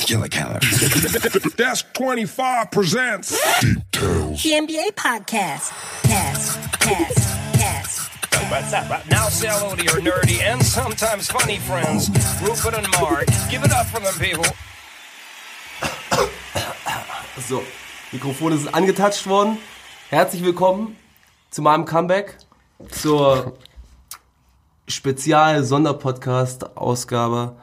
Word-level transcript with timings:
Killer 0.00 0.28
Keller. 0.28 0.58
Desk 1.56 1.86
25 1.94 2.70
presents 2.70 3.30
Details. 3.60 4.42
The 4.42 4.50
NBA 4.52 4.92
podcast. 4.94 5.72
Cast, 6.02 6.58
cast, 6.80 7.18
cast. 7.54 8.10
Now 9.10 9.28
say 9.28 9.48
hello 9.48 9.74
to 9.76 9.84
your 9.84 10.00
nerdy 10.00 10.40
and 10.42 10.62
sometimes 10.62 11.30
funny 11.30 11.58
friends, 11.58 12.08
Rupert 12.42 12.74
and 12.74 12.86
Mark. 13.00 13.26
Give 13.50 13.62
it 13.64 13.72
up 13.72 13.86
for 13.86 14.00
them 14.00 14.14
people. 14.18 14.44
So, 17.48 17.60
Mikrofone 18.12 18.56
sind 18.56 18.72
angetatscht 18.72 19.26
worden. 19.26 19.58
Herzlich 20.10 20.44
willkommen 20.44 20.96
zu 21.50 21.60
meinem 21.62 21.86
Comeback 21.86 22.38
zur 22.90 23.58
Spezial-Sonderpodcast-Ausgabe. 24.86 27.56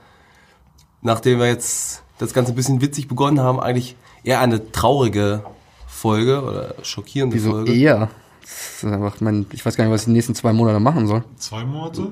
Nachdem 1.02 1.40
wir 1.40 1.48
jetzt 1.48 2.04
das 2.20 2.34
Ganze 2.34 2.52
ein 2.54 2.56
bisschen 2.56 2.82
witzig 2.82 3.08
begonnen 3.08 3.40
haben, 3.40 3.60
eigentlich 3.60 3.96
eher 4.24 4.40
eine 4.42 4.72
traurige 4.72 5.44
Folge 5.88 6.44
oder 6.44 6.76
schockierende 6.84 7.36
Wieso 7.36 7.52
Folge. 7.52 7.74
eher? 7.74 8.10
Das 8.42 8.84
ist 8.84 8.86
einfach 8.86 9.20
mein, 9.22 9.46
ich 9.52 9.66
weiß 9.66 9.76
gar 9.76 9.84
nicht, 9.86 9.94
was 9.94 10.02
ich 10.02 10.06
die 10.06 10.12
nächsten 10.12 10.36
zwei 10.36 10.54
Monate 10.54 10.80
machen 10.80 11.08
soll. 11.08 11.24
Zwei 11.38 11.64
Monate? 11.66 12.10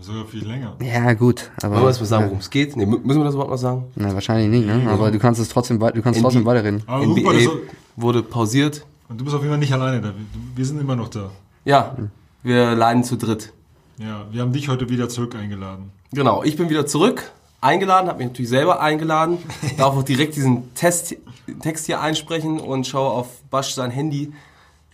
Sogar 0.00 0.26
viel 0.26 0.46
länger. 0.46 0.76
Ja, 0.80 1.12
gut, 1.14 1.50
aber. 1.60 1.72
Wollen 1.74 1.82
wir 1.84 1.88
erst 1.88 2.00
mal 2.00 2.06
sagen, 2.06 2.24
worum 2.26 2.38
es 2.38 2.50
geht? 2.50 2.76
Nee, 2.76 2.84
mü- 2.84 3.00
müssen 3.02 3.18
wir 3.18 3.24
das 3.24 3.34
überhaupt 3.34 3.50
noch 3.50 3.58
sagen? 3.58 3.84
na, 3.96 4.14
wahrscheinlich 4.14 4.48
nicht, 4.48 4.64
ne? 4.66 4.88
Aber 4.90 5.10
du 5.10 5.18
kannst 5.18 5.40
es 5.40 5.48
trotzdem, 5.48 5.80
du 5.80 6.02
kannst 6.02 6.16
In 6.18 6.22
trotzdem 6.22 6.42
die- 6.42 6.46
weiterreden. 6.46 6.82
Aber 6.86 7.04
NBA 7.04 7.32
ist, 7.32 7.48
wurde 7.96 8.22
pausiert. 8.22 8.86
und 9.08 9.20
du 9.20 9.24
bist 9.24 9.34
auf 9.34 9.42
jeden 9.42 9.50
Fall 9.52 9.58
nicht 9.58 9.72
alleine 9.72 10.00
da. 10.00 10.12
Wir 10.54 10.64
sind 10.64 10.80
immer 10.80 10.94
noch 10.94 11.08
da. 11.08 11.30
Ja, 11.64 11.96
wir 12.44 12.76
leiden 12.76 13.02
zu 13.02 13.16
dritt. 13.16 13.52
Ja, 13.98 14.26
wir 14.30 14.42
haben 14.42 14.52
dich 14.52 14.68
heute 14.68 14.88
wieder 14.88 15.08
zurück 15.08 15.34
eingeladen. 15.34 15.90
Genau, 16.12 16.44
ich 16.44 16.56
bin 16.56 16.70
wieder 16.70 16.86
zurück, 16.86 17.32
eingeladen, 17.60 18.08
habe 18.08 18.18
mich 18.18 18.28
natürlich 18.28 18.48
selber 18.50 18.80
eingeladen, 18.80 19.38
darf 19.76 19.94
auch 19.96 20.02
direkt 20.02 20.36
diesen 20.36 20.72
Test, 20.74 21.16
Text 21.62 21.86
hier 21.86 22.00
einsprechen 22.00 22.60
und 22.60 22.86
schaue 22.86 23.10
auf 23.10 23.42
Basch 23.50 23.72
sein 23.74 23.90
Handy, 23.90 24.32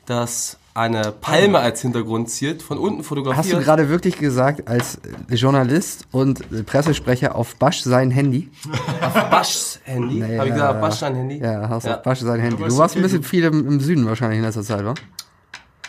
das 0.07 0.59
eine 0.77 1.13
Palme 1.13 1.61
als 1.61 1.83
Hintergrund 1.83 2.29
ziert, 2.31 2.61
von 2.61 2.79
unten 2.79 3.05
fotografiert. 3.05 3.45
Hast 3.45 3.53
du 3.53 3.65
gerade 3.65 3.89
wirklich 3.89 4.19
gesagt, 4.19 4.67
als 4.67 4.99
Journalist 5.29 6.07
und 6.11 6.67
Pressesprecher 6.67 7.37
auf 7.37 7.55
Basch 7.57 7.83
sein 7.83 8.11
Handy? 8.11 8.51
auf 9.01 9.13
Baschs 9.31 9.79
Handy? 9.85 10.17
Nee, 10.17 10.37
Habe 10.37 10.49
ich 10.49 10.55
gesagt, 10.55 10.75
ja. 10.75 10.81
Basch 10.81 10.95
sein 10.97 11.15
Handy? 11.15 11.39
Ja, 11.39 11.69
hast 11.69 11.85
Ja. 11.87 11.97
auf 11.99 12.03
Basch 12.03 12.21
sein 12.21 12.41
Handy. 12.41 12.57
Du 12.65 12.77
warst 12.77 12.95
okay, 12.97 13.01
ein 13.01 13.03
bisschen 13.05 13.23
viel 13.23 13.45
im, 13.45 13.67
im 13.69 13.81
Süden 13.81 14.05
wahrscheinlich 14.07 14.39
in 14.39 14.45
letzter 14.45 14.63
Zeit, 14.65 14.85
wa? 14.85 14.95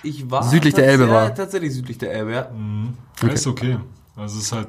Ich 0.04 0.30
war 0.30 0.44
Südlich 0.44 0.76
der 0.76 0.88
Elbe 0.88 1.10
war. 1.10 1.34
Tatsächlich 1.34 1.74
südlich 1.74 1.98
der 1.98 2.14
Elbe, 2.14 2.34
ja. 2.34 2.52
Ja, 3.24 3.28
Ist 3.30 3.48
okay. 3.48 3.78
Also 4.16 4.38
es 4.38 4.44
ist 4.46 4.52
halt. 4.52 4.68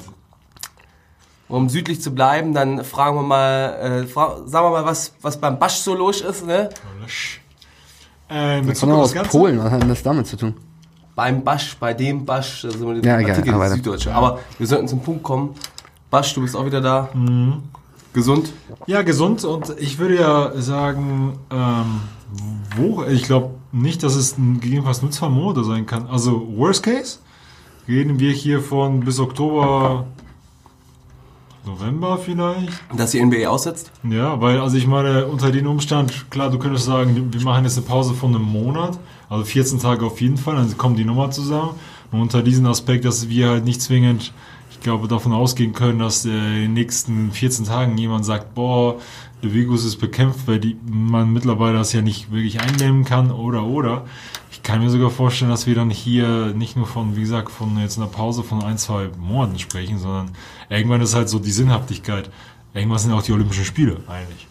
Um 1.49 1.69
südlich 1.69 2.01
zu 2.03 2.13
bleiben, 2.13 2.55
dann 2.55 2.83
fragen 2.85 3.17
wir 3.17 3.23
mal, 3.23 4.03
äh, 4.03 4.07
fra 4.07 4.39
sagen 4.47 4.67
wir 4.67 4.71
mal, 4.71 4.85
was, 4.85 5.15
was 5.23 5.37
beim 5.41 5.59
Basch 5.59 5.77
so 5.77 5.95
los 5.95 6.21
ist, 6.21 6.45
ne? 6.45 6.71
Äh, 8.29 8.59
Von 8.59 8.67
Bezug 8.67 8.91
auf 8.91 8.97
aus 8.99 9.13
das 9.13 9.15
Ganze? 9.15 9.31
Polen, 9.39 9.59
was 9.59 9.71
hat 9.71 9.83
denn 9.83 9.89
das 9.89 10.03
damit 10.03 10.27
zu 10.27 10.37
tun? 10.37 10.55
Beim 11.15 11.45
Basch, 11.45 11.77
bei 11.79 11.95
dem 11.95 12.25
Basch, 12.25 12.63
das 12.63 12.75
immer 12.77 12.95
der 12.95 13.05
Ja, 13.13 13.21
egal, 13.21 13.31
Artikel 13.31 13.55
aber 13.55 13.65
des 13.65 13.73
weiter. 13.73 13.83
Süddeutsche. 13.85 14.15
Aber 14.15 14.41
wir 14.59 14.67
sollten 14.67 14.89
zum 14.89 15.01
Punkt 15.01 15.23
kommen. 15.23 15.55
Basch, 16.11 16.35
du 16.35 16.43
bist 16.43 16.57
auch 16.57 16.67
wieder 16.67 16.81
da. 16.81 17.09
Mhm. 17.15 17.63
Gesund. 18.13 18.53
Ja, 18.87 19.03
gesund 19.03 19.45
und 19.45 19.75
ich 19.79 19.99
würde 19.99 20.17
ja 20.17 20.53
sagen, 20.61 21.39
ähm, 21.51 22.01
wo, 22.77 23.05
ich 23.05 23.25
glaube 23.25 23.51
nicht, 23.73 24.03
dass 24.03 24.15
es 24.15 24.37
ein, 24.39 24.55
gegebenenfalls 24.61 25.03
nur 25.03 25.11
zwei 25.11 25.29
Monate 25.29 25.65
sein 25.65 25.87
kann. 25.87 26.07
Also, 26.09 26.47
worst 26.57 26.83
case, 26.83 27.19
reden 27.87 28.19
wir 28.19 28.33
hier 28.33 28.61
von 28.63 29.01
bis 29.01 29.21
Oktober, 29.21 30.07
November 31.67 32.19
vielleicht. 32.19 32.73
Dass 32.97 33.11
die 33.11 33.25
NBA 33.25 33.49
aussetzt? 33.49 33.91
Ja, 34.09 34.41
weil, 34.41 34.61
also 34.61 34.77
ich 34.77 34.87
meine, 34.87 35.27
unter 35.27 35.51
den 35.51 35.67
Umstand, 35.67 36.31
klar, 36.31 36.51
du 36.51 36.59
könntest 36.59 36.87
sagen, 36.87 37.33
wir 37.33 37.41
machen 37.43 37.65
jetzt 37.65 37.77
eine 37.77 37.87
Pause 37.87 38.15
von 38.15 38.35
einem 38.35 38.45
Monat, 38.45 38.99
also 39.29 39.45
14 39.45 39.81
Tage 39.81 40.07
auf 40.07 40.21
jeden 40.21 40.37
Fall, 40.37 40.57
dann 40.57 40.79
kommen 40.79 40.97
die 40.97 41.05
Nummer 41.05 41.31
zusammen. 41.31 41.71
Und 42.13 42.21
unter 42.21 42.43
diesem 42.43 42.67
Aspekt, 42.67 43.05
dass 43.05 43.29
wir 43.29 43.49
halt 43.49 43.65
nicht 43.65 43.83
zwingend, 43.83 44.33
ich 44.71 44.81
glaube, 44.81 45.09
davon 45.09 45.33
ausgehen 45.33 45.73
können, 45.73 45.99
dass 45.99 46.25
äh, 46.25 46.31
in 46.31 46.63
den 46.63 46.73
nächsten 46.75 47.33
14 47.33 47.65
Tagen 47.65 47.99
jemand 47.99 48.25
sagt, 48.25 48.55
boah, 48.55 48.97
der 49.43 49.53
Virus 49.53 49.85
ist 49.85 49.97
bekämpft, 49.97 50.47
weil 50.47 50.61
die, 50.61 50.77
man 50.89 51.33
mittlerweile 51.33 51.79
das 51.79 51.93
ja 51.93 52.01
nicht 52.01 52.31
wirklich 52.31 52.61
einnehmen 52.61 53.05
kann 53.05 53.31
oder 53.31 53.65
oder. 53.65 54.05
Ich 54.67 54.73
kann 54.73 54.81
mir 54.83 54.91
sogar 54.91 55.11
vorstellen, 55.11 55.53
dass 55.53 55.69
wir 55.69 55.77
dann 55.77 55.91
hier 55.91 56.47
nicht 56.53 56.77
nur 56.77 56.89
von, 56.89 57.15
wie 57.15 57.21
gesagt, 57.21 57.53
von 57.53 57.79
jetzt 57.79 57.99
einer 57.99 58.09
Pause 58.09 58.43
von 58.43 58.65
ein, 58.65 58.77
zwei 58.79 59.11
Monaten 59.17 59.61
sprechen, 59.61 59.97
sondern 60.01 60.33
irgendwann 60.69 61.01
ist 61.01 61.15
halt 61.15 61.29
so 61.29 61.39
die 61.39 61.53
Sinnhaftigkeit. 61.53 62.31
Irgendwann 62.75 62.99
sind 62.99 63.13
auch 63.13 63.23
die 63.23 63.31
Olympischen 63.31 63.65
Spiele 63.65 63.99
eigentlich. 64.09 64.49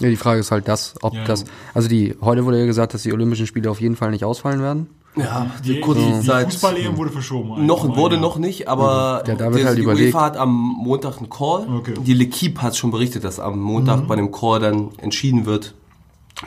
Ja, 0.00 0.08
die 0.08 0.16
Frage 0.16 0.40
ist 0.40 0.50
halt 0.50 0.66
das, 0.66 0.96
ob 1.00 1.14
Ja. 1.14 1.22
das, 1.24 1.44
also 1.74 1.88
die, 1.88 2.16
heute 2.20 2.44
wurde 2.44 2.58
ja 2.58 2.66
gesagt, 2.66 2.92
dass 2.92 3.04
die 3.04 3.12
Olympischen 3.12 3.46
Spiele 3.46 3.70
auf 3.70 3.80
jeden 3.80 3.94
Fall 3.94 4.10
nicht 4.10 4.24
ausfallen 4.24 4.60
werden. 4.62 4.88
Ja, 5.14 5.48
die, 5.64 5.74
Die, 5.74 5.80
kurze 5.80 6.00
die, 6.04 6.12
die 6.22 6.26
Zeit. 6.26 6.46
Fußball-EM 6.46 6.96
wurde 6.96 7.10
verschoben. 7.12 7.64
Noch, 7.66 7.96
wurde 7.96 8.16
Ja. 8.16 8.20
noch 8.22 8.38
nicht, 8.38 8.66
aber 8.66 9.22
Ja, 9.28 9.34
da 9.36 9.44
wird 9.44 9.58
der- 9.60 9.66
halt 9.68 9.78
die 9.78 9.82
überlegt. 9.82 10.12
UEFA 10.12 10.24
hat 10.24 10.36
am 10.38 10.50
Montag 10.82 11.18
einen 11.18 11.30
Call. 11.30 11.68
Okay. 11.72 11.94
Die 12.04 12.16
L'Equipe 12.16 12.58
hat 12.62 12.76
schon 12.76 12.90
berichtet, 12.90 13.22
dass 13.22 13.38
am 13.38 13.60
Montag 13.60 14.02
Mhm. 14.02 14.06
bei 14.08 14.16
dem 14.16 14.32
Call 14.32 14.58
dann 14.58 14.88
entschieden 14.98 15.46
wird, 15.46 15.72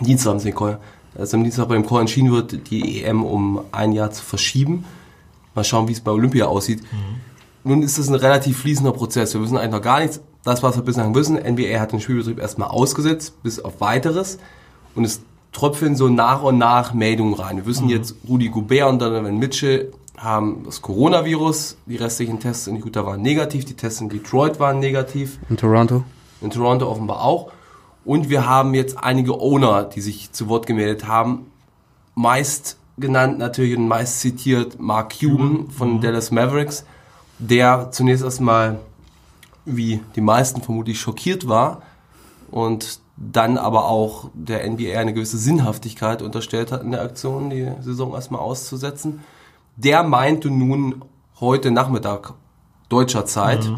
Dienstag 0.01 0.31
haben 0.31 0.39
sie 0.39 0.49
den 0.51 0.57
Call, 0.57 0.79
dass 1.19 1.33
am 1.33 1.43
Dienstag 1.43 1.67
bei 1.67 1.75
dem 1.75 1.85
Call 1.85 2.01
entschieden 2.01 2.31
wird, 2.31 2.69
die 2.69 3.03
EM 3.03 3.23
um 3.23 3.61
ein 3.71 3.91
Jahr 3.91 4.11
zu 4.11 4.23
verschieben. 4.23 4.85
Mal 5.53 5.63
schauen, 5.63 5.87
wie 5.87 5.91
es 5.91 5.99
bei 5.99 6.11
Olympia 6.11 6.45
aussieht. 6.45 6.81
Nun 7.63 7.83
ist 7.83 7.97
es 7.97 8.07
ein 8.07 8.15
relativ 8.15 8.59
fließender 8.59 8.93
Prozess. 8.93 9.33
Wir 9.33 9.41
wissen 9.41 9.57
eigentlich 9.57 9.71
noch 9.71 9.81
gar 9.81 9.99
nichts. 9.99 10.21
Das, 10.43 10.63
was 10.63 10.77
wir 10.77 10.83
bislang 10.83 11.13
wissen, 11.13 11.35
NBA 11.35 11.79
hat 11.79 11.91
den 11.91 11.99
Spielbetrieb 11.99 12.39
erstmal 12.39 12.69
ausgesetzt, 12.69 13.43
bis 13.43 13.59
auf 13.59 13.81
weiteres. 13.81 14.39
Und 14.95 15.03
es 15.03 15.21
tröpfeln 15.51 15.95
so 15.95 16.07
nach 16.07 16.41
und 16.43 16.57
nach 16.57 16.93
Meldungen 16.93 17.33
rein. 17.33 17.57
Wir 17.57 17.65
wissen 17.65 17.89
jetzt, 17.89 18.15
Rudi 18.27 18.47
Gobert 18.47 18.89
und 18.89 19.01
Donovan 19.01 19.37
Mitchell 19.37 19.91
haben 20.17 20.63
das 20.63 20.81
Coronavirus. 20.81 21.77
Die 21.85 21.97
restlichen 21.97 22.39
Tests 22.39 22.67
in 22.67 22.77
Utah 22.77 23.05
waren 23.05 23.21
negativ. 23.21 23.65
Die 23.65 23.73
Tests 23.73 23.99
in 23.99 24.09
Detroit 24.09 24.59
waren 24.59 24.79
negativ. 24.79 25.39
In 25.49 25.57
Toronto. 25.57 26.03
In 26.41 26.49
Toronto 26.49 26.89
offenbar 26.89 27.21
auch. 27.23 27.51
Und 28.09 28.27
wir 28.27 28.47
haben 28.47 28.73
jetzt 28.73 28.97
einige 28.97 29.39
Owner, 29.39 29.83
die 29.83 30.01
sich 30.01 30.31
zu 30.31 30.49
Wort 30.49 30.65
gemeldet 30.65 31.05
haben. 31.05 31.51
Meist 32.15 32.79
genannt 32.97 33.37
natürlich 33.37 33.77
und 33.77 33.87
meist 33.87 34.19
zitiert 34.19 34.79
Mark 34.79 35.13
Cuban 35.19 35.69
von 35.69 36.01
Dallas 36.01 36.31
Mavericks, 36.31 36.85
der 37.37 37.91
zunächst 37.91 38.23
erstmal, 38.23 38.79
wie 39.63 40.01
die 40.15 40.21
meisten 40.21 40.63
vermutlich, 40.63 40.99
schockiert 40.99 41.47
war 41.47 41.83
und 42.49 42.99
dann 43.15 43.59
aber 43.59 43.85
auch 43.85 44.31
der 44.33 44.67
NBA 44.67 44.97
eine 44.97 45.13
gewisse 45.13 45.37
Sinnhaftigkeit 45.37 46.23
unterstellt 46.23 46.71
hat 46.71 46.81
in 46.81 46.89
der 46.89 47.03
Aktion, 47.03 47.51
die 47.51 47.71
Saison 47.81 48.15
erstmal 48.15 48.41
auszusetzen. 48.41 49.19
Der 49.75 50.01
meinte 50.01 50.49
nun 50.49 51.05
heute 51.39 51.69
Nachmittag 51.69 52.33
deutscher 52.89 53.27
Zeit, 53.27 53.71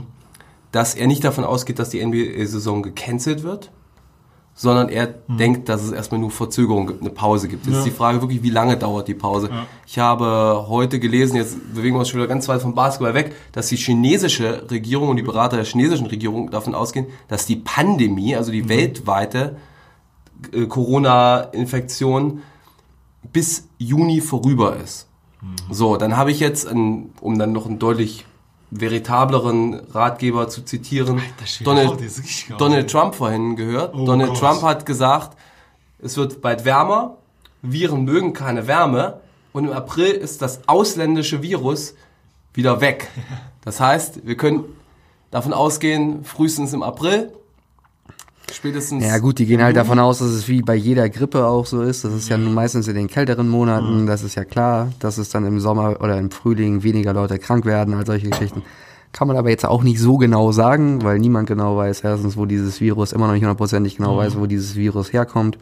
dass 0.71 0.95
er 0.95 1.07
nicht 1.07 1.25
davon 1.25 1.43
ausgeht, 1.43 1.79
dass 1.79 1.89
die 1.89 2.01
NBA-Saison 2.01 2.81
gecancelt 2.81 3.43
wird, 3.43 3.71
sondern 4.53 4.89
er 4.89 5.07
denkt, 5.27 5.69
dass 5.69 5.81
es 5.81 5.91
erstmal 5.91 6.19
nur 6.19 6.29
Verzögerung 6.29 6.85
gibt, 6.87 7.01
eine 7.01 7.09
Pause 7.09 7.47
gibt. 7.47 7.65
Jetzt 7.65 7.73
Ja. 7.73 7.79
ist 7.79 7.85
die 7.85 7.91
Frage 7.91 8.21
wirklich, 8.21 8.43
wie 8.43 8.49
lange 8.49 8.77
dauert 8.77 9.07
die 9.07 9.13
Pause? 9.13 9.49
Ja. 9.49 9.65
Ich 9.87 9.97
habe 9.97 10.65
heute 10.67 10.99
gelesen, 10.99 11.35
jetzt 11.37 11.73
bewegen 11.73 11.95
wir 11.95 11.99
uns 11.99 12.09
schon 12.09 12.19
wieder 12.19 12.27
ganz 12.27 12.47
weit 12.47 12.61
vom 12.61 12.75
Basketball 12.75 13.13
weg, 13.13 13.33
dass 13.53 13.67
die 13.69 13.77
chinesische 13.77 14.69
Regierung 14.69 15.09
und 15.09 15.15
die 15.15 15.23
Berater 15.23 15.55
der 15.55 15.65
chinesischen 15.65 16.07
Regierung 16.07 16.51
davon 16.51 16.75
ausgehen, 16.75 17.07
dass 17.27 17.45
die 17.45 17.55
Pandemie, 17.55 18.35
also 18.35 18.51
die 18.51 18.67
weltweite 18.69 19.55
äh, 20.53 20.65
Corona-Infektion 20.65 22.41
bis 23.31 23.67
Juni 23.77 24.21
vorüber 24.21 24.75
ist. 24.75 25.07
So, 25.71 25.97
dann 25.97 26.17
habe 26.17 26.29
ich 26.31 26.39
jetzt, 26.39 26.67
ein, 26.67 27.09
um 27.19 27.39
dann 27.39 27.51
noch 27.51 27.65
einen 27.65 27.79
deutlich 27.79 28.25
veritableren 28.71 29.81
Ratgeber 29.91 30.47
zu 30.47 30.63
zitieren, 30.63 31.21
Donald, 31.63 31.99
Donald. 32.57 32.89
Trump 32.89 33.15
vorhin 33.15 33.55
gehört. 33.55 33.93
Oh 33.93 34.05
Donald 34.05 34.29
Gott. 34.31 34.39
Trump 34.39 34.61
hat 34.63 34.85
gesagt, 34.85 35.37
es 35.99 36.17
wird 36.17 36.41
bald 36.41 36.63
wärmer, 36.65 37.17
Viren 37.61 38.05
mögen 38.05 38.33
keine 38.33 38.67
Wärme 38.67 39.19
und 39.51 39.65
im 39.65 39.73
April 39.73 40.11
ist 40.11 40.41
das 40.41 40.67
ausländische 40.67 41.41
Virus 41.41 41.95
wieder 42.53 42.81
weg. 42.81 43.09
Das 43.63 43.79
heißt, 43.79 44.25
wir 44.25 44.37
können 44.37 44.63
davon 45.29 45.53
ausgehen, 45.53 46.25
frühestens 46.25 46.73
im 46.73 46.81
April, 46.81 47.31
spätestens 48.53 49.03
Ja 49.03 49.17
gut, 49.19 49.39
die 49.39 49.45
gehen 49.45 49.61
halt 49.61 49.75
davon 49.75 49.99
aus, 49.99 50.19
dass 50.19 50.29
es 50.29 50.47
wie 50.47 50.61
bei 50.61 50.75
jeder 50.75 51.09
Grippe 51.09 51.45
auch 51.45 51.65
so 51.65 51.81
ist. 51.81 52.03
Das 52.03 52.13
ist 52.13 52.29
ja 52.29 52.37
nun 52.37 52.53
meistens 52.53 52.87
in 52.87 52.95
den 52.95 53.07
kälteren 53.07 53.49
Monaten, 53.49 54.05
das 54.05 54.23
ist 54.23 54.35
ja 54.35 54.45
klar, 54.45 54.89
dass 54.99 55.17
es 55.17 55.29
dann 55.29 55.45
im 55.45 55.59
Sommer 55.59 56.01
oder 56.01 56.17
im 56.17 56.31
Frühling 56.31 56.83
weniger 56.83 57.13
Leute 57.13 57.39
krank 57.39 57.65
werden 57.65 57.93
als 57.93 58.07
solche 58.07 58.29
Geschichten. 58.29 58.63
Kann 59.13 59.27
man 59.27 59.35
aber 59.35 59.49
jetzt 59.49 59.65
auch 59.65 59.83
nicht 59.83 59.99
so 59.99 60.17
genau 60.17 60.51
sagen, 60.51 61.03
weil 61.03 61.19
niemand 61.19 61.47
genau 61.47 61.75
weiß, 61.75 62.01
erstens, 62.01 62.37
wo 62.37 62.45
dieses 62.45 62.79
Virus, 62.79 63.11
immer 63.11 63.27
noch 63.27 63.33
nicht 63.33 63.43
hundertprozentig 63.43 63.97
genau 63.97 64.15
weiß, 64.17 64.37
wo 64.37 64.45
dieses 64.45 64.75
Virus 64.75 65.11
herkommt. 65.11 65.57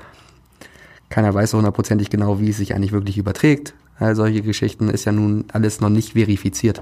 Keiner 1.10 1.34
weiß 1.34 1.52
so 1.52 1.58
hundertprozentig 1.58 2.12
genau, 2.12 2.40
wie 2.40 2.50
es 2.50 2.58
sich 2.58 2.76
eigentlich 2.76 2.92
wirklich 2.92 3.18
überträgt. 3.18 3.74
All 3.98 4.16
solche 4.16 4.42
Geschichten 4.42 4.90
ist 4.90 5.06
ja 5.06 5.12
nun 5.12 5.46
alles 5.52 5.82
noch 5.82 5.90
nicht 5.90 6.14
verifiziert. 6.14 6.82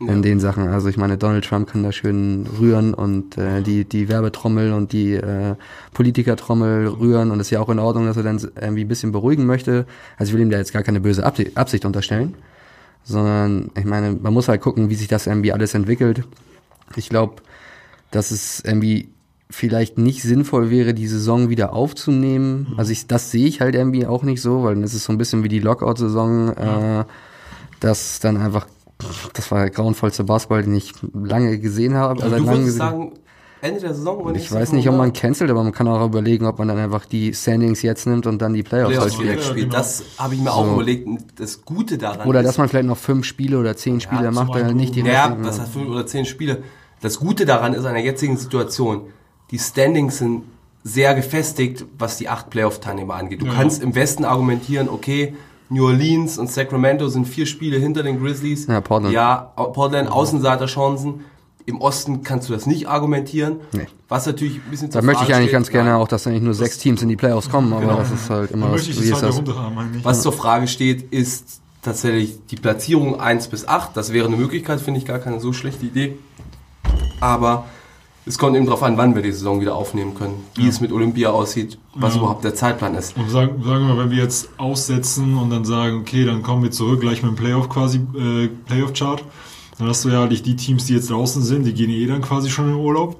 In 0.00 0.22
den 0.22 0.40
Sachen. 0.40 0.68
Also 0.68 0.88
ich 0.88 0.96
meine, 0.96 1.18
Donald 1.18 1.44
Trump 1.44 1.70
kann 1.70 1.82
da 1.82 1.92
schön 1.92 2.46
rühren 2.58 2.94
und 2.94 3.36
äh, 3.36 3.60
die, 3.60 3.84
die 3.84 4.08
Werbetrommel 4.08 4.72
und 4.72 4.92
die 4.92 5.12
äh, 5.12 5.56
Politikertrommel 5.92 6.88
rühren 6.88 7.30
und 7.30 7.38
ist 7.38 7.50
ja 7.50 7.60
auch 7.60 7.68
in 7.68 7.78
Ordnung, 7.78 8.06
dass 8.06 8.16
er 8.16 8.22
dann 8.22 8.40
irgendwie 8.58 8.84
ein 8.84 8.88
bisschen 8.88 9.12
beruhigen 9.12 9.44
möchte. 9.44 9.84
Also 10.16 10.30
ich 10.30 10.34
will 10.34 10.42
ihm 10.42 10.50
da 10.50 10.56
jetzt 10.56 10.72
gar 10.72 10.82
keine 10.82 11.00
böse 11.00 11.26
Absi- 11.26 11.54
Absicht 11.54 11.84
unterstellen, 11.84 12.34
sondern 13.04 13.70
ich 13.76 13.84
meine, 13.84 14.12
man 14.12 14.32
muss 14.32 14.48
halt 14.48 14.62
gucken, 14.62 14.88
wie 14.88 14.94
sich 14.94 15.08
das 15.08 15.26
irgendwie 15.26 15.52
alles 15.52 15.74
entwickelt. 15.74 16.24
Ich 16.96 17.10
glaube, 17.10 17.36
dass 18.10 18.30
es 18.30 18.60
irgendwie 18.64 19.10
vielleicht 19.50 19.98
nicht 19.98 20.22
sinnvoll 20.22 20.70
wäre, 20.70 20.94
die 20.94 21.08
Saison 21.08 21.50
wieder 21.50 21.74
aufzunehmen. 21.74 22.72
Also 22.78 22.92
ich, 22.92 23.06
das 23.06 23.30
sehe 23.30 23.46
ich 23.46 23.60
halt 23.60 23.74
irgendwie 23.74 24.06
auch 24.06 24.22
nicht 24.22 24.40
so, 24.40 24.62
weil 24.62 24.80
das 24.80 24.94
ist 24.94 25.04
so 25.04 25.12
ein 25.12 25.18
bisschen 25.18 25.44
wie 25.44 25.48
die 25.48 25.58
Lockout-Saison, 25.58 26.56
äh, 26.56 27.04
dass 27.80 28.20
dann 28.20 28.36
einfach, 28.36 28.66
das 29.34 29.50
war 29.50 29.60
der 29.60 29.70
grauenvollste 29.70 30.24
Basketball, 30.24 30.62
den 30.62 30.74
ich 30.74 30.92
lange 31.12 31.58
gesehen 31.58 31.94
habe. 31.94 32.22
Also 32.22 32.36
du 32.36 32.46
würdest 32.46 32.76
sagen, 32.76 33.12
Ende 33.62 33.80
der 33.80 33.94
Saison 33.94 34.18
oder 34.18 34.34
Ich 34.36 34.50
weiß 34.50 34.72
nicht, 34.72 34.88
ob 34.88 34.96
man 34.96 35.12
cancelt, 35.12 35.50
aber 35.50 35.62
man 35.62 35.72
kann 35.72 35.86
auch 35.86 36.04
überlegen, 36.06 36.46
ob 36.46 36.58
man 36.58 36.68
dann 36.68 36.78
einfach 36.78 37.04
die 37.04 37.34
Standings 37.34 37.82
jetzt 37.82 38.06
nimmt 38.06 38.26
und 38.26 38.40
dann 38.40 38.54
die 38.54 38.62
Playoffs 38.62 38.96
Playoffs 38.96 39.14
halt 39.16 39.22
direkt 39.24 39.42
Ja, 39.42 39.48
spielt. 39.50 39.64
genau. 39.66 39.76
Das 39.76 40.02
habe 40.16 40.34
ich 40.34 40.40
mir 40.40 40.52
auch 40.52 40.72
überlegt. 40.72 41.08
Das 41.36 41.62
Gute 41.64 41.98
daran 41.98 42.26
Oder 42.26 42.40
ist, 42.40 42.46
dass 42.46 42.58
man 42.58 42.68
vielleicht 42.68 42.86
noch 42.86 42.96
fünf 42.96 43.26
Spiele 43.26 43.58
oder 43.58 43.76
zehn 43.76 44.00
Spiele 44.00 44.24
zum 44.24 44.34
macht, 44.34 44.54
dann 44.54 44.76
nicht 44.76 44.94
die. 44.94 45.00
Ja, 45.00 45.36
was 45.40 45.60
hat 45.60 45.68
fünf 45.68 45.88
oder 45.90 46.06
zehn 46.06 46.24
Spiele? 46.24 46.62
Das 47.02 47.18
Gute 47.18 47.44
daran 47.44 47.74
ist 47.74 47.84
an 47.84 47.94
der 47.94 48.02
jetzigen 48.02 48.36
Situation, 48.36 49.02
die 49.50 49.58
Standings 49.58 50.18
sind 50.18 50.42
sehr 50.82 51.14
gefestigt, 51.14 51.84
was 51.98 52.16
die 52.16 52.28
acht 52.30 52.48
Playoff-Teilnehmer 52.48 53.14
angeht. 53.14 53.42
Du 53.42 53.46
Ja. 53.46 53.52
kannst 53.52 53.82
im 53.82 53.94
Westen 53.94 54.24
argumentieren, 54.24 54.88
okay, 54.88 55.34
New 55.70 55.86
Orleans 55.86 56.36
und 56.36 56.50
Sacramento 56.50 57.08
sind 57.08 57.26
vier 57.26 57.46
Spiele 57.46 57.78
hinter 57.78 58.02
den 58.02 58.20
Grizzlies. 58.20 58.66
Ja, 58.66 58.80
Portland. 58.80 59.14
Ja, 59.14 59.36
Portland, 59.36 60.10
Außenseiterchancen. 60.10 61.24
Im 61.66 61.80
Osten 61.80 62.22
kannst 62.24 62.48
du 62.48 62.52
das 62.52 62.66
nicht 62.66 62.88
argumentieren. 62.88 63.60
Nee. 63.72 63.86
Was 64.08 64.26
natürlich 64.26 64.56
ein 64.56 64.70
bisschen 64.70 64.90
Da 64.90 64.98
zur 64.98 65.04
möchte 65.04 65.22
ich 65.24 65.32
eigentlich 65.32 65.50
steht, 65.50 65.52
ganz 65.52 65.70
gerne 65.70 65.96
auch, 65.96 66.08
dass 66.08 66.26
eigentlich 66.26 66.42
nur 66.42 66.54
sechs 66.54 66.78
Teams 66.78 67.00
in 67.02 67.08
die 67.08 67.16
Playoffs 67.16 67.48
kommen, 67.48 67.72
aber 67.72 67.94
das 67.94 68.10
ist 68.10 68.28
halt 68.28 68.50
Da 68.50 68.54
immer, 68.54 68.74
ich 68.74 69.00
wie 69.00 69.10
ist 69.10 69.22
das? 69.22 69.36
Haben. 69.36 70.00
Was 70.02 70.22
zur 70.22 70.32
Frage 70.32 70.66
steht, 70.66 71.12
ist 71.12 71.60
tatsächlich 71.82 72.38
die 72.50 72.56
Platzierung 72.56 73.20
1 73.20 73.46
bis 73.48 73.68
8. 73.68 73.96
Das 73.96 74.12
wäre 74.12 74.26
eine 74.26 74.36
Möglichkeit, 74.36 74.80
finde 74.80 74.98
ich 74.98 75.06
gar 75.06 75.20
keine 75.20 75.38
so 75.38 75.52
schlechte 75.52 75.86
Idee. 75.86 76.18
Aber 77.20 77.66
es 78.30 78.38
kommt 78.38 78.56
eben 78.56 78.64
darauf 78.64 78.82
an, 78.84 78.96
wann 78.96 79.14
wir 79.16 79.22
die 79.22 79.32
Saison 79.32 79.60
wieder 79.60 79.74
aufnehmen 79.74 80.14
können, 80.14 80.34
wie 80.54 80.68
es 80.68 80.80
mit 80.80 80.92
Olympia 80.92 81.30
aussieht, 81.30 81.78
was 81.94 82.14
Ja. 82.14 82.20
überhaupt 82.20 82.44
der 82.44 82.54
Zeitplan 82.54 82.94
ist. 82.94 83.16
Und 83.16 83.28
sagen, 83.28 83.62
sagen 83.64 83.88
wir, 83.88 83.98
wenn 83.98 84.10
wir 84.10 84.18
jetzt 84.18 84.48
aussetzen 84.56 85.36
und 85.36 85.50
dann 85.50 85.64
sagen, 85.64 85.98
okay, 86.00 86.24
dann 86.24 86.42
kommen 86.42 86.62
wir 86.62 86.70
zurück 86.70 87.00
gleich 87.00 87.22
mit 87.22 87.32
dem 87.32 87.36
Playoff 87.36 87.68
quasi, 87.68 87.98
äh, 87.98 88.48
Playoff-Chart, 88.66 89.24
dann 89.78 89.88
hast 89.88 90.04
du 90.04 90.10
ja 90.10 90.22
eigentlich 90.22 90.42
die 90.42 90.54
Teams, 90.56 90.84
die 90.86 90.94
jetzt 90.94 91.10
draußen 91.10 91.42
sind, 91.42 91.64
die 91.64 91.72
gehen 91.72 91.90
eh 91.90 92.06
dann 92.06 92.20
quasi 92.20 92.50
schon 92.50 92.68
in 92.68 92.74
Urlaub. 92.76 93.16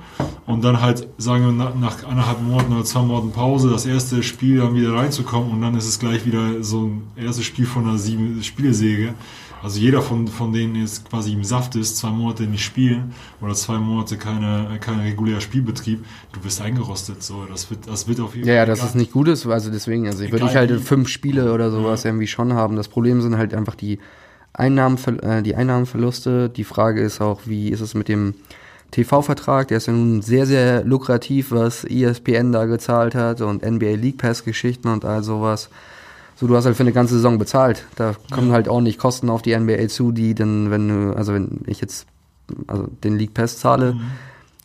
Und 0.47 0.62
dann 0.62 0.81
halt, 0.81 1.09
sagen 1.19 1.45
wir, 1.45 1.53
nach, 1.53 1.75
nach 1.75 2.05
anderthalb 2.09 2.43
Monaten 2.43 2.73
oder 2.75 2.85
zwei 2.85 3.03
Monaten 3.03 3.33
Pause, 3.33 3.71
das 3.71 3.87
erste 3.87 4.23
Spiel 4.23 4.59
dann 4.59 4.75
wieder 4.75 4.95
reinzukommen 4.95 5.51
und 5.51 5.61
dann 5.62 5.75
ist 5.77 5.87
es 5.89 5.99
gleich 5.99 6.25
wieder 6.27 6.62
so 6.62 6.83
ein 6.83 7.03
erstes 7.17 7.45
Spiel 7.47 7.67
von 7.67 7.89
einer 7.89 7.99
sieben 7.99 8.43
Spielsäge. 8.45 9.15
Also 9.62 9.79
jeder 9.79 10.01
von, 10.01 10.27
von 10.27 10.53
denen 10.53 10.75
jetzt 10.75 11.09
quasi 11.09 11.33
im 11.33 11.45
Saft 11.45 11.77
ist, 11.77 11.99
zwei 11.99 12.11
Monate 12.11 12.45
nicht 12.45 12.65
spielen 12.65 13.12
oder 13.41 13.55
zwei 13.55 13.79
Monate 13.79 14.17
keine, 14.17 14.79
kein 14.81 15.01
regulärer 15.01 15.41
Spielbetrieb, 15.41 16.05
du 16.33 16.41
bist 16.41 16.61
eingerostet. 16.62 17.23
So, 17.23 17.45
das 17.49 17.71
wird, 17.71 17.87
das 17.87 18.09
wird 18.09 18.21
auf 18.21 18.35
jeden 18.35 18.49
Ja, 18.49 18.55
ja, 18.55 18.61
Fall 18.61 18.75
das 18.75 18.85
ist 18.85 18.95
nicht 18.95 19.12
gut 19.12 19.29
ist, 19.29 19.47
also 19.47 19.71
deswegen, 19.71 20.07
also 20.07 20.23
ich 20.25 20.33
würde 20.33 20.47
ich 20.47 20.55
halt 20.57 20.71
fünf 20.81 21.09
Spiele 21.09 21.53
oder 21.53 21.71
sowas 21.71 22.05
irgendwie 22.05 22.27
schon 22.27 22.55
haben. 22.55 22.77
Das 22.77 22.89
Problem 22.89 23.21
sind 23.21 23.37
halt 23.37 23.53
einfach 23.53 23.75
die 23.75 23.99
Einnahmen, 24.53 24.99
äh, 25.23 25.43
die 25.43 25.55
Einnahmenverluste. 25.55 26.49
Die 26.49 26.65
Frage 26.65 27.03
ist 27.03 27.21
auch, 27.21 27.43
wie 27.45 27.69
ist 27.69 27.81
es 27.81 27.95
mit 27.95 28.09
dem 28.09 28.35
TV-Vertrag? 28.91 29.69
Der 29.69 29.77
ist 29.77 29.87
ja 29.87 29.93
nun 29.93 30.23
sehr, 30.23 30.47
sehr 30.47 30.85
lukrativ, 30.85 31.53
was 31.53 31.85
ESPN 31.85 32.53
da 32.53 32.65
gezahlt 32.65 33.15
hat 33.15 33.41
und 33.41 33.65
NBA 33.65 33.95
League 33.95 34.19
Pass 34.19 34.45
Geschichten 34.45 34.89
und 34.89 35.05
all 35.05 35.23
sowas. 35.23 35.71
So, 36.40 36.46
du 36.46 36.56
hast 36.56 36.64
halt 36.64 36.75
für 36.75 36.84
eine 36.84 36.92
ganze 36.92 37.16
Saison 37.16 37.37
bezahlt. 37.37 37.84
Da 37.96 38.14
kommen 38.31 38.52
halt 38.52 38.66
ordentlich 38.66 38.96
Kosten 38.96 39.28
auf 39.28 39.42
die 39.42 39.54
NBA 39.54 39.88
zu, 39.88 40.10
die 40.10 40.34
dann, 40.34 40.70
wenn 40.70 40.88
du, 40.88 41.14
also 41.14 41.34
wenn 41.34 41.60
ich 41.66 41.82
jetzt 41.82 42.06
also 42.66 42.87
den 43.04 43.19
League 43.19 43.34
Pass 43.34 43.58
zahle 43.58 43.96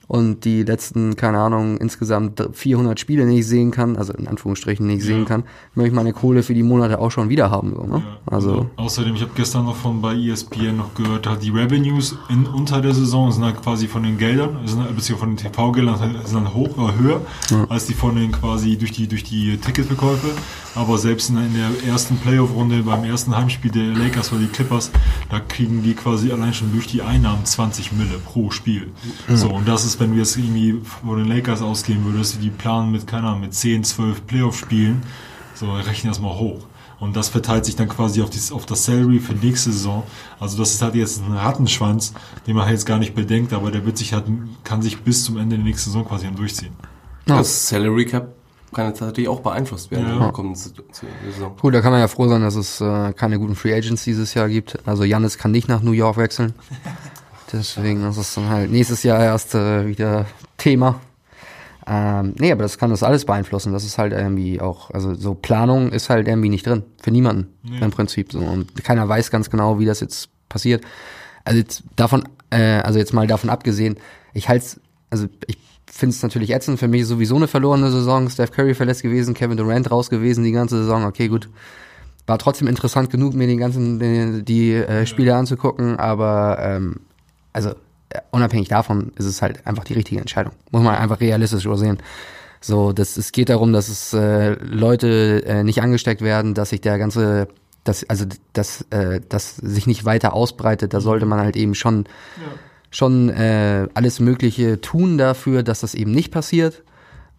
und 0.07 0.45
die 0.45 0.63
letzten, 0.63 1.15
keine 1.15 1.39
Ahnung, 1.39 1.77
insgesamt 1.77 2.47
400 2.53 2.99
Spiele 2.99 3.25
nicht 3.25 3.47
sehen 3.47 3.71
kann, 3.71 3.95
also 3.97 4.13
in 4.13 4.27
Anführungsstrichen 4.27 4.85
nicht 4.85 5.03
sehen 5.03 5.25
kann, 5.25 5.43
möchte 5.73 5.89
ich 5.89 5.95
meine 5.95 6.13
Kohle 6.13 6.43
für 6.43 6.53
die 6.53 6.63
Monate 6.63 6.99
auch 6.99 7.09
schon 7.11 7.29
wieder 7.29 7.49
haben. 7.49 7.73
So, 7.75 7.83
ne? 7.83 8.03
Ja, 8.05 8.17
Also, 8.33 8.69
außerdem, 8.77 9.15
ich 9.15 9.21
habe 9.21 9.31
gestern 9.35 9.65
noch 9.65 9.75
von 9.75 10.01
bei 10.01 10.13
ESPN 10.15 10.77
noch 10.77 10.93
gehört, 10.93 11.27
halt 11.27 11.41
die 11.43 11.49
Revenues 11.49 12.15
in, 12.29 12.45
unter 12.45 12.81
der 12.81 12.93
Saison 12.93 13.31
sind 13.31 13.43
halt 13.43 13.61
quasi 13.61 13.87
von 13.87 14.03
den 14.03 14.17
Geldern, 14.17 14.57
sind, 14.65 14.79
halt- 14.81 14.95
beziehungsweise 14.95 15.15
von 15.19 15.35
den 15.35 15.37
TV-Geldern 15.37 15.97
sind 16.25 16.35
dann 16.35 16.53
hoch 16.53 16.77
oder 16.77 16.95
höher 16.97 17.21
als 17.69 17.85
die 17.85 17.93
von 17.93 18.15
den 18.15 18.31
quasi 18.31 18.77
durch 18.77 18.91
die 18.91 19.07
durch 19.07 19.23
die 19.23 19.57
Ticketverkäufe. 19.57 20.27
Aber 20.75 20.97
selbst 20.97 21.29
in, 21.29 21.37
in 21.37 21.53
der 21.53 21.89
ersten 21.91 22.17
Playoff-Runde 22.17 22.83
beim 22.83 23.03
ersten 23.05 23.35
Heimspiel 23.35 23.71
der 23.71 23.93
Lakers 23.93 24.31
oder 24.33 24.41
die 24.41 24.47
Clippers, 24.47 24.91
da 25.29 25.39
kriegen 25.39 25.81
die 25.83 25.93
quasi 25.93 26.31
allein 26.31 26.53
schon 26.53 26.71
durch 26.73 26.85
die 26.87 27.01
Einnahmen 27.01 27.45
20 27.45 27.93
Mille 27.93 28.19
pro 28.25 28.51
Spiel. 28.51 28.87
So 29.29 29.49
und 29.49 29.67
das 29.67 29.85
ist, 29.85 29.94
wenn 29.99 30.11
du 30.13 30.17
jetzt 30.17 30.37
irgendwie 30.37 30.79
von 31.01 31.17
den 31.17 31.27
Lakers 31.27 31.61
ausgehen 31.61 32.03
würdest, 32.05 32.37
die 32.41 32.49
planen 32.49 32.91
mit 32.91 33.07
keiner 33.07 33.27
Ahnung, 33.29 33.41
mit 33.41 33.53
10, 33.53 33.83
12 33.83 34.25
Playoff-Spielen, 34.27 35.03
so 35.53 35.71
rechnen 35.73 36.11
das 36.11 36.19
mal 36.21 36.35
hoch. 36.37 36.65
Und 36.99 37.15
das 37.17 37.27
verteilt 37.27 37.65
sich 37.65 37.75
dann 37.75 37.89
quasi 37.89 38.21
auf, 38.21 38.29
dies, 38.29 38.51
auf 38.53 38.65
das 38.65 38.85
Salary 38.85 39.19
für 39.19 39.33
nächste 39.33 39.71
Saison. 39.71 40.03
Also 40.39 40.57
das 40.57 40.71
ist 40.73 40.81
halt 40.81 40.95
jetzt 40.95 41.21
ein 41.21 41.33
Rattenschwanz, 41.33 42.13
den 42.47 42.55
man 42.55 42.63
halt 42.65 42.73
jetzt 42.73 42.85
gar 42.85 42.97
nicht 42.99 43.13
bedenkt, 43.15 43.51
aber 43.53 43.69
der 43.69 43.85
wird 43.85 43.97
sich 43.97 44.13
halt, 44.13 44.23
kann 44.63 44.81
sich 44.81 45.01
bis 45.01 45.25
zum 45.25 45.37
Ende 45.37 45.57
der 45.57 45.65
nächsten 45.65 45.89
Saison 45.89 46.05
quasi 46.07 46.25
dann 46.25 46.35
durchziehen. 46.37 46.73
Das 47.25 47.67
Salary 47.67 48.05
Cap 48.05 48.33
kann 48.73 48.87
jetzt 48.87 49.01
natürlich 49.01 49.27
auch 49.29 49.41
beeinflusst 49.41 49.91
werden 49.91 50.05
Ja. 50.07 50.13
in 50.13 50.19
der 50.19 50.31
kommenden 50.31 50.55
Situ- 50.61 50.83
Saison. 50.91 51.55
gut, 51.61 51.73
da 51.73 51.81
kann 51.81 51.91
man 51.91 51.99
ja 52.01 52.07
froh 52.07 52.27
sein, 52.27 52.41
dass 52.41 52.55
es 52.55 52.79
äh, 52.81 53.13
keine 53.13 53.39
guten 53.39 53.55
Free 53.55 53.73
Agents 53.73 54.03
dieses 54.03 54.33
Jahr 54.33 54.47
gibt. 54.49 54.77
Also 54.87 55.03
Jannis 55.03 55.37
kann 55.37 55.51
nicht 55.51 55.67
nach 55.67 55.81
New 55.81 55.91
York 55.91 56.17
wechseln. 56.17 56.53
Deswegen 57.53 58.07
ist 58.09 58.17
es 58.17 58.33
dann 58.35 58.49
halt 58.49 58.71
nächstes 58.71 59.03
Jahr 59.03 59.21
erst 59.23 59.55
äh, 59.55 59.87
wieder 59.87 60.25
Thema. 60.57 60.99
Ähm, 61.87 62.33
nee, 62.39 62.51
aber 62.51 62.63
das 62.63 62.77
kann 62.77 62.89
das 62.89 63.03
alles 63.03 63.25
beeinflussen. 63.25 63.71
Das 63.71 63.83
ist 63.83 63.97
halt 63.97 64.11
irgendwie 64.13 64.59
auch, 64.59 64.89
also 64.91 65.13
so 65.13 65.35
Planung 65.35 65.91
ist 65.91 66.09
halt 66.09 66.27
irgendwie 66.27 66.49
nicht 66.49 66.65
drin. 66.65 66.83
Für 67.01 67.11
niemanden 67.11 67.47
Nee. 67.63 67.79
im 67.79 67.91
Prinzip 67.91 68.31
so. 68.31 68.39
Und 68.39 68.83
keiner 68.83 69.07
weiß 69.07 69.29
ganz 69.29 69.49
genau, 69.49 69.79
wie 69.79 69.85
das 69.85 69.99
jetzt 69.99 70.29
passiert. 70.49 70.83
Also 71.43 71.59
jetzt 71.59 71.83
davon, 71.95 72.27
äh, 72.49 72.79
also 72.79 72.97
jetzt 72.97 73.13
mal 73.13 73.27
davon 73.27 73.51
abgesehen, 73.51 73.97
ich 74.33 74.49
halte 74.49 74.65
also 75.11 75.27
ich 75.45 75.57
finde 75.85 76.15
es 76.15 76.23
natürlich 76.23 76.51
ätzend. 76.51 76.79
Für 76.79 76.87
mich 76.87 77.05
sowieso 77.05 77.35
eine 77.35 77.47
verlorene 77.47 77.91
Saison. 77.91 78.29
Steph 78.29 78.51
Curry 78.51 78.73
verletzt 78.73 79.03
gewesen, 79.03 79.33
Kevin 79.35 79.57
Durant 79.57 79.89
raus 79.91 80.09
gewesen 80.09 80.43
die 80.43 80.51
ganze 80.51 80.77
Saison. 80.79 81.05
Okay, 81.05 81.27
gut. 81.27 81.49
War 82.25 82.39
trotzdem 82.39 82.67
interessant 82.67 83.11
genug, 83.11 83.35
mir 83.35 83.45
den 83.45 83.59
ganzen 83.59 83.99
die, 83.99 84.43
die 84.43 84.73
äh, 84.73 85.05
Spiele 85.05 85.35
anzugucken, 85.35 85.99
aber 85.99 86.57
ähm, 86.59 86.95
also 87.55 87.69
äh, 88.09 88.19
unabhängig 88.31 88.67
davon 88.67 89.13
ist 89.15 89.25
es 89.25 89.41
halt 89.41 89.65
einfach 89.65 89.85
die 89.85 89.93
richtige 89.93 90.19
Entscheidung. 90.19 90.53
Muss 90.71 90.83
man 90.83 90.95
einfach 90.95 91.21
realistisch 91.21 91.63
so 91.63 91.75
sehen. 91.75 91.97
So, 92.61 92.91
das, 92.93 93.17
es 93.17 93.31
geht 93.31 93.49
darum, 93.49 93.73
dass 93.73 93.89
es 93.89 94.13
äh, 94.13 94.53
Leute 94.61 95.43
äh, 95.45 95.63
nicht 95.63 95.81
angesteckt 95.81 96.21
werden, 96.21 96.53
dass 96.53 96.69
sich 96.69 96.81
der 96.81 96.97
ganze, 96.97 97.47
dass, 97.83 98.07
also 98.09 98.25
dass, 98.53 98.81
äh, 98.89 99.21
dass 99.29 99.55
sich 99.55 99.87
nicht 99.87 100.03
weiter 100.03 100.33
ausbreitet. 100.33 100.93
Da 100.93 100.99
sollte 100.99 101.25
man 101.25 101.39
halt 101.39 101.55
eben 101.55 101.75
schon, 101.75 102.05
schon 102.91 103.29
äh, 103.29 103.87
alles 103.93 104.19
Mögliche 104.19 104.81
tun 104.81 105.17
dafür, 105.17 105.63
dass 105.63 105.81
das 105.81 105.95
eben 105.95 106.11
nicht 106.11 106.31
passiert. 106.31 106.83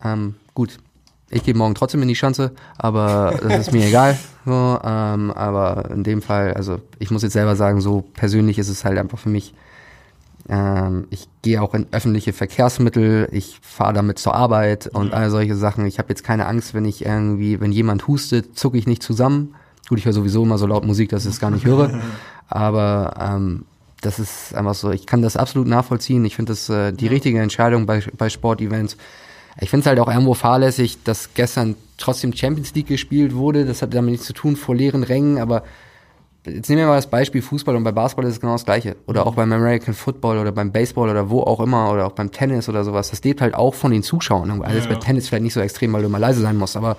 Ähm, 0.02 0.36
gut, 0.54 0.78
ich 1.28 1.42
gehe 1.42 1.54
morgen 1.54 1.74
trotzdem 1.74 2.02
in 2.02 2.08
die 2.08 2.14
Schanze, 2.14 2.52
aber 2.78 3.40
das 3.42 3.66
ist 3.66 3.72
mir 3.72 3.86
egal. 3.86 4.16
So, 4.44 4.78
ähm, 4.84 5.32
aber 5.32 5.90
in 5.90 6.04
dem 6.04 6.22
Fall, 6.22 6.54
also 6.54 6.80
ich 7.00 7.10
muss 7.10 7.22
jetzt 7.22 7.32
selber 7.32 7.56
sagen, 7.56 7.80
so 7.80 8.02
persönlich 8.14 8.58
ist 8.58 8.68
es 8.68 8.84
halt 8.84 8.96
einfach 8.96 9.18
für 9.18 9.28
mich 9.28 9.52
ähm, 10.48 11.06
ich 11.10 11.28
gehe 11.42 11.60
auch 11.60 11.74
in 11.74 11.86
öffentliche 11.92 12.32
Verkehrsmittel, 12.32 13.28
ich 13.32 13.58
fahre 13.62 13.92
damit 13.92 14.18
zur 14.18 14.34
Arbeit 14.34 14.86
und 14.86 15.12
all 15.12 15.30
solche 15.30 15.56
Sachen. 15.56 15.86
Ich 15.86 15.98
habe 15.98 16.08
jetzt 16.10 16.24
keine 16.24 16.46
Angst, 16.46 16.74
wenn 16.74 16.84
ich 16.84 17.04
irgendwie, 17.04 17.60
wenn 17.60 17.72
jemand 17.72 18.06
hustet, 18.06 18.58
zucke 18.58 18.78
ich 18.78 18.86
nicht 18.86 19.02
zusammen. 19.02 19.54
Gut, 19.88 19.98
ich 19.98 20.04
höre 20.04 20.12
sowieso 20.12 20.42
immer 20.42 20.58
so 20.58 20.66
laut 20.66 20.84
Musik, 20.84 21.10
dass 21.10 21.24
ich 21.24 21.32
es 21.32 21.40
gar 21.40 21.50
nicht 21.50 21.64
höre. 21.64 22.00
Aber 22.48 23.14
ähm, 23.20 23.64
das 24.00 24.18
ist 24.18 24.54
einfach 24.54 24.74
so, 24.74 24.90
ich 24.90 25.06
kann 25.06 25.22
das 25.22 25.36
absolut 25.36 25.66
nachvollziehen. 25.66 26.24
Ich 26.24 26.36
finde 26.36 26.52
das 26.52 26.68
äh, 26.68 26.92
die 26.92 27.08
richtige 27.08 27.40
Entscheidung 27.40 27.86
bei, 27.86 28.02
bei 28.16 28.28
Sportevents. 28.28 28.96
Ich 29.60 29.70
finde 29.70 29.82
es 29.82 29.86
halt 29.86 29.98
auch 29.98 30.08
irgendwo 30.08 30.34
fahrlässig, 30.34 31.02
dass 31.02 31.30
gestern 31.34 31.76
trotzdem 31.96 32.32
Champions 32.34 32.74
League 32.74 32.88
gespielt 32.88 33.34
wurde. 33.34 33.64
Das 33.64 33.82
hat 33.82 33.94
damit 33.94 34.12
nichts 34.12 34.26
zu 34.26 34.32
tun 34.32 34.54
vor 34.54 34.74
leeren 34.74 35.02
Rängen, 35.02 35.38
aber 35.38 35.62
jetzt 36.46 36.68
nehmen 36.68 36.82
wir 36.82 36.86
mal 36.86 36.96
das 36.96 37.08
Beispiel 37.08 37.42
Fußball 37.42 37.76
und 37.76 37.84
bei 37.84 37.92
Basketball 37.92 38.26
ist 38.26 38.34
es 38.34 38.40
genau 38.40 38.52
das 38.52 38.64
Gleiche. 38.64 38.96
Oder 39.06 39.26
auch 39.26 39.34
beim 39.34 39.52
American 39.52 39.94
Football 39.94 40.38
oder 40.38 40.52
beim 40.52 40.72
Baseball 40.72 41.10
oder 41.10 41.28
wo 41.30 41.40
auch 41.42 41.60
immer 41.60 41.92
oder 41.92 42.06
auch 42.06 42.12
beim 42.12 42.30
Tennis 42.30 42.68
oder 42.68 42.84
sowas. 42.84 43.10
Das 43.10 43.22
lebt 43.24 43.40
halt 43.40 43.54
auch 43.54 43.74
von 43.74 43.90
den 43.92 44.02
Zuschauern. 44.02 44.50
Also 44.62 44.74
jetzt 44.74 44.84
Ja, 44.84 44.90
bei 44.90 44.94
ja. 44.94 45.00
Tennis 45.00 45.28
vielleicht 45.28 45.44
nicht 45.44 45.54
so 45.54 45.60
extrem, 45.60 45.92
weil 45.92 46.02
du 46.02 46.06
immer 46.08 46.18
leise 46.18 46.40
sein 46.40 46.56
musst, 46.56 46.76
aber, 46.76 46.96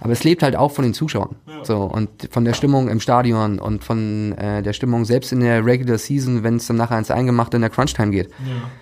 aber 0.00 0.12
es 0.12 0.24
lebt 0.24 0.42
halt 0.42 0.56
auch 0.56 0.70
von 0.72 0.84
den 0.84 0.94
Zuschauern. 0.94 1.36
So, 1.62 1.82
und 1.82 2.08
von 2.30 2.44
der 2.44 2.54
Stimmung 2.54 2.88
im 2.88 3.00
Stadion 3.00 3.58
und 3.58 3.84
von 3.84 4.32
äh, 4.38 4.62
der 4.62 4.72
Stimmung 4.72 5.04
selbst 5.04 5.32
in 5.32 5.40
der 5.40 5.64
Regular 5.64 5.98
Season, 5.98 6.42
wenn 6.42 6.56
es 6.56 6.66
dann 6.66 6.76
nachher 6.76 6.98
ins 6.98 7.10
Eingemachte 7.10 7.56
in 7.56 7.60
der 7.62 7.70
Crunch-Time 7.70 8.10
geht. 8.10 8.30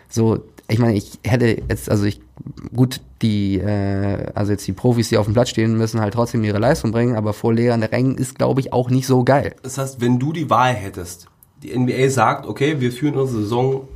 So, 0.08 0.38
ich 0.70 0.78
meine, 0.78 0.94
ich 0.94 1.18
hätte 1.24 1.62
jetzt, 1.68 1.90
also 1.90 2.04
ich, 2.04 2.20
gut, 2.76 3.00
die, 3.22 3.58
äh, 3.58 4.26
also 4.34 4.52
jetzt 4.52 4.66
die 4.66 4.72
Profis, 4.72 5.08
die 5.08 5.16
auf 5.16 5.24
dem 5.24 5.32
Platz 5.32 5.48
stehen, 5.48 5.78
müssen 5.78 6.00
halt 6.00 6.12
trotzdem 6.12 6.44
ihre 6.44 6.58
Leistung 6.58 6.92
bringen, 6.92 7.16
aber 7.16 7.32
vor 7.32 7.54
leeren 7.54 7.82
Rängen 7.82 8.16
ist, 8.16 8.36
glaube 8.36 8.60
ich, 8.60 8.72
auch 8.72 8.90
nicht 8.90 9.06
so 9.06 9.24
geil. 9.24 9.56
Das 9.62 9.78
heißt, 9.78 10.00
wenn 10.02 10.18
du 10.18 10.32
die 10.32 10.50
Wahl 10.50 10.74
hättest, 10.74 11.26
die 11.62 11.76
NBA 11.76 12.10
sagt, 12.10 12.46
okay, 12.46 12.80
wir 12.80 12.92
führen 12.92 13.16
unsere 13.16 13.40
Saison, 13.42 13.88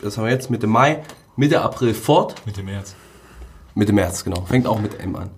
das 0.00 0.16
haben 0.16 0.24
wir 0.24 0.32
jetzt 0.32 0.50
Mitte 0.50 0.66
Mai, 0.66 1.02
Mitte 1.36 1.60
April 1.60 1.92
fort, 1.92 2.42
Mit 2.46 2.56
dem 2.56 2.66
März. 2.66 2.94
Mitte 3.74 3.92
März, 3.92 4.24
genau, 4.24 4.42
fängt 4.42 4.66
auch 4.66 4.80
mit 4.80 4.98
M 5.00 5.16
an. 5.16 5.30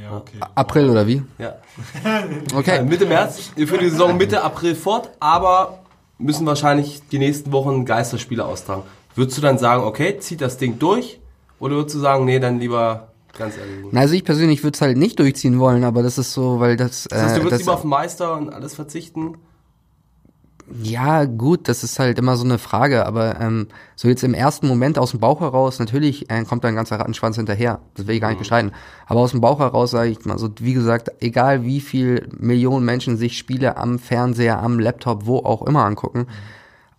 Ja, 0.00 0.16
okay. 0.16 0.38
April 0.54 0.88
oder 0.88 1.06
wie? 1.06 1.22
Ja. 1.38 1.56
Okay. 2.54 2.82
Mitte 2.82 3.06
März, 3.06 3.50
wir 3.56 3.66
führen 3.66 3.80
die 3.80 3.90
Saison 3.90 4.16
Mitte 4.16 4.42
April 4.42 4.74
fort, 4.74 5.10
aber 5.18 5.80
müssen 6.18 6.46
wahrscheinlich 6.46 7.02
die 7.10 7.18
nächsten 7.18 7.52
Wochen 7.52 7.84
Geisterspiele 7.84 8.44
austragen. 8.44 8.82
Würdest 9.14 9.38
du 9.38 9.42
dann 9.42 9.58
sagen, 9.58 9.82
okay, 9.84 10.18
zieht 10.18 10.40
das 10.40 10.56
Ding 10.56 10.78
durch? 10.78 11.20
Oder 11.58 11.76
würdest 11.76 11.96
du 11.96 12.00
sagen, 12.00 12.24
nee, 12.24 12.38
dann 12.38 12.58
lieber 12.58 13.08
ganz? 13.36 13.54
Na, 13.90 14.00
Also 14.00 14.14
ich 14.14 14.24
persönlich 14.24 14.62
würde 14.62 14.76
es 14.76 14.80
halt 14.80 14.96
nicht 14.96 15.18
durchziehen 15.18 15.58
wollen, 15.58 15.84
aber 15.84 16.02
das 16.02 16.18
ist 16.18 16.32
so, 16.32 16.60
weil 16.60 16.76
das, 16.76 17.06
Das 17.10 17.22
heißt, 17.22 17.36
du 17.36 17.40
äh, 17.40 17.44
würdest 17.44 17.52
das 17.52 17.60
lieber 17.60 17.74
auf 17.74 17.80
den 17.82 17.90
Meister 17.90 18.36
und 18.36 18.52
alles 18.52 18.74
verzichten? 18.74 19.36
Ja, 20.82 21.24
gut, 21.24 21.68
das 21.68 21.82
ist 21.82 21.98
halt 21.98 22.16
immer 22.20 22.36
so 22.36 22.44
eine 22.44 22.58
Frage, 22.58 23.04
aber 23.04 23.40
ähm, 23.40 23.66
so 23.96 24.06
jetzt 24.06 24.22
im 24.22 24.34
ersten 24.34 24.68
Moment 24.68 24.98
aus 25.00 25.10
dem 25.10 25.18
Bauch 25.18 25.40
heraus, 25.40 25.80
natürlich 25.80 26.30
äh, 26.30 26.44
kommt 26.44 26.62
da 26.62 26.68
ein 26.68 26.76
ganzer 26.76 27.00
Rattenschwanz 27.00 27.34
hinterher, 27.34 27.80
das 27.94 28.06
will 28.06 28.14
ich 28.14 28.20
gar 28.20 28.28
nicht 28.28 28.38
bestreiten, 28.38 28.70
aber 29.06 29.18
aus 29.18 29.32
dem 29.32 29.40
Bauch 29.40 29.58
heraus 29.58 29.90
sage 29.90 30.10
ich 30.10 30.24
mal 30.24 30.38
so, 30.38 30.48
wie 30.60 30.74
gesagt, 30.74 31.10
egal 31.18 31.64
wie 31.64 31.80
viel 31.80 32.28
Millionen 32.38 32.84
Menschen 32.84 33.16
sich 33.16 33.36
Spiele 33.36 33.76
am 33.78 33.98
Fernseher, 33.98 34.62
am 34.62 34.78
Laptop, 34.78 35.26
wo 35.26 35.38
auch 35.38 35.62
immer 35.62 35.84
angucken, 35.84 36.28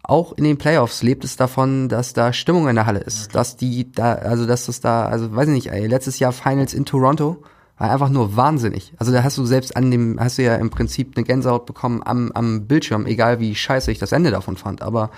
auch 0.03 0.33
in 0.33 0.43
den 0.43 0.57
Playoffs 0.57 1.03
lebt 1.03 1.23
es 1.23 1.35
davon, 1.35 1.89
dass 1.89 2.13
da 2.13 2.33
Stimmung 2.33 2.67
in 2.67 2.75
der 2.75 2.85
Halle 2.85 2.99
ist, 2.99 3.35
dass 3.35 3.55
die 3.55 3.91
da, 3.91 4.13
also 4.13 4.45
dass 4.45 4.65
das 4.65 4.81
da, 4.81 5.05
also 5.05 5.35
weiß 5.35 5.47
ich 5.47 5.53
nicht, 5.53 5.71
ey, 5.71 5.87
letztes 5.87 6.19
Jahr 6.19 6.31
Finals 6.31 6.73
in 6.73 6.85
Toronto, 6.85 7.43
war 7.77 7.91
einfach 7.91 8.09
nur 8.09 8.35
wahnsinnig. 8.35 8.93
Also 8.97 9.11
da 9.11 9.23
hast 9.23 9.37
du 9.37 9.45
selbst 9.45 9.75
an 9.75 9.89
dem, 9.89 10.19
hast 10.19 10.37
du 10.37 10.43
ja 10.43 10.55
im 10.55 10.69
Prinzip 10.69 11.13
eine 11.15 11.25
Gänsehaut 11.25 11.65
bekommen 11.65 12.01
am, 12.03 12.31
am 12.33 12.67
Bildschirm, 12.67 13.05
egal 13.05 13.39
wie 13.39 13.55
scheiße 13.55 13.91
ich 13.91 13.97
das 13.99 14.11
Ende 14.11 14.31
davon 14.31 14.55
fand. 14.55 14.81
Aber 14.81 15.09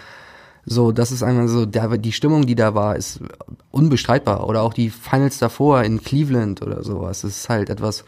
so, 0.66 0.94
das 0.94 1.12
ist 1.12 1.24
einfach 1.24 1.48
so, 1.48 1.66
der, 1.66 1.98
die 1.98 2.13
Stimmung, 2.13 2.46
die 2.46 2.56
da 2.56 2.74
war, 2.74 2.96
ist 2.96 3.20
unbestreitbar. 3.72 4.48
Oder 4.48 4.62
auch 4.62 4.74
die 4.74 4.90
Finals 4.90 5.40
davor 5.40 5.84
in 5.84 6.02
Cleveland 6.02 6.62
oder 6.62 6.84
sowas. 6.84 7.22
Das 7.22 7.32
ist 7.32 7.50
halt 7.50 7.70
etwas, 7.70 8.06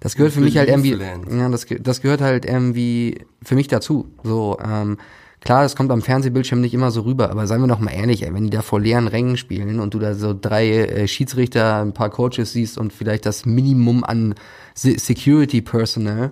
das 0.00 0.16
gehört 0.16 0.32
für 0.32 0.40
mich 0.40 0.56
halt 0.56 0.70
irgendwie, 0.70 0.96
ja, 0.96 1.48
das, 1.50 1.66
das 1.80 2.00
gehört 2.00 2.22
halt 2.22 2.46
irgendwie 2.46 3.26
für 3.42 3.54
mich 3.54 3.68
dazu. 3.68 4.08
So, 4.22 4.58
ähm, 4.64 4.96
klar, 5.40 5.62
das 5.62 5.76
kommt 5.76 5.90
am 5.90 6.02
Fernsehbildschirm 6.02 6.60
nicht 6.60 6.74
immer 6.74 6.90
so 6.90 7.02
rüber, 7.02 7.30
aber 7.30 7.46
seien 7.46 7.60
wir 7.60 7.68
doch 7.68 7.78
mal 7.78 7.92
ehrlich, 7.92 8.22
ey, 8.22 8.34
wenn 8.34 8.44
die 8.44 8.50
da 8.50 8.62
vor 8.62 8.80
leeren 8.80 9.08
Rängen 9.08 9.36
spielen 9.36 9.80
und 9.80 9.94
du 9.94 9.98
da 9.98 10.14
so 10.14 10.34
drei 10.38 10.68
äh, 10.70 11.08
Schiedsrichter, 11.08 11.80
ein 11.80 11.92
paar 11.92 12.10
Coaches 12.10 12.52
siehst 12.52 12.78
und 12.78 12.92
vielleicht 12.92 13.26
das 13.26 13.46
Minimum 13.46 14.04
an 14.04 14.34
Se 14.74 14.98
Security 14.98 15.60
Personnel, 15.60 16.30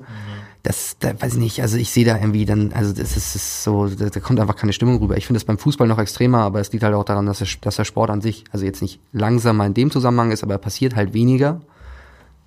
das, 0.62 0.96
da 0.98 1.20
weiß 1.20 1.34
ich 1.34 1.38
nicht, 1.38 1.62
also 1.62 1.76
ich 1.76 1.90
sehe 1.90 2.04
da 2.04 2.16
irgendwie 2.16 2.44
dann, 2.44 2.72
also 2.72 2.92
das 2.92 3.16
ist, 3.16 3.34
das 3.34 3.36
ist 3.36 3.64
so, 3.64 3.86
da, 3.86 4.10
da 4.10 4.20
kommt 4.20 4.40
einfach 4.40 4.56
keine 4.56 4.72
Stimmung 4.72 4.98
rüber. 4.98 5.16
Ich 5.16 5.26
finde 5.26 5.38
das 5.38 5.44
beim 5.44 5.58
Fußball 5.58 5.88
noch 5.88 5.98
extremer, 5.98 6.40
aber 6.40 6.60
es 6.60 6.72
liegt 6.72 6.84
halt 6.84 6.94
auch 6.94 7.04
daran, 7.04 7.26
dass 7.26 7.38
der, 7.38 7.48
dass 7.62 7.76
der 7.76 7.84
Sport 7.84 8.10
an 8.10 8.20
sich, 8.20 8.44
also 8.52 8.64
jetzt 8.64 8.82
nicht 8.82 9.00
langsamer 9.12 9.64
in 9.66 9.74
dem 9.74 9.90
Zusammenhang 9.90 10.30
ist, 10.30 10.42
aber 10.42 10.54
er 10.54 10.58
passiert 10.58 10.94
halt 10.94 11.14
weniger. 11.14 11.60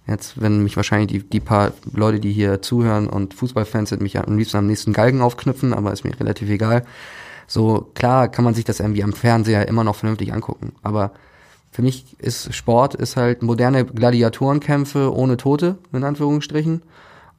Jetzt, 0.07 0.41
wenn 0.41 0.63
mich 0.63 0.75
wahrscheinlich 0.75 1.07
die, 1.07 1.29
die 1.29 1.39
paar 1.39 1.73
Leute, 1.93 2.19
die 2.19 2.31
hier 2.31 2.61
zuhören 2.61 3.07
und 3.07 3.33
Fußballfans 3.33 3.89
sind, 3.89 4.01
mich 4.01 4.17
am 4.17 4.37
liebsten 4.37 4.57
am 4.57 4.67
nächsten 4.67 4.93
Galgen 4.93 5.21
aufknüpfen, 5.21 5.73
aber 5.73 5.91
ist 5.91 6.03
mir 6.03 6.19
relativ 6.19 6.49
egal. 6.49 6.85
So, 7.47 7.89
klar 7.93 8.27
kann 8.27 8.43
man 8.43 8.53
sich 8.53 8.65
das 8.65 8.79
irgendwie 8.79 9.03
am 9.03 9.13
Fernseher 9.13 9.67
immer 9.67 9.83
noch 9.83 9.95
vernünftig 9.95 10.33
angucken, 10.33 10.73
aber 10.81 11.11
für 11.71 11.81
mich 11.81 12.19
ist 12.19 12.53
Sport 12.53 12.95
ist 12.95 13.15
halt 13.15 13.43
moderne 13.43 13.85
Gladiatorenkämpfe 13.85 15.13
ohne 15.15 15.37
Tote, 15.37 15.77
in 15.93 16.03
Anführungsstrichen. 16.03 16.81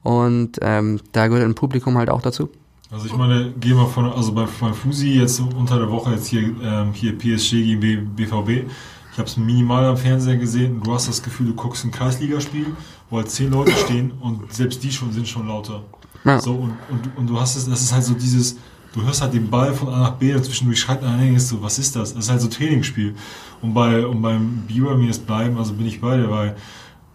Und 0.02 0.58
ähm, 0.62 1.00
da 1.12 1.28
gehört 1.28 1.44
ein 1.44 1.54
Publikum 1.54 1.98
halt 1.98 2.10
auch 2.10 2.22
dazu. 2.22 2.48
Also 2.90 3.06
ich 3.06 3.16
meine, 3.16 3.52
gehen 3.52 3.76
wir 3.76 3.86
von, 3.86 4.06
also 4.12 4.32
bei, 4.32 4.46
beim 4.60 4.74
Fusi 4.74 5.18
jetzt 5.18 5.40
unter 5.40 5.78
der 5.78 5.90
Woche 5.90 6.12
jetzt 6.12 6.26
hier, 6.26 6.42
ähm, 6.62 6.92
hier 6.92 7.16
PSG 7.16 7.50
gegen 7.52 8.14
BVB. 8.16 8.68
Ich 9.12 9.18
habe 9.18 9.28
es 9.28 9.36
minimal 9.36 9.84
am 9.84 9.96
Fernseher 9.96 10.36
gesehen. 10.36 10.80
Du 10.82 10.92
hast 10.94 11.06
das 11.06 11.22
Gefühl, 11.22 11.48
du 11.48 11.54
guckst 11.54 11.84
ein 11.84 11.90
Kreisligaspiel, 11.90 12.74
wo 13.10 13.18
halt 13.18 13.30
zehn 13.30 13.50
Leute 13.50 13.72
stehen 13.72 14.12
und 14.20 14.52
selbst 14.52 14.82
die 14.82 14.90
schon 14.90 15.12
sind 15.12 15.28
schon 15.28 15.46
lauter. 15.46 15.82
Ja. 16.24 16.40
So 16.40 16.54
und, 16.54 16.72
und, 16.88 17.16
und 17.16 17.26
du 17.26 17.38
hast 17.38 17.56
es, 17.56 17.68
das 17.68 17.82
ist 17.82 17.92
halt 17.92 18.04
so 18.04 18.14
dieses, 18.14 18.56
du 18.94 19.02
hörst 19.02 19.20
halt 19.20 19.34
den 19.34 19.50
Ball 19.50 19.74
von 19.74 19.88
A 19.88 20.00
nach 20.00 20.12
B 20.12 20.34
und 20.34 20.44
zwischendurch 20.44 20.80
schreit 20.80 21.02
einer 21.02 21.18
hin, 21.18 21.36
ist 21.36 21.48
so, 21.48 21.62
was 21.62 21.78
ist 21.78 21.94
das? 21.94 22.14
Das 22.14 22.24
ist 22.24 22.30
halt 22.30 22.40
so 22.40 22.48
Trainingsspiel. 22.48 23.14
Und 23.60 23.74
bei 23.74 24.06
und 24.06 24.22
beim 24.22 24.62
Biber 24.66 24.96
mir 24.96 25.06
jetzt 25.06 25.26
bleiben, 25.26 25.58
also 25.58 25.74
bin 25.74 25.86
ich 25.86 26.00
bei 26.00 26.16
dir, 26.16 26.30
weil 26.30 26.56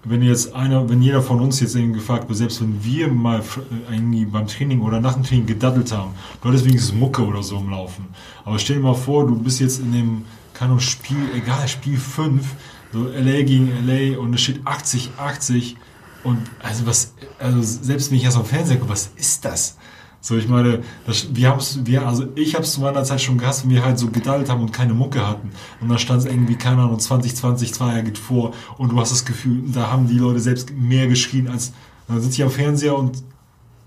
wenn 0.04 0.22
jetzt 0.22 0.54
einer, 0.54 0.88
wenn 0.90 1.02
jeder 1.02 1.22
von 1.22 1.40
uns 1.40 1.60
jetzt 1.60 1.76
irgendwie 1.76 2.00
gefragt 2.00 2.30
wird, 2.30 2.38
selbst 2.38 2.62
wenn 2.62 2.84
wir 2.84 3.08
mal 3.08 3.40
äh, 3.40 3.94
irgendwie 3.94 4.26
beim 4.26 4.48
Training 4.48 4.82
oder 4.82 5.02
nach 5.02 5.14
dem 5.14 5.24
Training 5.24 5.46
gedaddelt 5.46 5.92
haben, 5.92 6.12
du 6.42 6.50
hattest 6.50 6.66
wenigstens 6.66 6.94
Mucke 6.94 7.26
oder 7.26 7.44
so 7.44 7.58
im 7.58 7.70
Laufen. 7.70 8.06
Aber 8.46 8.60
stell 8.60 8.78
dir 8.78 8.84
mal 8.84 8.94
vor, 8.94 9.26
du 9.26 9.36
bist 9.36 9.60
jetzt 9.60 9.80
in 9.80 9.92
dem, 9.92 10.22
keine 10.58 10.72
Ahnung, 10.72 10.80
Spiel, 10.80 11.30
egal, 11.36 11.68
Spiel 11.68 11.98
5, 11.98 12.44
so 12.92 13.04
LA 13.04 13.44
gegen 13.44 13.72
LA 13.86 14.18
und 14.18 14.34
es 14.34 14.42
steht 14.42 14.66
80, 14.66 15.12
80 15.18 15.78
und 16.24 16.40
also 16.64 16.88
was, 16.88 17.14
also 17.38 17.62
selbst 17.62 18.10
wenn 18.10 18.18
ich 18.18 18.24
das 18.24 18.36
am 18.36 18.46
Fernseher 18.46 18.78
gucke, 18.78 18.90
was 18.90 19.12
ist 19.16 19.46
das? 19.46 19.78
So, 20.20 20.36
ich 20.36 20.48
meine, 20.48 20.82
das, 21.06 21.28
wir 21.36 21.50
haben's, 21.50 21.82
wir, 21.84 22.08
also 22.08 22.28
ich 22.34 22.56
habe 22.56 22.64
es 22.64 22.74
zu 22.74 22.82
meiner 22.82 23.04
Zeit 23.04 23.22
schon 23.22 23.38
gehasst, 23.38 23.64
wenn 23.64 23.70
wir 23.70 23.86
halt 23.86 24.00
so 24.00 24.10
gedallt 24.10 24.50
haben 24.50 24.62
und 24.62 24.74
keine 24.74 24.96
Mucke 24.96 25.26
hatten. 25.26 25.52
Und 25.80 25.90
dann 25.90 26.00
stand 26.00 26.22
es 26.22 26.26
irgendwie, 26.26 26.56
keine 26.56 26.82
Ahnung, 26.82 27.00
2020, 27.00 27.76
zwei 27.76 27.90
Jahre 27.90 28.04
geht 28.04 28.18
vor 28.18 28.54
und 28.80 28.92
du 28.92 29.00
hast 29.00 29.12
das 29.12 29.26
Gefühl, 29.26 29.62
da 29.72 29.92
haben 29.92 30.08
die 30.08 30.18
Leute 30.18 30.40
selbst 30.40 30.72
mehr 30.74 31.08
geschrien 31.08 31.48
als, 31.48 31.72
dann 32.08 32.20
sitze 32.20 32.38
ich 32.38 32.44
am 32.44 32.50
Fernseher 32.50 32.98
und, 32.98 33.24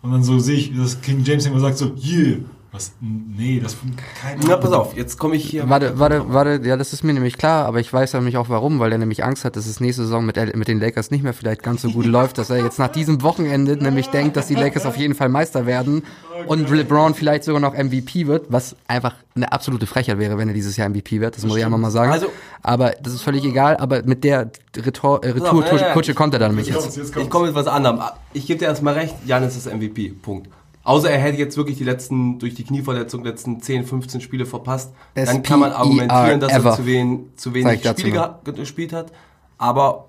und 0.02 0.12
dann 0.12 0.22
so 0.22 0.38
sehe 0.38 0.56
ich, 0.56 0.76
dass 0.76 1.00
King 1.00 1.24
James 1.24 1.46
immer 1.46 1.58
sagt 1.58 1.78
so, 1.78 1.96
yeah. 1.96 2.38
Was? 2.72 2.92
Nee, 3.00 3.58
das 3.58 3.76
keine 4.22 4.40
Na, 4.46 4.56
pass 4.56 4.70
auf, 4.70 4.96
jetzt 4.96 5.18
komme 5.18 5.34
ich 5.34 5.44
hier. 5.50 5.68
Warte, 5.68 5.98
warte, 5.98 6.32
warte, 6.32 6.60
ja, 6.64 6.76
das 6.76 6.92
ist 6.92 7.02
mir 7.02 7.12
nämlich 7.12 7.36
klar, 7.36 7.66
aber 7.66 7.80
ich 7.80 7.92
weiß 7.92 8.14
nämlich 8.14 8.36
auch 8.36 8.48
warum, 8.48 8.78
weil 8.78 8.92
er 8.92 8.98
nämlich 8.98 9.24
Angst 9.24 9.44
hat, 9.44 9.56
dass 9.56 9.66
es 9.66 9.80
nächste 9.80 10.02
Saison 10.04 10.24
mit, 10.24 10.36
mit 10.54 10.68
den 10.68 10.78
Lakers 10.78 11.10
nicht 11.10 11.24
mehr 11.24 11.32
vielleicht 11.34 11.64
ganz 11.64 11.82
so 11.82 11.90
gut 11.90 12.06
läuft, 12.06 12.38
dass 12.38 12.48
er 12.48 12.62
jetzt 12.62 12.78
nach 12.78 12.88
diesem 12.88 13.22
Wochenende 13.22 13.76
nämlich 13.76 14.06
denkt, 14.08 14.36
dass 14.36 14.46
die 14.46 14.54
Lakers 14.54 14.86
auf 14.86 14.96
jeden 14.96 15.16
Fall 15.16 15.28
Meister 15.28 15.66
werden 15.66 16.04
und 16.46 16.70
LeBron 16.70 17.14
vielleicht 17.14 17.42
sogar 17.42 17.60
noch 17.60 17.74
MVP 17.74 18.28
wird, 18.28 18.46
was 18.50 18.76
einfach 18.86 19.14
eine 19.34 19.50
absolute 19.50 19.86
Frechheit 19.86 20.18
wäre, 20.18 20.38
wenn 20.38 20.46
er 20.48 20.54
dieses 20.54 20.76
Jahr 20.76 20.88
MVP 20.88 21.20
wird, 21.20 21.36
das 21.36 21.44
muss 21.44 21.56
ich 21.56 21.64
einfach 21.64 21.78
mal 21.78 21.90
sagen. 21.90 22.12
Also- 22.12 22.28
aber 22.62 22.92
das 23.02 23.14
ist 23.14 23.22
völlig 23.22 23.44
egal, 23.44 23.78
aber 23.78 24.02
mit 24.04 24.22
der 24.22 24.50
Retour, 24.76 25.24
äh, 25.24 25.32
auf, 25.32 25.36
ja, 25.38 25.44
ja. 25.44 25.50
Retour-Kutsche 25.56 26.14
kommt 26.14 26.34
er 26.34 26.40
dann 26.40 26.50
nämlich 26.52 26.68
Jetzt 26.68 26.76
jetzt. 26.76 26.82
kommt's, 26.94 26.96
jetzt 26.96 27.16
Ich 27.16 27.30
komme 27.30 27.46
mit 27.46 27.54
was 27.56 27.66
anderem. 27.66 28.00
Ich 28.32 28.46
gebe 28.46 28.58
dir 28.60 28.66
erstmal 28.66 28.94
recht, 28.94 29.14
Janis 29.26 29.56
ist 29.56 29.66
MVP. 29.66 30.10
Punkt. 30.10 30.48
Außer 30.82 31.10
er 31.10 31.18
hätte 31.18 31.38
jetzt 31.38 31.56
wirklich 31.56 31.76
die 31.76 31.84
letzten, 31.84 32.38
durch 32.38 32.54
die 32.54 32.64
Knieverletzung, 32.64 33.22
letzten 33.24 33.60
10, 33.60 33.84
15 33.84 34.20
Spiele 34.20 34.46
verpasst. 34.46 34.92
Dann 35.14 35.42
kann 35.42 35.60
man 35.60 35.72
argumentieren, 35.72 36.40
dass 36.40 36.52
er 36.52 36.74
zu, 36.74 36.86
wen, 36.86 37.32
zu 37.36 37.52
wenig 37.54 37.80
Spiele 37.86 38.38
gespielt 38.54 38.92
hat. 38.92 39.12
Aber 39.58 40.06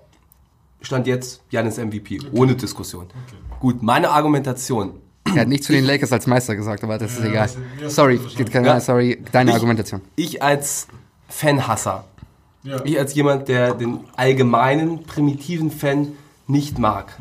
stand 0.80 1.06
jetzt 1.06 1.42
Janis 1.50 1.76
MVP. 1.76 2.20
Ohne 2.32 2.54
Diskussion. 2.54 3.06
Gut, 3.60 3.82
meine 3.82 4.10
Argumentation. 4.10 4.94
Er 5.26 5.42
hat 5.42 5.48
nicht 5.48 5.62
zu 5.64 5.72
den 5.72 5.84
Lakers 5.84 6.10
als 6.12 6.26
Meister 6.26 6.56
gesagt, 6.56 6.82
aber 6.84 6.98
das 6.98 7.12
ist 7.18 7.24
egal. 7.24 7.46
das- 7.46 7.56
ja, 7.80 7.88
Sorry, 7.90 8.18
Ja. 8.52 8.80
sorry, 8.80 9.22
deine 9.30 9.50
Ich- 9.50 9.56
Argumentation. 9.56 10.00
Ich 10.16 10.42
als 10.42 10.88
Fanhasser, 11.28 12.04
Ja. 12.64 12.82
ich 12.84 12.98
als 12.98 13.14
jemand, 13.14 13.48
der 13.48 13.74
den 13.74 14.00
allgemeinen, 14.16 15.04
primitiven 15.04 15.70
Fan 15.70 16.08
nicht 16.48 16.78
mag. 16.78 17.18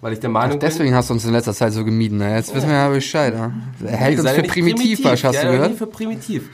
Weil 0.00 0.12
ich 0.12 0.20
der 0.20 0.30
Meinung 0.30 0.58
bin, 0.58 0.60
Deswegen 0.60 0.94
hast 0.94 1.10
du 1.10 1.14
uns 1.14 1.24
in 1.24 1.32
letzter 1.32 1.52
Zeit 1.54 1.72
so 1.72 1.84
gemieden. 1.84 2.18
Ne? 2.18 2.34
Jetzt 2.36 2.54
wissen 2.54 2.68
wir 2.68 2.76
ja 2.76 2.88
Bescheid. 2.88 3.34
Ne? 3.34 3.52
Er 3.84 3.96
hält 3.96 4.20
uns 4.20 4.30
für 4.30 4.42
primitiv, 4.42 5.02
was 5.04 5.24
hast 5.24 5.42
du 5.42 5.50
gehört? 5.50 5.76
für 5.76 5.86
primitiv. 5.86 6.50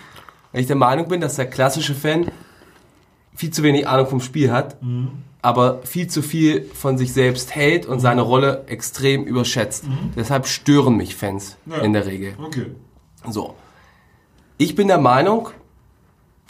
Weil 0.52 0.62
ich 0.62 0.66
der 0.66 0.76
Meinung 0.76 1.08
bin, 1.08 1.20
dass 1.20 1.36
der 1.36 1.46
klassische 1.46 1.94
Fan 1.94 2.28
viel 3.34 3.50
zu 3.50 3.62
wenig 3.62 3.86
Ahnung 3.88 4.06
vom 4.06 4.20
Spiel 4.20 4.50
hat, 4.52 4.76
aber 5.42 5.82
viel 5.82 6.06
zu 6.06 6.22
viel 6.22 6.64
von 6.72 6.96
sich 6.96 7.12
selbst 7.12 7.54
hält 7.54 7.84
und 7.84 8.00
seine 8.00 8.22
Rolle 8.22 8.64
extrem 8.68 9.24
überschätzt. 9.24 9.84
Deshalb 10.16 10.46
stören 10.46 10.96
mich 10.96 11.14
Fans 11.16 11.56
Ja. 11.66 11.78
in 11.78 11.92
der 11.92 12.06
Regel. 12.06 12.34
Okay. 12.42 12.66
So. 13.28 13.54
Ich 14.56 14.74
bin 14.76 14.86
der 14.88 14.98
Meinung, 14.98 15.48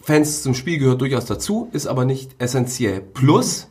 Fans 0.03 0.43
zum 0.43 0.55
Spiel 0.55 0.79
gehört 0.79 1.01
durchaus 1.01 1.25
dazu, 1.25 1.71
ist 1.73 1.87
aber 1.87 2.05
nicht 2.05 2.33
essentiell. 2.39 3.01
Plus, 3.01 3.69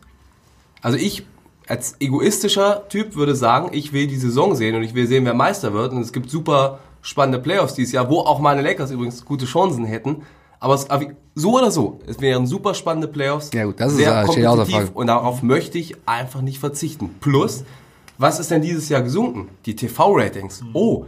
also 0.82 0.98
ich 0.98 1.26
als 1.68 1.96
egoistischer 2.00 2.88
Typ 2.90 3.16
würde 3.16 3.36
sagen, 3.36 3.70
ich 3.72 3.94
will 3.94 4.08
die 4.08 4.18
Saison 4.18 4.56
sehen 4.56 4.76
und 4.76 4.84
ich 4.84 4.94
will 4.94 5.08
sehen, 5.08 5.26
wer 5.26 5.34
Meister 5.34 5.74
wird. 5.74 5.94
Und 5.94 6.02
es 6.02 6.14
gibt 6.14 6.30
super 6.30 6.80
spannende 7.02 7.40
Playoffs 7.40 7.74
dieses 7.74 7.94
Jahr, 7.94 8.10
wo 8.10 8.20
auch 8.20 8.40
meine 8.40 8.62
Lakers 8.62 8.92
übrigens 8.92 9.24
gute 9.26 9.46
Chancen 9.46 9.86
hätten. 9.86 10.24
Aber 10.60 10.76
es, 10.76 10.88
so 11.36 11.58
oder 11.58 11.72
so, 11.72 12.00
es 12.08 12.22
wären 12.22 12.48
super 12.48 12.74
spannende 12.74 13.08
Playoffs. 13.08 13.52
Ja 13.54 13.66
gut, 13.66 13.80
das 13.80 13.92
ist 13.92 13.98
sehr 13.98 14.24
kompetitiv 14.24 14.74
Frage. 14.74 14.92
und 14.94 15.08
darauf 15.08 15.44
möchte 15.44 15.78
ich 15.78 15.96
einfach 16.06 16.42
nicht 16.42 16.60
verzichten. 16.60 17.16
Plus, 17.20 17.66
was 18.18 18.40
ist 18.40 18.50
denn 18.50 18.62
dieses 18.62 18.88
Jahr 18.88 19.02
gesunken? 19.02 19.50
Die 19.66 19.76
TV-Ratings. 19.76 20.64
Oh, 20.74 21.06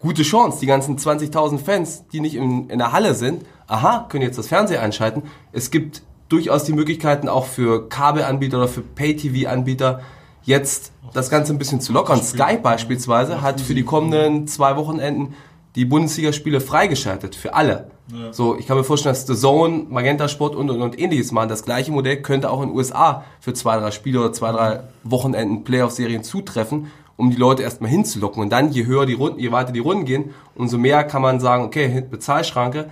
gute 0.00 0.22
Chance. 0.22 0.58
Die 0.60 0.66
ganzen 0.66 0.98
20.000 0.98 1.58
Fans, 1.58 2.04
die 2.12 2.20
nicht 2.20 2.34
in, 2.34 2.68
in 2.70 2.78
der 2.78 2.90
Halle 2.90 3.14
sind, 3.14 3.44
aha, 3.68 4.06
können 4.08 4.22
jetzt 4.22 4.38
das 4.38 4.48
Fernseher 4.48 4.82
einschalten. 4.82 5.22
Es 5.52 5.70
gibt 5.70 6.02
durchaus 6.32 6.64
die 6.64 6.72
Möglichkeiten 6.72 7.28
auch 7.28 7.46
für 7.46 7.88
Kabelanbieter 7.88 8.58
oder 8.58 8.68
für 8.68 8.80
Pay-TV-Anbieter 8.80 10.00
jetzt 10.44 10.92
das 11.12 11.30
Ganze 11.30 11.52
ein 11.52 11.58
bisschen 11.58 11.80
zu 11.80 11.92
lockern. 11.92 12.22
Sky 12.22 12.56
beispielsweise 12.60 13.42
hat 13.42 13.60
für 13.60 13.74
die 13.74 13.84
kommenden 13.84 14.46
zwei 14.48 14.76
Wochenenden 14.76 15.34
die 15.74 15.84
Bundesligaspiele 15.84 16.60
freigeschaltet 16.60 17.34
für 17.34 17.54
alle. 17.54 17.90
So, 18.30 18.58
ich 18.58 18.66
kann 18.66 18.76
mir 18.76 18.84
vorstellen, 18.84 19.14
dass 19.14 19.26
The 19.26 19.34
Zone, 19.34 19.86
Magenta 19.88 20.28
Sport 20.28 20.54
und, 20.54 20.68
und, 20.68 20.82
und 20.82 20.98
ähnliches 20.98 21.32
machen. 21.32 21.48
Das 21.48 21.64
gleiche 21.64 21.92
Modell 21.92 22.20
könnte 22.20 22.50
auch 22.50 22.60
in 22.62 22.68
den 22.68 22.76
USA 22.76 23.24
für 23.40 23.54
zwei, 23.54 23.78
drei 23.78 23.90
Spiele 23.90 24.20
oder 24.20 24.32
zwei, 24.32 24.52
drei 24.52 24.80
Wochenenden 25.02 25.64
Playoff-Serien 25.64 26.22
zutreffen, 26.22 26.90
um 27.16 27.30
die 27.30 27.36
Leute 27.36 27.62
erstmal 27.62 27.90
hinzulocken. 27.90 28.42
Und 28.42 28.50
dann, 28.50 28.70
je 28.70 28.84
höher 28.84 29.06
die 29.06 29.14
Runden, 29.14 29.38
je 29.38 29.52
weiter 29.52 29.72
die 29.72 29.80
Runden 29.80 30.04
gehen, 30.04 30.34
umso 30.54 30.76
mehr 30.76 31.04
kann 31.04 31.22
man 31.22 31.40
sagen, 31.40 31.64
okay, 31.64 32.04
Bezahlschranke, 32.10 32.90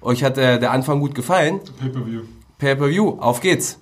euch 0.00 0.24
hat 0.24 0.36
äh, 0.38 0.58
der 0.58 0.72
Anfang 0.72 1.00
gut 1.00 1.14
gefallen, 1.14 1.60
Pay-Per-View. 1.80 2.22
Pay-per-view, 2.58 3.18
auf 3.20 3.40
geht's. 3.40 3.78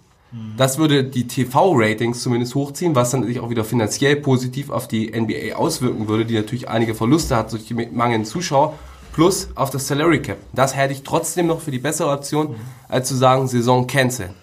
Das 0.57 0.79
würde 0.79 1.05
die 1.05 1.29
TV-Ratings 1.29 2.21
zumindest 2.21 2.57
hochziehen, 2.57 2.97
was 2.97 3.11
dann 3.11 3.23
sich 3.23 3.39
auch 3.39 3.51
wieder 3.51 3.63
finanziell 3.63 4.17
positiv 4.17 4.71
auf 4.71 4.89
die 4.89 5.13
NBA 5.13 5.55
auswirken 5.55 6.09
würde, 6.09 6.25
die 6.25 6.35
natürlich 6.35 6.69
einige 6.69 6.97
Verluste 6.97 7.37
hat 7.37 7.53
durch 7.53 7.67
die 7.67 7.75
mangelnden 7.75 8.25
Zuschauer, 8.25 8.75
plus 9.13 9.49
auf 9.55 9.71
das 9.71 9.87
Salary 9.87 10.21
Cap. 10.21 10.39
Das 10.53 10.75
hätte 10.75 10.93
ich 10.93 11.05
trotzdem 11.05 11.47
noch 11.47 11.61
für 11.61 11.71
die 11.71 11.79
bessere 11.79 12.11
Option, 12.11 12.57
als 12.89 13.07
zu 13.07 13.15
sagen, 13.15 13.47
Saison 13.47 13.87
canceln. 13.87 14.35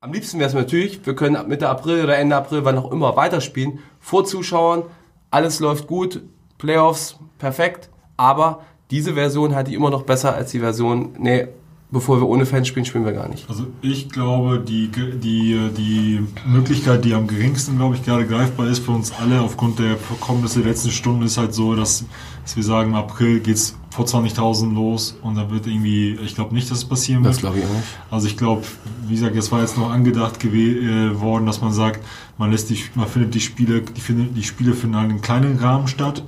Am 0.00 0.12
liebsten 0.12 0.38
wäre 0.38 0.48
es 0.48 0.54
natürlich, 0.54 1.04
wir 1.04 1.16
können 1.16 1.34
ab 1.34 1.48
Mitte 1.48 1.68
April 1.68 2.04
oder 2.04 2.16
Ende 2.16 2.36
April, 2.36 2.64
wann 2.64 2.78
auch 2.78 2.92
immer, 2.92 3.16
weiterspielen, 3.16 3.80
vor 3.98 4.24
Zuschauern, 4.24 4.84
alles 5.32 5.58
läuft 5.58 5.88
gut, 5.88 6.22
Playoffs, 6.58 7.16
perfekt, 7.38 7.90
aber 8.16 8.60
diese 8.92 9.14
Version 9.14 9.54
halte 9.56 9.70
ich 9.70 9.76
immer 9.76 9.90
noch 9.90 10.04
besser 10.04 10.32
als 10.34 10.52
die 10.52 10.60
Version, 10.60 11.16
nee, 11.18 11.48
bevor 11.90 12.20
wir 12.20 12.28
ohne 12.28 12.46
Fans 12.46 12.68
spielen, 12.68 12.84
spielen 12.84 13.04
wir 13.04 13.12
gar 13.12 13.28
nicht. 13.28 13.48
Also 13.48 13.66
ich 13.82 14.08
glaube, 14.08 14.60
die, 14.60 14.88
die, 14.88 15.70
die 15.76 16.20
Möglichkeit, 16.46 17.04
die 17.04 17.14
am 17.14 17.26
geringsten, 17.26 17.76
glaube 17.76 17.96
ich, 17.96 18.04
gerade 18.04 18.26
greifbar 18.26 18.68
ist 18.68 18.84
für 18.84 18.92
uns 18.92 19.12
alle 19.12 19.40
aufgrund 19.40 19.78
der 19.78 19.96
Vorkommnisse 19.96 20.60
der 20.60 20.70
letzten 20.70 20.90
Stunden, 20.90 21.22
ist 21.22 21.38
halt 21.38 21.54
so, 21.54 21.74
dass, 21.74 22.04
dass 22.42 22.56
wir 22.56 22.62
sagen, 22.62 22.90
im 22.90 22.96
April 22.96 23.40
geht's 23.40 23.76
vor 23.90 24.04
20.000 24.04 24.72
los 24.72 25.16
und 25.22 25.34
da 25.36 25.50
wird 25.50 25.66
irgendwie, 25.66 26.16
ich 26.24 26.34
glaube 26.34 26.54
nicht, 26.54 26.70
dass 26.70 26.78
es 26.78 26.84
passieren 26.84 27.24
wird. 27.24 27.34
Das 27.34 27.40
glaube 27.40 27.58
ich 27.58 27.64
auch 27.64 27.68
nicht. 27.74 27.84
Also 28.10 28.26
ich 28.28 28.36
glaube, 28.36 28.62
wie 29.06 29.14
gesagt, 29.14 29.34
es 29.36 29.50
war 29.50 29.60
jetzt 29.60 29.76
noch 29.76 29.90
angedacht 29.90 30.42
äh, 30.44 31.20
worden, 31.20 31.46
dass 31.46 31.60
man 31.60 31.72
sagt, 31.72 32.04
man 32.38 32.52
lässt 32.52 32.70
die, 32.70 32.78
man 32.94 33.08
findet 33.08 33.34
die 33.34 33.40
Spiele, 33.40 33.82
die, 33.82 34.00
findet, 34.00 34.36
die 34.36 34.44
Spiele 34.44 34.74
finden 34.74 34.96
halt 34.96 35.10
in 35.10 35.20
kleinen 35.20 35.58
Rahmen 35.58 35.88
statt. 35.88 36.22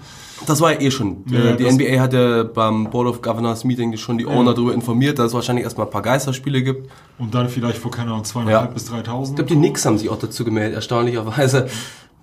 Das 0.46 0.60
war 0.60 0.72
ja 0.72 0.80
eh 0.80 0.90
schon. 0.90 1.18
Ja, 1.30 1.38
Äh, 1.50 1.56
die 1.56 1.70
NBA 1.70 2.00
hatte 2.00 2.44
beim 2.44 2.90
Board 2.90 3.06
of 3.06 3.22
Governors 3.22 3.62
Meeting 3.62 3.96
schon 3.96 4.18
die 4.18 4.26
Owner 4.26 4.54
darüber 4.54 4.74
informiert, 4.74 5.20
dass 5.20 5.28
es 5.28 5.34
wahrscheinlich 5.34 5.62
erstmal 5.64 5.86
ein 5.86 5.92
paar 5.92 6.02
Geisterspiele 6.02 6.62
gibt. 6.64 6.90
Und 7.18 7.32
dann 7.32 7.48
vielleicht 7.48 7.78
vor, 7.78 7.92
keine 7.92 8.10
Ahnung, 8.10 8.24
2.500 8.24 8.50
Ja. 8.50 8.62
bis 8.66 8.90
3.000. 8.90 9.22
Ich 9.30 9.34
glaube, 9.36 9.44
die 9.44 9.54
Knicks 9.54 9.86
haben 9.86 9.98
sich 9.98 10.08
auch 10.08 10.18
dazu 10.18 10.44
gemeldet, 10.44 10.74
erstaunlicherweise. 10.74 11.68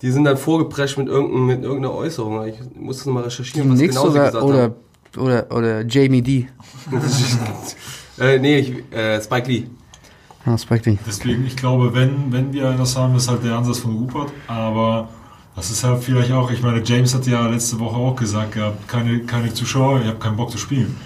Die 0.01 0.12
sind 0.12 0.25
dann 0.25 0.38
vorgeprescht 0.38 0.98
mit, 0.98 1.08
irgendein, 1.08 1.46
mit 1.46 1.63
irgendeiner 1.63 1.93
Äußerung. 1.93 2.46
Ich 2.46 2.55
muss 2.77 2.98
das 2.98 3.05
nochmal 3.05 3.24
Die 3.24 3.27
recherchieren, 3.29 3.72
was 3.72 3.79
Nix 3.79 3.96
genau 3.96 4.10
sie 4.10 4.17
oder, 4.17 4.25
gesagt 4.25 4.43
oder, 4.43 4.62
haben. 4.63 4.74
Oder, 5.17 5.51
oder 5.51 5.85
Jamie 5.85 6.21
D. 6.21 6.47
Äh, 8.19 8.37
nee, 8.37 8.57
ich, 8.59 8.93
äh, 8.93 9.21
Spike 9.21 9.47
Lee. 9.49 9.63
Ah, 10.45 10.57
Spike 10.57 10.89
Lee. 10.89 10.97
Deswegen, 11.07 11.45
ich 11.45 11.55
glaube, 11.55 11.93
wenn, 11.93 12.31
wenn 12.33 12.51
wir 12.51 12.73
das 12.73 12.97
haben, 12.97 13.15
ist 13.15 13.29
halt 13.29 13.45
der 13.45 13.55
Ansatz 13.55 13.79
von 13.79 13.95
Rupert. 13.95 14.31
Aber 14.47 15.07
das 15.55 15.71
ist 15.71 15.83
halt 15.85 16.03
vielleicht 16.03 16.31
auch, 16.33 16.51
ich 16.51 16.61
meine, 16.61 16.81
James 16.83 17.13
hat 17.15 17.25
ja 17.27 17.47
letzte 17.47 17.79
Woche 17.79 17.95
auch 17.95 18.15
gesagt 18.17 18.53
gehabt, 18.53 18.87
keine, 18.89 19.21
keine 19.21 19.53
Zuschauer, 19.53 20.01
ich 20.01 20.07
habe 20.07 20.17
keinen 20.19 20.35
Bock 20.35 20.51
zu 20.51 20.57
spielen. 20.57 20.97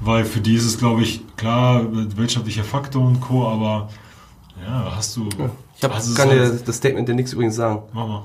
Weil 0.00 0.24
für 0.24 0.40
die 0.40 0.54
ist 0.54 0.64
es, 0.64 0.78
glaube 0.78 1.02
ich, 1.02 1.22
klar, 1.36 1.84
wirtschaftlicher 2.16 2.64
Faktor 2.64 3.06
und 3.06 3.20
Co., 3.20 3.46
aber 3.46 3.90
ja, 4.66 4.92
hast 4.96 5.16
du. 5.16 5.28
Ich 5.76 5.84
hab, 5.84 5.94
also 5.94 6.14
kann 6.14 6.30
dir 6.30 6.40
halt- 6.40 6.66
das 6.66 6.76
Statement 6.76 7.06
der 7.06 7.14
Knicks 7.16 7.32
übrigens 7.34 7.56
sagen. 7.56 7.82
Mach 7.92 8.06
mal. 8.06 8.24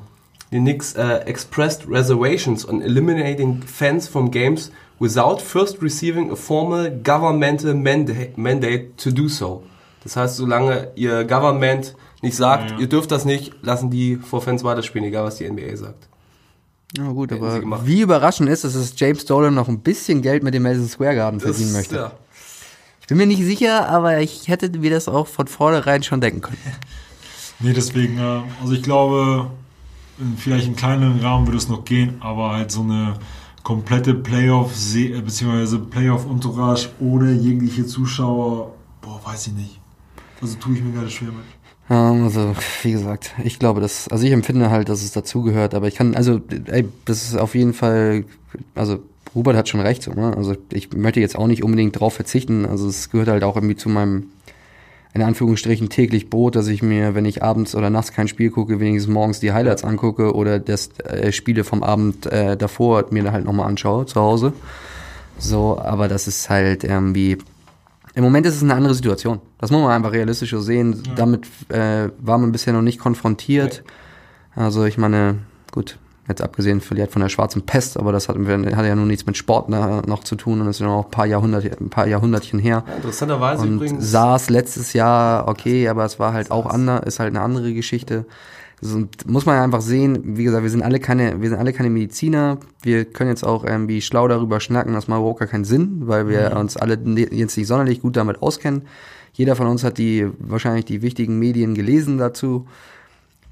The 0.52 0.60
Knicks 0.60 0.96
uh, 0.96 1.20
expressed 1.26 1.86
reservations 1.90 2.66
on 2.68 2.82
eliminating 2.82 3.62
fans 3.64 4.08
from 4.08 4.32
games 4.32 4.72
without 5.00 5.40
first 5.42 5.82
receiving 5.82 6.32
a 6.32 6.36
formal 6.36 6.90
governmental 7.04 7.74
mandate, 7.74 8.32
mandate 8.36 8.96
to 8.98 9.12
do 9.12 9.28
so. 9.28 9.64
Das 10.04 10.16
heißt, 10.16 10.38
solange 10.38 10.92
ihr 10.96 11.24
Government 11.26 11.96
nicht 12.22 12.36
sagt, 12.36 12.72
Ja, 12.72 12.78
ihr 12.80 12.88
dürft 12.88 13.12
das 13.12 13.26
nicht, 13.26 13.54
lassen 13.62 13.90
die 13.92 14.16
vor 14.16 14.42
Fans 14.42 14.64
weiterspielen, 14.64 15.08
egal 15.08 15.26
was 15.26 15.36
die 15.38 15.50
NBA 15.50 15.76
sagt. 15.76 16.08
Ja 16.98 17.10
gut, 17.12 17.32
Hätten 17.32 17.44
aber 17.44 17.86
wie 17.86 18.02
überraschend 18.02 18.50
ist 18.50 18.64
es, 18.64 18.74
dass 18.74 18.94
James 18.98 19.26
Dolan 19.26 19.54
noch 19.54 19.68
ein 19.68 19.80
bisschen 19.80 20.22
Geld 20.22 20.42
mit 20.44 20.54
dem 20.54 20.64
Madison 20.64 20.88
Square 20.88 21.16
Garden 21.16 21.40
verdienen 21.40 21.74
möchte. 21.74 21.96
ja. 21.96 22.12
Ich 23.02 23.08
bin 23.08 23.18
mir 23.18 23.26
nicht 23.28 23.44
sicher, 23.44 23.88
aber 23.90 24.20
ich 24.20 24.48
hätte 24.50 24.70
mir 24.78 24.90
das 24.92 25.08
auch 25.08 25.28
von 25.28 25.48
vornherein 25.48 26.04
schon 26.04 26.22
denken 26.22 26.42
können. 26.42 26.58
Nee, 27.60 27.74
deswegen, 27.74 28.20
äh, 28.20 28.42
also 28.62 28.74
ich 28.74 28.84
glaube, 28.84 29.50
in- 30.20 30.38
vielleicht 30.38 30.68
in 30.68 30.76
kleineren 30.76 31.20
Rahmen 31.22 31.48
würde 31.48 31.58
es 31.58 31.68
noch 31.68 31.86
gehen, 31.86 32.18
aber 32.20 32.52
halt 32.52 32.70
so 32.72 32.82
eine 32.82 33.16
komplette 33.68 34.14
Playoff, 34.14 34.72
äh, 34.96 35.20
beziehungsweise 35.20 35.80
Playoff-Entourage 35.80 36.88
ohne 37.02 37.34
jegliche 37.34 37.86
Zuschauer, 37.86 38.72
boah, 39.02 39.20
weiß 39.26 39.48
ich 39.48 39.54
nicht. 39.56 39.82
Also 40.42 40.56
tue 40.56 40.76
ich 40.76 40.82
mir 40.82 40.94
gerade 40.94 41.10
schwer 41.10 41.34
mit. 41.34 41.44
Ja, 41.90 42.14
also, 42.14 42.56
wie 42.84 42.94
gesagt, 42.94 43.36
ich 43.44 43.60
glaube, 43.60 43.82
dass, 43.82 44.08
also 44.08 44.26
ich 44.26 44.32
empfinde 44.32 44.70
halt, 44.70 44.88
dass 44.88 45.04
es 45.04 45.12
dazugehört, 45.12 45.74
aber 45.74 45.90
ich 45.90 45.96
kann, 45.96 46.16
also, 46.16 46.40
ey, 46.68 46.88
das 47.04 47.24
ist 47.24 47.38
auf 47.38 47.56
jeden 47.56 47.74
Fall, 47.74 48.24
also, 48.74 49.00
Hubert 49.36 49.58
hat 49.58 49.68
schon 49.68 49.82
recht, 49.82 50.02
so, 50.02 50.14
ne? 50.14 50.34
Also, 50.38 50.56
ich 50.72 50.94
möchte 50.94 51.20
jetzt 51.20 51.38
auch 51.38 51.48
nicht 51.48 51.62
unbedingt 51.62 52.00
drauf 52.00 52.14
verzichten, 52.14 52.66
also, 52.66 52.88
es 52.88 53.10
gehört 53.10 53.28
halt 53.28 53.44
auch 53.44 53.58
irgendwie 53.58 53.76
zu 53.76 53.90
meinem, 53.90 54.28
in 55.18 55.24
Anführungsstrichen, 55.24 55.90
täglich 55.90 56.30
Brot, 56.30 56.56
dass 56.56 56.68
ich 56.68 56.84
mir, 56.84 57.16
wenn 57.16 57.26
ich 57.26 57.42
abends 57.42 57.74
oder 57.74 57.90
nachts 57.90 58.14
kein 58.14 58.28
Spiel 58.28 58.52
gucke, 58.52 58.80
wenigstens 58.80 59.12
morgens 59.12 59.40
die 59.40 59.52
Highlights 59.52 59.84
angucke 59.84 60.36
oder 60.36 60.60
das 60.60 60.92
äh, 61.00 61.32
Spiele 61.32 61.64
vom 61.64 61.82
Abend 61.82 62.28
äh, 62.28 62.56
davor 62.56 63.04
mir 63.10 63.32
halt 63.32 63.44
nochmal 63.44 63.68
anschaue 63.68 64.06
zu 64.06 64.22
Hause. 64.22 64.54
So, 65.40 65.80
aber 65.80 66.08
das 66.08 66.28
ist 66.28 66.52
halt 66.52 66.84
irgendwie, 66.84 67.40
im 68.14 68.24
Moment 68.24 68.46
ist 68.46 68.58
es 68.58 68.64
eine 68.64 68.76
andere 68.76 68.94
Situation. 68.94 69.42
Das 69.58 69.72
muss 69.72 69.82
man 69.82 69.90
einfach 69.90 70.12
realistisch 70.12 70.52
so 70.52 70.62
sehen. 70.62 71.02
Damit 71.16 71.48
äh, 71.70 72.10
war 72.20 72.38
man 72.38 72.52
bisher 72.52 72.74
noch 72.74 72.84
nicht 72.84 73.00
konfrontiert. 73.00 73.84
Also 74.56 74.86
ich 74.86 75.00
meine, 75.00 75.40
gut, 75.72 75.98
jetzt 76.28 76.42
abgesehen 76.42 76.82
vielleicht 76.82 77.12
von 77.12 77.22
der 77.22 77.30
schwarzen 77.30 77.62
Pest, 77.64 77.98
aber 77.98 78.12
das 78.12 78.28
hat, 78.28 78.38
hat 78.38 78.86
ja 78.86 78.96
nun 78.96 79.08
nichts 79.08 79.26
mit 79.26 79.38
Sport 79.38 79.70
noch 79.70 80.24
zu 80.24 80.36
tun 80.36 80.62
und 80.62 80.68
ist 80.68 80.80
ja 80.80 80.86
noch 80.86 81.06
ein 81.06 81.12
paar, 81.12 81.26
Jahrhundert, 81.26 81.80
ein 81.80 81.90
paar 81.90 82.08
Jahrhundertchen 82.08 82.60
her. 82.60 82.84
Interessanterweise 82.98 83.64
Und 83.64 83.76
übrigens. 83.76 84.12
SARS 84.12 84.50
letztes 84.50 84.94
Jahr, 84.94 85.48
okay, 85.48 85.88
aber 85.88 86.06
es 86.06 86.20
war 86.20 86.34
halt 86.34 86.52
auch 86.52 86.66
anders, 86.66 87.06
ist 87.06 87.20
halt 87.20 87.30
eine 87.30 87.42
andere 87.42 87.74
Geschichte. 87.74 88.26
Also, 88.82 89.06
muss 89.26 89.46
man 89.48 89.58
einfach 89.58 89.82
sehen, 89.82 90.38
wie 90.38 90.44
gesagt, 90.44 90.62
wir 90.62 90.70
sind 90.70 90.84
alle 90.84 91.00
keine, 91.00 91.42
wir 91.42 91.50
sind 91.50 91.58
alle 91.58 91.74
keine 91.74 91.90
Mediziner. 91.90 92.60
Wir 92.84 93.06
können 93.06 93.32
jetzt 93.32 93.44
auch 93.44 93.64
irgendwie 93.64 94.02
schlau 94.02 94.28
darüber 94.28 94.60
schnacken, 94.60 94.94
das 94.94 95.08
macht 95.08 95.20
überhaupt 95.20 95.40
gar 95.40 95.48
keinen 95.48 95.66
Sinn, 95.66 96.04
weil 96.06 96.30
wir 96.30 96.56
uns 96.56 96.78
alle 96.78 96.98
ne- 96.98 97.34
jetzt 97.34 97.58
nicht 97.58 97.68
sonderlich 97.68 98.02
gut 98.02 98.18
damit 98.18 98.42
auskennen. 98.42 98.84
Jeder 99.34 99.56
von 99.56 99.68
uns 99.68 99.84
hat 99.84 99.98
die, 99.98 100.28
wahrscheinlich 100.40 100.86
die 100.86 101.02
wichtigen 101.02 101.40
Medien 101.40 101.74
gelesen 101.74 102.18
dazu. 102.18 102.68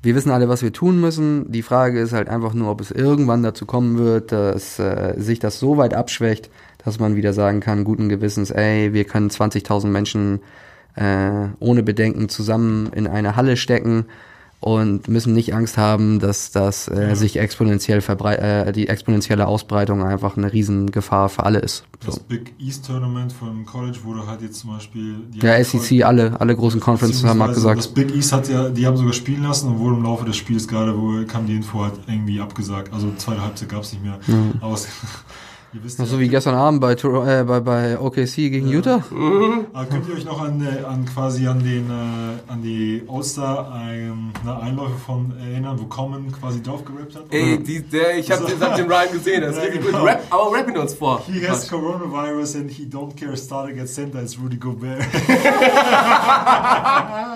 Wir 0.05 0.13
wissen 0.13 0.29
alle, 0.29 0.47
was 0.47 0.61
wir 0.61 0.71
tun 0.71 1.01
müssen. 1.01 1.51
Die 1.51 1.63
Frage 1.63 1.99
ist 1.99 2.13
halt 2.13 2.29
einfach 2.29 2.53
nur, 2.53 2.69
ob 2.69 2.79
es 2.79 2.91
irgendwann 2.91 3.41
dazu 3.41 3.65
kommen 3.65 3.97
wird, 3.97 4.31
dass 4.31 4.77
äh, 4.77 5.15
sich 5.17 5.39
das 5.39 5.57
so 5.57 5.77
weit 5.77 5.95
abschwächt, 5.95 6.51
dass 6.77 6.99
man 6.99 7.15
wieder 7.15 7.33
sagen 7.33 7.59
kann, 7.59 7.83
guten 7.83 8.07
Gewissens, 8.07 8.51
ey, 8.51 8.93
wir 8.93 9.05
können 9.05 9.31
20.000 9.31 9.87
Menschen 9.87 10.41
äh, 10.93 11.47
ohne 11.59 11.81
Bedenken 11.81 12.29
zusammen 12.29 12.91
in 12.93 13.07
eine 13.07 13.35
Halle 13.35 13.57
stecken 13.57 14.05
und 14.65 15.07
müssen 15.07 15.33
nicht 15.33 15.53
Angst 15.53 15.77
haben, 15.77 16.17
dass 16.17 16.49
das 16.49 16.87
äh, 16.87 17.13
sich 17.13 17.37
exponentiell 17.37 18.01
verbrei 18.01 18.33
äh, 18.33 18.71
die 18.71 18.87
exponentielle 18.87 19.45
Ausbreitung 19.45 20.03
einfach 20.03 20.37
eine 20.37 20.51
Riesengefahr 20.51 21.29
für 21.29 21.43
alle 21.45 21.59
ist. 21.59 21.85
Das 22.03 22.15
So. 22.15 22.21
Big 22.27 22.55
East 22.57 22.87
Tournament 22.87 23.31
von 23.31 23.63
College 23.67 23.99
wurde 24.01 24.25
halt 24.25 24.41
jetzt 24.41 24.61
zum 24.61 24.71
Beispiel. 24.71 25.17
haben 25.43 25.63
SEC, 25.63 26.03
alle, 26.03 26.41
alle 26.41 26.55
großen 26.55 26.79
Conferences 26.79 27.23
haben 27.23 27.43
abgesagt. 27.43 27.77
Das 27.77 27.87
Big 27.89 28.15
East 28.15 28.33
hat 28.33 28.49
ja, 28.49 28.69
die 28.69 28.87
haben 28.87 28.97
sogar 28.97 29.13
spielen 29.13 29.43
lassen 29.43 29.67
und 29.67 29.77
wurde 29.77 29.97
im 29.97 30.03
Laufe 30.03 30.25
des 30.25 30.35
Spiels 30.35 30.67
gerade, 30.67 30.97
wo 30.97 31.23
kam 31.27 31.45
die 31.45 31.57
Info 31.57 31.83
halt 31.83 31.99
irgendwie 32.07 32.41
abgesagt. 32.41 32.91
Also 32.91 33.13
zweite 33.17 33.43
Halbzeit 33.43 33.69
gab 33.69 33.83
es 33.83 33.93
nicht 33.93 34.03
mehr. 34.03 34.19
Aber 34.61 34.73
es, 34.73 34.87
Ihr 35.75 35.83
wisst 35.83 35.97
So 35.97 36.19
wie 36.21 36.29
gestern 36.29 36.55
Abend 36.55 36.79
bei, 36.79 36.93
äh, 36.93 37.43
bei, 37.43 37.59
bei 37.59 37.99
OKC 37.99 38.35
gegen 38.49 38.69
Utah. 38.69 39.03
Aber 39.73 39.85
könnt 39.85 40.07
ihr 40.07 40.15
euch 40.15 40.23
noch 40.23 40.41
an, 40.41 40.65
äh, 40.65 40.85
an 40.85 41.03
quasi 41.05 41.47
an 41.47 41.59
den 41.61 41.89
äh, 41.89 42.51
an 42.51 42.61
die 42.61 43.03
All-Star 43.09 43.75
ähm, 43.91 44.29
na, 44.45 44.59
Einläufe 44.59 44.95
von 45.05 45.33
erinnern, 45.37 45.77
wo 45.77 45.83
Common 45.87 46.31
quasi 46.31 46.63
drauf 46.63 46.85
gerappt 46.85 47.15
hat? 47.15 47.23
Ey, 47.29 47.61
die, 47.61 47.81
der, 47.81 48.17
ich 48.17 48.31
hab, 48.31 48.45
den, 48.47 48.57
hab 48.57 48.77
den 48.77 48.87
Ryan 48.89 49.11
gesehen, 49.11 49.41
das 49.41 49.57
ist 49.57 49.57
Ja, 49.63 49.63
richtig 49.69 49.85
genau. 49.85 49.99
gut. 49.99 50.07
Rap, 50.07 50.23
aber 50.29 50.57
rappen 50.57 50.77
uns 50.77 50.93
vor. 50.93 51.21
He 51.25 51.45
has 51.45 51.67
coronavirus 51.69 52.55
and 52.55 52.71
he 52.71 52.85
don't 52.85 53.13
care 53.19 53.35
starting 53.35 53.77
at 53.79 53.89
center 53.89 54.19
as 54.19 54.37
Rudy 54.41 54.55
Gobert. 54.57 54.99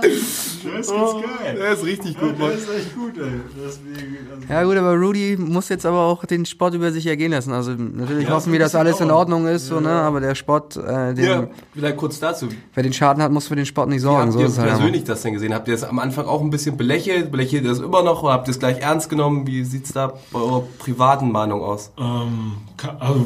das 0.02 0.12
ist 0.12 0.64
ganz 0.72 0.88
geil. 0.92 1.56
Der 1.58 1.72
ist 1.74 1.84
richtig 1.84 2.16
Ja, 2.16 2.22
gut, 2.22 2.40
Mann. 2.40 2.52
das 2.52 2.62
ist 2.62 2.70
echt 2.70 2.96
gut, 2.96 3.18
ey. 3.18 3.42
Deswegen, 3.66 4.18
also, 4.32 4.54
Ja 4.54 4.64
gut, 4.64 4.78
aber 4.78 4.94
Rudy 4.96 5.36
muss 5.38 5.68
jetzt 5.70 5.86
aber 5.86 6.00
auch 6.04 6.24
den 6.26 6.46
Sport 6.46 6.74
über 6.76 6.92
sich 6.92 7.06
ergehen 7.06 7.32
lassen. 7.32 7.52
Also 7.52 7.72
natürlich 7.72 8.29
Ja, 8.30 8.36
hoffen 8.36 8.46
das 8.48 8.54
wir, 8.54 8.60
dass 8.60 8.74
wird 8.74 8.82
ein 8.82 8.88
alles 8.88 9.00
in. 9.02 9.12
Ordnung 9.12 9.48
ist, 9.48 9.68
so, 9.68 9.80
ne? 9.80 9.90
aber 9.90 10.20
der 10.20 10.36
Sport, 10.36 10.78
äh, 10.78 11.14
den, 11.14 11.26
Ja, 11.26 11.48
vielleicht 11.74 11.98
kurz 11.98 12.20
dazu. 12.20 12.48
wer 12.74 12.84
den 12.84 12.94
Schaden 12.94 13.22
hat, 13.22 13.32
muss 13.32 13.48
für 13.48 13.56
den 13.56 13.66
Sport 13.66 13.90
nicht 13.90 13.98
Wie 13.98 14.02
sorgen. 14.02 14.22
habt 14.24 14.34
So 14.34 14.40
ihr 14.40 14.46
ist 14.46 14.54
es 14.54 14.60
halt 14.60 14.70
persönlich 14.70 15.04
das 15.04 15.22
denn 15.22 15.34
gesehen? 15.34 15.54
Habt 15.54 15.68
ihr 15.68 15.74
es 15.76 15.84
am 15.84 16.00
Anfang 16.00 16.26
auch 16.26 16.42
ein 16.42 16.50
bisschen 16.50 16.78
belächelt? 16.78 17.32
Belächelt 17.32 17.64
ihr 17.64 17.70
das 17.70 17.80
immer 17.80 18.04
noch 18.04 18.24
oder 18.24 18.34
habt 18.34 18.48
ihr 18.48 18.52
es 18.52 18.60
gleich 18.60 18.80
ernst 18.80 19.10
genommen? 19.10 19.46
Wie 19.48 19.64
sieht's 19.64 19.92
da 19.94 20.14
bei 20.32 20.40
eurer 20.40 20.64
privaten 20.80 21.32
Meinung 21.32 21.62
aus? 21.62 21.92
ähm, 22.00 22.54
also, 23.00 23.26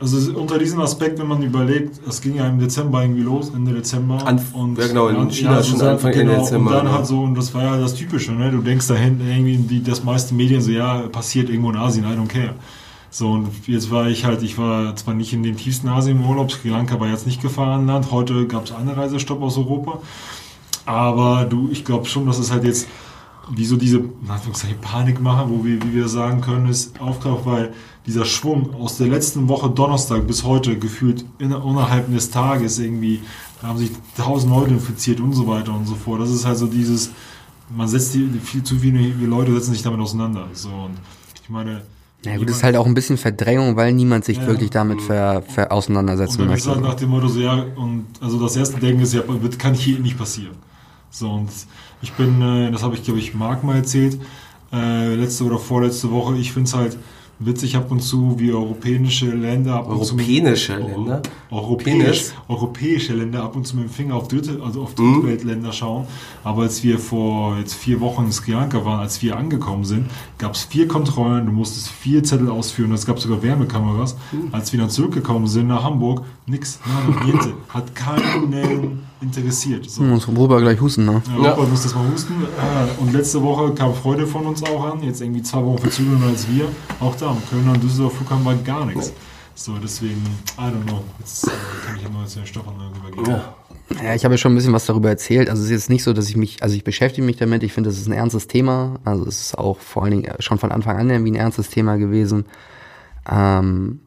also 0.00 0.38
unter 0.38 0.58
diesem 0.58 0.80
Aspekt, 0.80 1.18
wenn 1.18 1.26
man 1.26 1.42
überlegt, 1.42 2.00
es 2.08 2.22
ging 2.22 2.34
ja 2.36 2.48
im 2.48 2.58
Dezember 2.58 3.02
irgendwie 3.02 3.20
los, 3.22 3.50
Ende 3.54 3.72
Dezember. 3.74 4.16
Anf- 4.26 4.78
ja, 4.80 4.86
genau, 4.88 5.08
in 5.08 5.30
China 5.30 5.62
schon 5.62 5.78
so 5.78 5.86
Anfang, 5.86 6.12
Ende 6.12 6.24
genau, 6.24 6.40
Dezember, 6.42 6.70
Und 6.70 6.76
dann 6.76 6.86
ja. 6.86 6.92
halt 6.94 7.06
so, 7.06 7.20
und 7.20 7.34
das 7.34 7.52
war 7.54 7.62
ja 7.64 7.76
das 7.78 7.94
Typische, 7.94 8.32
ne? 8.32 8.50
Du 8.50 8.58
denkst 8.62 8.88
dahin, 8.88 9.20
irgendwie, 9.20 9.56
die, 9.58 9.82
das 9.82 10.02
meiste 10.02 10.34
Medien 10.34 10.62
so, 10.62 10.70
ja, 10.70 11.00
passiert 11.12 11.50
irgendwo 11.50 11.70
in 11.70 11.76
Asien, 11.76 12.04
I 12.06 12.16
don't 12.16 12.28
care. 12.28 12.54
So, 13.10 13.32
und 13.32 13.48
jetzt 13.66 13.90
war 13.90 14.08
ich 14.08 14.24
halt, 14.24 14.42
ich 14.42 14.56
war 14.56 14.94
zwar 14.94 15.14
nicht 15.14 15.32
in 15.32 15.42
dem 15.42 15.56
tiefsten 15.56 15.88
Asien 15.88 16.18
im 16.18 16.28
Urlaub, 16.28 16.52
Sri 16.52 16.68
Lanka 16.68 17.00
war 17.00 17.08
jetzt 17.08 17.26
nicht 17.26 17.42
Gefahrenland, 17.42 18.12
heute 18.12 18.46
gab 18.46 18.66
es 18.66 18.72
Einreisestopp 18.72 19.42
aus 19.42 19.58
Europa. 19.58 20.00
Aber 20.86 21.44
du, 21.44 21.68
ich 21.72 21.84
glaube 21.84 22.06
schon, 22.06 22.26
dass 22.26 22.38
es 22.38 22.52
halt 22.52 22.64
jetzt 22.64 22.86
wie 23.50 23.64
so 23.64 23.76
diese 23.76 24.00
Panikmache, 24.80 25.50
wo 25.50 25.64
wir, 25.64 25.82
wie 25.82 25.94
wir 25.94 26.08
sagen 26.08 26.40
können, 26.40 26.68
ist 26.68 27.00
auftaucht, 27.00 27.46
weil 27.46 27.72
dieser 28.06 28.24
Schwung 28.24 28.74
aus 28.74 28.96
der 28.98 29.08
letzten 29.08 29.48
Woche 29.48 29.68
Donnerstag 29.70 30.26
bis 30.26 30.44
heute 30.44 30.78
gefühlt 30.78 31.24
in, 31.38 31.50
innerhalb 31.50 32.12
des 32.12 32.30
Tages 32.30 32.78
irgendwie, 32.78 33.20
da 33.60 33.68
haben 33.68 33.78
sich 33.78 33.90
tausend 34.16 34.52
Leute 34.52 34.74
infiziert 34.74 35.20
und 35.20 35.32
so 35.32 35.48
weiter 35.48 35.74
und 35.74 35.86
so 35.86 35.96
fort. 35.96 36.20
Das 36.20 36.30
ist 36.30 36.46
halt 36.46 36.58
so 36.58 36.66
dieses, 36.66 37.10
man 37.68 37.88
setzt 37.88 38.14
die, 38.14 38.28
viel 38.42 38.62
zu 38.62 38.78
viele 38.78 39.00
Leute 39.26 39.52
setzen 39.52 39.72
sich 39.72 39.82
damit 39.82 40.00
auseinander. 40.00 40.46
So 40.52 40.68
und 40.68 40.96
ich 41.42 41.50
meine, 41.50 41.82
Ja 42.24 42.36
gut, 42.36 42.48
das 42.50 42.58
ist 42.58 42.62
halt 42.64 42.76
auch 42.76 42.86
ein 42.86 42.94
bisschen 42.94 43.16
Verdrängung, 43.16 43.76
weil 43.76 43.92
niemand 43.92 44.24
sich 44.26 44.38
Ja. 44.38 44.46
wirklich 44.46 44.70
damit 44.70 45.00
ver, 45.00 45.42
ver 45.42 45.64
und 45.64 45.72
auseinandersetzen 45.72 46.42
ist 46.42 46.48
möchte. 46.48 46.70
halt 46.70 46.82
nach 46.82 46.94
dem 46.94 47.08
Motto 47.10 47.28
so, 47.28 47.40
ja, 47.40 47.64
und 47.76 48.06
also 48.20 48.38
das 48.38 48.56
erste 48.56 48.78
Denken 48.78 49.02
ist 49.02 49.14
ja, 49.14 49.22
wird, 49.26 49.58
kann 49.58 49.72
hier 49.74 49.98
nicht 49.98 50.18
passieren. 50.18 50.54
So, 51.10 51.30
und 51.30 51.48
ich 52.02 52.12
bin, 52.12 52.40
äh, 52.42 52.70
das 52.70 52.82
habe 52.82 52.94
ich, 52.94 53.04
glaube 53.04 53.20
ich, 53.20 53.34
Marc 53.34 53.64
mal 53.64 53.76
erzählt, 53.76 54.20
äh, 54.72 55.14
letzte 55.14 55.44
oder 55.44 55.58
vorletzte 55.58 56.10
Woche, 56.10 56.36
ich 56.36 56.52
finde 56.52 56.68
es 56.68 56.74
halt 56.74 56.98
witzig 57.40 57.74
ab 57.76 57.90
und 57.90 58.00
zu, 58.00 58.38
wie 58.38 58.52
europäische 58.52 59.26
Länder 59.30 59.74
ab 59.76 59.88
und 59.88 60.04
zu 60.04 60.14
mit- 60.14 60.28
Europäische 60.28 60.76
Länder? 60.76 61.22
Europäisch, 61.50 62.32
europäische 62.48 63.14
Länder 63.14 63.42
ab 63.42 63.56
und 63.56 63.66
zu 63.66 63.76
mit 63.76 63.86
dem 63.86 63.90
Finger 63.90 64.14
auf 64.14 64.28
dritte, 64.28 64.60
also 64.64 64.82
auf 64.82 64.96
Mhm. 64.96 65.14
Drittweltländer 65.22 65.72
schauen. 65.72 66.06
Aber 66.44 66.62
als 66.62 66.82
wir 66.84 66.98
vor 66.98 67.56
jetzt 67.58 67.74
vier 67.74 68.00
Wochen 68.00 68.26
in 68.26 68.32
Sri 68.32 68.52
Lanka 68.52 68.84
waren, 68.84 69.00
als 69.00 69.20
wir 69.22 69.36
angekommen 69.36 69.84
sind, 69.84 70.06
gab 70.38 70.54
es 70.54 70.64
vier 70.64 70.86
Kontrollen, 70.86 71.46
du 71.46 71.52
musstest 71.52 71.88
vier 71.88 72.22
Zettel 72.22 72.48
ausführen, 72.50 72.92
es 72.92 73.06
gab 73.06 73.18
sogar 73.18 73.42
Wärmekameras. 73.42 74.16
Mhm. 74.32 74.48
Als 74.52 74.72
wir 74.72 74.78
dann 74.80 74.90
zurückgekommen 74.90 75.46
sind 75.46 75.66
nach 75.68 75.82
Hamburg, 75.82 76.22
nix, 76.46 76.78
nada, 76.86 77.24
niente. 77.24 77.52
Hat 77.68 77.94
keinen 77.94 79.00
interessiert. 79.20 79.90
So. 79.90 80.02
Muss 80.02 80.26
Robert 80.28 80.60
gleich 80.62 80.80
husten, 80.80 81.04
ne? 81.04 81.22
Ja, 81.36 81.42
Ja. 81.44 81.50
Robert 81.52 81.70
muss 81.70 81.82
das 81.82 81.94
mal 81.94 82.10
husten. 82.10 82.34
Äh, 82.42 83.00
Und 83.00 83.12
letzte 83.12 83.42
Woche 83.42 83.72
kam 83.74 83.94
Freude 83.94 84.26
von 84.26 84.46
uns 84.46 84.62
auch 84.62 84.84
an, 84.84 85.02
jetzt 85.02 85.20
irgendwie 85.20 85.42
zwei 85.42 85.62
Wochen 85.64 85.78
verzögerter 85.78 86.26
als 86.26 86.48
wir. 86.48 86.66
Auch 87.00 87.14
da, 87.16 87.30
am 87.30 87.38
Kölner 87.50 87.72
und 87.72 87.82
Düsseldorf 87.82 88.14
Flughafen 88.14 88.44
war 88.44 88.54
gar 88.56 88.86
nichts. 88.86 89.12
So, 89.54 89.72
deswegen, 89.82 90.22
I 90.58 90.62
don't 90.62 90.84
know. 90.88 91.02
Jetzt 91.18 91.44
äh, 91.46 91.50
kann 91.86 91.96
ich 91.96 92.02
ja 92.02 92.08
mal 92.08 92.26
zu 92.26 92.38
den 92.38 92.46
Stoffern 92.46 92.74
rübergehen. 93.04 93.26
Ja. 93.26 93.54
Ja, 94.04 94.14
ich 94.14 94.24
habe 94.24 94.34
ja 94.34 94.38
schon 94.38 94.52
ein 94.52 94.54
bisschen 94.54 94.72
was 94.72 94.86
darüber 94.86 95.08
erzählt. 95.08 95.50
Also 95.50 95.62
es 95.62 95.66
ist 95.66 95.72
jetzt 95.72 95.90
nicht 95.90 96.04
so, 96.04 96.12
dass 96.12 96.28
ich 96.28 96.36
mich, 96.36 96.62
also 96.62 96.76
ich 96.76 96.84
beschäftige 96.84 97.26
mich 97.26 97.36
damit. 97.38 97.64
Ich 97.64 97.72
finde, 97.72 97.90
das 97.90 97.98
ist 97.98 98.06
ein 98.06 98.12
ernstes 98.12 98.46
Thema. 98.46 99.00
Also 99.04 99.26
es 99.26 99.40
ist 99.40 99.58
auch 99.58 99.80
vor 99.80 100.04
allen 100.04 100.12
Dingen 100.12 100.32
schon 100.38 100.58
von 100.58 100.70
Anfang 100.70 100.96
an 100.96 101.10
irgendwie 101.10 101.32
ein 101.32 101.36
ernstes 101.36 101.70
Thema 101.70 101.96
gewesen. 101.96 102.44
Ähm, 103.28 104.00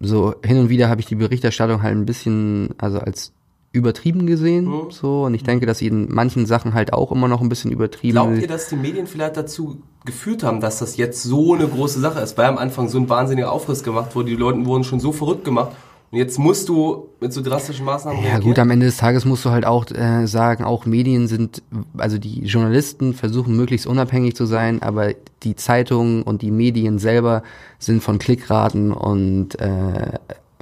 so 0.00 0.34
hin 0.44 0.58
und 0.58 0.68
wieder 0.70 0.88
habe 0.88 1.00
ich 1.02 1.06
die 1.06 1.14
Berichterstattung 1.16 1.82
halt 1.82 1.94
ein 1.94 2.06
bisschen, 2.06 2.70
also 2.78 3.00
als 3.00 3.32
übertrieben 3.72 4.26
gesehen. 4.26 4.66
Mhm. 4.66 4.90
So 4.90 5.24
und 5.24 5.34
ich 5.34 5.42
denke, 5.42 5.66
dass 5.66 5.78
sie 5.78 5.88
in 5.88 6.12
manchen 6.12 6.46
Sachen 6.46 6.74
halt 6.74 6.92
auch 6.92 7.12
immer 7.12 7.28
noch 7.28 7.40
ein 7.40 7.48
bisschen 7.48 7.70
übertrieben. 7.70 8.12
Glaubt 8.12 8.38
ihr, 8.38 8.48
dass 8.48 8.68
die 8.68 8.76
Medien 8.76 9.06
vielleicht 9.06 9.36
dazu 9.36 9.82
geführt 10.04 10.42
haben, 10.42 10.60
dass 10.60 10.78
das 10.78 10.96
jetzt 10.96 11.22
so 11.22 11.54
eine 11.54 11.68
große 11.68 12.00
Sache 12.00 12.20
ist? 12.20 12.38
Weil 12.38 12.46
am 12.46 12.58
Anfang 12.58 12.88
so 12.88 12.98
ein 12.98 13.08
wahnsinniger 13.08 13.52
Aufriss 13.52 13.82
gemacht 13.82 14.14
wurde, 14.14 14.30
die 14.30 14.36
Leute 14.36 14.64
wurden 14.64 14.84
schon 14.84 15.00
so 15.00 15.12
verrückt 15.12 15.44
gemacht. 15.44 15.72
Und 16.10 16.16
jetzt 16.16 16.38
musst 16.38 16.70
du 16.70 17.08
mit 17.20 17.34
so 17.34 17.42
drastischen 17.42 17.84
Maßnahmen 17.84 18.20
Ja 18.20 18.30
reagieren? 18.30 18.48
gut, 18.48 18.58
am 18.58 18.70
Ende 18.70 18.86
des 18.86 18.96
Tages 18.96 19.26
musst 19.26 19.44
du 19.44 19.50
halt 19.50 19.66
auch 19.66 19.90
äh, 19.90 20.26
sagen, 20.26 20.64
auch 20.64 20.86
Medien 20.86 21.28
sind, 21.28 21.62
also 21.98 22.16
die 22.16 22.44
Journalisten 22.44 23.12
versuchen 23.12 23.54
möglichst 23.54 23.86
unabhängig 23.86 24.34
zu 24.34 24.46
sein, 24.46 24.80
aber 24.80 25.12
die 25.42 25.54
Zeitungen 25.54 26.22
und 26.22 26.40
die 26.40 26.50
Medien 26.50 26.98
selber 26.98 27.42
sind 27.78 28.02
von 28.02 28.18
Klickraten 28.18 28.92
und 28.92 29.60
äh, 29.60 30.12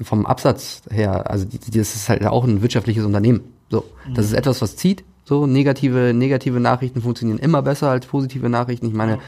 vom 0.02 0.26
Absatz 0.26 0.82
her, 0.90 1.30
also 1.30 1.44
die, 1.44 1.59
die, 1.59 1.78
das 1.78 1.94
ist 1.94 2.09
halt 2.09 2.24
auch 2.26 2.44
ein 2.44 2.62
wirtschaftliches 2.62 3.04
Unternehmen. 3.04 3.40
So, 3.70 3.85
das 4.14 4.26
ist 4.26 4.32
etwas, 4.32 4.62
was 4.62 4.76
zieht. 4.76 5.04
So 5.24 5.46
negative 5.46 6.12
negative 6.14 6.61
Nachrichten 6.61 7.02
funktionieren 7.02 7.38
immer 7.38 7.62
besser 7.62 7.90
als 7.90 8.06
positive 8.06 8.48
Nachrichten. 8.48 8.87
Ich 8.87 8.94
meine, 8.94 9.18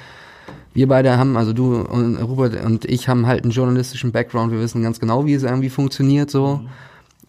wir 0.74 0.86
beide 0.86 1.18
haben, 1.18 1.36
also 1.36 1.52
du 1.52 1.76
und 1.76 2.16
Robert 2.18 2.64
und 2.64 2.84
ich 2.84 3.08
haben 3.08 3.26
halt 3.26 3.42
einen 3.42 3.50
journalistischen 3.50 4.12
Background. 4.12 4.52
Wir 4.52 4.60
wissen 4.60 4.82
ganz 4.82 5.00
genau, 5.00 5.26
wie 5.26 5.34
es 5.34 5.42
irgendwie 5.42 5.70
funktioniert. 5.70 6.30
So. 6.30 6.60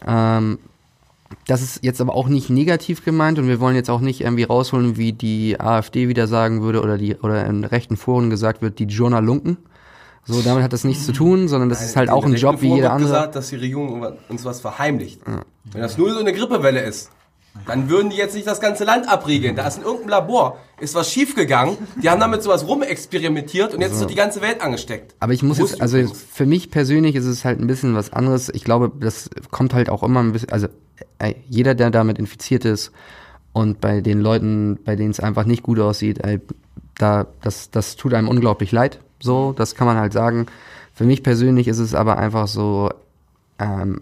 Ähm, 0.06 0.60
das 1.47 1.62
ist 1.62 1.84
jetzt 1.84 2.02
aber 2.02 2.15
auch 2.15 2.28
nicht 2.28 2.49
negativ 2.49 3.04
gemeint 3.04 3.39
und 3.39 3.47
wir 3.47 3.60
wollen 3.60 3.75
jetzt 3.75 3.89
auch 3.89 4.02
nicht 4.02 4.21
irgendwie 4.21 4.43
rausholen, 4.43 4.97
wie 4.97 5.13
die 5.13 5.60
AfD 5.60 6.08
wieder 6.08 6.28
sagen 6.28 6.62
würde 6.62 6.82
oder 6.82 6.97
die 6.97 7.15
oder 7.15 7.45
in 7.45 7.63
rechten 7.63 7.97
Foren 7.97 8.30
gesagt 8.30 8.62
wird, 8.62 8.80
die 8.80 8.86
Journalunken. 8.86 9.58
So, 10.25 10.41
damit 10.41 10.63
hat 10.63 10.73
das 10.73 10.84
nichts 10.84 11.05
zu 11.05 11.12
tun, 11.12 11.47
sondern 11.47 11.69
das 11.69 11.84
ist 11.84 11.95
halt 11.95 12.10
auch 12.10 12.25
ein 12.25 12.36
Job 12.36 12.62
wie 12.62 12.75
jeder 12.75 12.91
andere. 12.91 13.10
gesagt, 13.10 13.36
dass 13.36 13.49
die 13.49 13.55
Regierung 13.55 14.05
uns 14.27 14.45
was 14.45 14.62
verheimlicht. 14.62 15.21
Wenn 15.71 15.82
das 15.82 15.97
nur 15.97 16.13
so 16.13 16.19
eine 16.19 16.34
Grippewelle 16.34 16.82
ist, 16.82 17.10
dann 17.65 17.89
würden 17.89 18.10
die 18.10 18.15
jetzt 18.15 18.36
nicht 18.36 18.47
das 18.47 18.62
ganze 18.62 18.84
Land 18.84 19.10
abriegeln. 19.10 19.55
Da 19.55 19.67
ist 19.67 19.77
in 19.77 19.84
irgendeinem 19.84 20.10
Labor, 20.10 20.58
ist 20.79 20.95
was 20.95 21.12
schiefgegangen, 21.12 21.77
die 22.01 22.10
haben 22.10 22.19
damit 22.19 22.43
sowas 22.43 22.67
rumexperimentiert 22.67 23.73
und 23.73 23.82
jetzt 23.82 23.93
ist 23.93 23.99
so 23.99 24.05
die 24.05 24.15
ganze 24.15 24.41
Welt 24.41 24.62
angesteckt. 24.62 25.15
Aber 25.19 25.34
ich 25.34 25.43
muss 25.43 25.60
Wusste 25.60 25.75
jetzt, 25.75 25.82
also 25.82 25.97
übrigens. 25.97 26.25
für 26.32 26.45
mich 26.45 26.71
persönlich 26.71 27.15
ist 27.15 27.25
es 27.25 27.45
halt 27.45 27.60
ein 27.60 27.67
bisschen 27.67 27.95
was 27.95 28.13
anderes. 28.13 28.49
Ich 28.53 28.63
glaube, 28.63 28.91
das 28.99 29.29
kommt 29.51 29.73
halt 29.73 29.89
auch 29.89 30.03
immer 30.03 30.21
ein 30.21 30.32
bisschen, 30.32 30.51
also 30.51 30.67
ey, 31.17 31.36
jeder, 31.47 31.75
der 31.75 31.89
damit 31.89 32.19
infiziert 32.19 32.65
ist 32.65 32.91
und 33.51 33.82
bei 33.82 34.01
den 34.01 34.21
Leuten, 34.21 34.79
bei 34.84 34.95
denen 34.95 35.12
es 35.12 35.19
einfach 35.19 35.45
nicht 35.45 35.63
gut 35.63 35.79
aussieht, 35.79 36.19
ey, 36.23 36.39
da, 36.97 37.27
das, 37.41 37.71
das 37.71 37.95
tut 37.95 38.13
einem 38.13 38.27
unglaublich 38.27 38.71
leid. 38.71 38.99
So, 39.19 39.53
das 39.53 39.75
kann 39.75 39.88
man 39.88 39.97
halt 39.97 40.13
sagen. 40.13 40.47
Für 40.93 41.05
mich 41.05 41.23
persönlich 41.23 41.67
ist 41.67 41.79
es 41.79 41.95
aber 41.95 42.17
einfach 42.17 42.47
so, 42.47 42.89
ähm, 43.60 44.01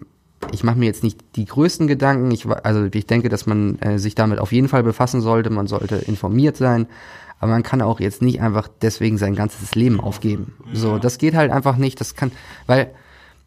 ich 0.52 0.64
mache 0.64 0.78
mir 0.78 0.86
jetzt 0.86 1.02
nicht 1.02 1.20
die 1.36 1.44
größten 1.44 1.86
Gedanken. 1.86 2.30
Ich, 2.30 2.46
also 2.46 2.88
ich 2.92 3.06
denke, 3.06 3.28
dass 3.28 3.46
man 3.46 3.78
äh, 3.80 3.98
sich 3.98 4.14
damit 4.14 4.38
auf 4.38 4.52
jeden 4.52 4.68
Fall 4.68 4.82
befassen 4.82 5.20
sollte. 5.20 5.50
Man 5.50 5.66
sollte 5.66 5.96
informiert 5.96 6.56
sein. 6.56 6.86
Aber 7.40 7.52
man 7.52 7.62
kann 7.62 7.82
auch 7.82 8.00
jetzt 8.00 8.20
nicht 8.20 8.40
einfach 8.40 8.68
deswegen 8.82 9.16
sein 9.16 9.34
ganzes 9.34 9.74
Leben 9.74 10.00
aufgeben. 10.00 10.54
So, 10.72 10.98
das 10.98 11.18
geht 11.18 11.34
halt 11.34 11.52
einfach 11.52 11.76
nicht. 11.76 12.00
Das 12.00 12.16
kann, 12.16 12.32
weil, 12.66 12.90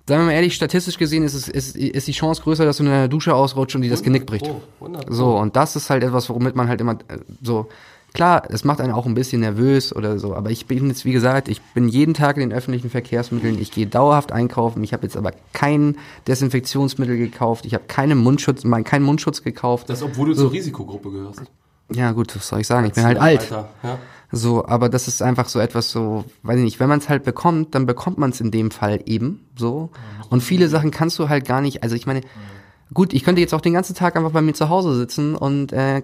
sagen 0.08 0.22
wir 0.22 0.28
mal 0.28 0.32
ehrlich, 0.32 0.56
statistisch 0.56 0.98
gesehen 0.98 1.24
ist, 1.24 1.34
es, 1.34 1.50
ist, 1.50 1.76
ist 1.76 2.08
die 2.08 2.14
Chance 2.14 2.42
größer, 2.42 2.64
dass 2.64 2.78
du 2.78 2.84
in 2.84 2.90
der 2.90 3.10
Dusche 3.10 3.36
ausrutscht 3.36 3.76
und 3.76 3.82
die 3.82 3.90
das 3.90 4.02
Genick 4.02 4.26
bricht. 4.26 4.50
Oh. 4.50 4.62
So, 5.10 5.38
und 5.38 5.58
das 5.58 5.76
ist 5.76 5.90
halt 5.90 6.04
etwas, 6.04 6.30
womit 6.30 6.56
man 6.56 6.70
halt 6.70 6.80
immer 6.80 6.94
äh, 6.94 7.18
so, 7.42 7.68
klar, 8.14 8.44
es 8.50 8.64
macht 8.64 8.82
einen 8.82 8.94
auch 8.94 9.06
ein 9.06 9.14
bisschen 9.14 9.42
nervös 9.42 9.96
oder 9.96 10.20
so, 10.20 10.36
aber 10.36 10.50
ich 10.50 10.66
bin 10.66 10.88
jetzt, 10.88 11.06
wie 11.06 11.12
gesagt, 11.12 11.48
ich 11.48 11.62
bin 11.62 11.88
jeden 11.88 12.14
Tag 12.14 12.38
in 12.38 12.42
den 12.42 12.54
öffentlichen 12.54 12.90
Verkehrsmitteln, 12.90 13.60
ich 13.60 13.72
gehe 13.72 13.88
dauerhaft 13.88 14.32
einkaufen, 14.32 14.84
ich 14.84 14.94
habe 14.94 15.04
jetzt 15.04 15.18
aber 15.18 15.32
kein 15.54 15.98
Desinfektionsmittel 16.28 17.18
gekauft, 17.18 17.66
ich 17.66 17.74
habe 17.74 17.86
keine 17.88 18.16
Mundschutz, 18.16 18.64
mein, 18.64 18.84
keinen 18.84 19.04
Mundschutz 19.04 19.44
gekauft. 19.44 19.90
Das, 19.90 20.04
obwohl 20.04 20.30
du 20.30 20.36
zur 20.36 20.52
Risikogruppe 20.52 21.12
gehörst. 21.12 21.42
ja 21.92 22.12
gut, 22.12 22.36
was 22.36 22.48
soll 22.48 22.62
ich 22.62 22.68
sagen, 22.68 22.88
ich 22.88 22.94
bin 22.94 23.04
halt 23.04 23.20
alt. 23.20 23.42
Alter, 23.42 23.70
ja. 23.84 24.00
So, 24.34 24.66
aber 24.66 24.88
das 24.88 25.10
ist 25.10 25.22
einfach 25.22 25.50
so 25.50 25.60
etwas 25.60 25.92
so, 25.92 26.24
weiß 26.44 26.58
ich 26.58 26.64
nicht, 26.64 26.80
wenn 26.80 26.88
man 26.88 27.00
es 27.00 27.10
halt 27.10 27.24
bekommt, 27.24 27.76
dann 27.76 27.86
bekommt 27.86 28.18
man 28.18 28.30
es 28.30 28.40
in 28.40 28.50
dem 28.50 28.72
Fall 28.72 29.02
eben 29.06 29.46
so. 29.58 29.90
Und 30.30 30.42
viele 30.42 30.70
Sachen 30.70 30.92
kannst 30.92 31.20
du 31.20 31.28
halt 31.28 31.46
gar 31.46 31.60
nicht, 31.60 31.84
also 31.84 31.98
ich 31.98 32.06
meine, 32.06 32.22
gut, 32.94 33.14
ich 33.14 33.24
könnte 33.24 33.42
jetzt 33.42 33.54
auch 33.54 33.60
den 33.60 33.74
ganzen 33.74 33.94
Tag 33.94 34.16
einfach 34.16 34.32
bei 34.32 34.42
mir 34.42 34.54
zu 34.54 34.70
Hause 34.70 34.96
sitzen 34.96 35.36
und 35.36 35.74
äh, 35.74 36.02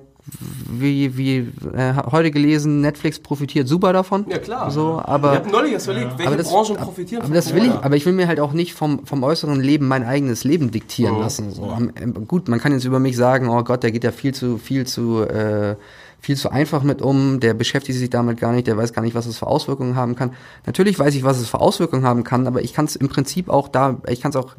wie, 0.69 1.17
wie 1.17 1.37
äh, 1.73 1.93
heute 2.11 2.31
gelesen, 2.31 2.81
Netflix 2.81 3.19
profitiert 3.19 3.67
super 3.67 3.93
davon. 3.93 4.25
Ja, 4.29 4.37
klar. 4.37 4.69
So, 4.71 5.01
aber 5.03 5.33
ich 5.33 5.39
habe 5.39 5.49
neulich 5.49 5.71
erst 5.73 5.87
überlegt, 5.87 6.17
welche 6.17 6.27
aber 6.27 6.37
das, 6.37 6.49
Branchen 6.49 6.75
profitieren 6.75 7.23
aber 7.23 7.33
das 7.33 7.53
will 7.53 7.65
ich, 7.65 7.71
aber 7.71 7.95
ich 7.95 8.05
will 8.05 8.13
mir 8.13 8.27
halt 8.27 8.39
auch 8.39 8.53
nicht 8.53 8.73
vom, 8.73 9.05
vom 9.05 9.23
äußeren 9.23 9.59
Leben 9.61 9.87
mein 9.87 10.03
eigenes 10.03 10.43
Leben 10.43 10.71
diktieren 10.71 11.15
Mhm. 11.15 11.21
lassen. 11.21 11.51
So. 11.51 11.63
Am, 11.69 11.91
ähm, 11.99 12.27
gut, 12.27 12.47
man 12.49 12.59
kann 12.59 12.71
jetzt 12.73 12.83
über 12.85 12.99
mich 12.99 13.15
sagen, 13.15 13.49
oh 13.49 13.63
Gott, 13.63 13.83
der 13.83 13.91
geht 13.91 14.03
ja 14.03 14.11
viel 14.11 14.33
zu, 14.33 14.57
viel 14.57 14.85
zu, 14.85 15.21
äh, 15.21 15.75
viel 16.19 16.35
zu 16.35 16.49
einfach 16.51 16.83
mit 16.83 17.01
um, 17.01 17.39
der 17.39 17.53
beschäftigt 17.53 17.97
sich 17.97 18.09
damit 18.09 18.39
gar 18.39 18.51
nicht, 18.51 18.67
der 18.67 18.75
weiß 18.75 18.91
gar 18.91 19.01
nicht, 19.03 19.15
was 19.15 19.27
es 19.27 19.37
für 19.37 19.47
Auswirkungen 19.47 19.95
haben 19.95 20.15
kann. 20.15 20.31
Natürlich 20.65 20.97
weiß 20.99 21.15
ich, 21.15 21.23
was 21.23 21.39
es 21.39 21.47
für 21.47 21.61
Auswirkungen 21.61 22.03
haben 22.03 22.23
kann, 22.23 22.47
aber 22.47 22.61
ich 22.63 22.73
kann 22.73 22.85
es 22.85 22.95
im 22.95 23.07
Prinzip 23.07 23.49
auch 23.49 23.67
da, 23.69 23.97
ich 24.07 24.19
kann 24.19 24.31
es 24.31 24.35
auch, 24.35 24.55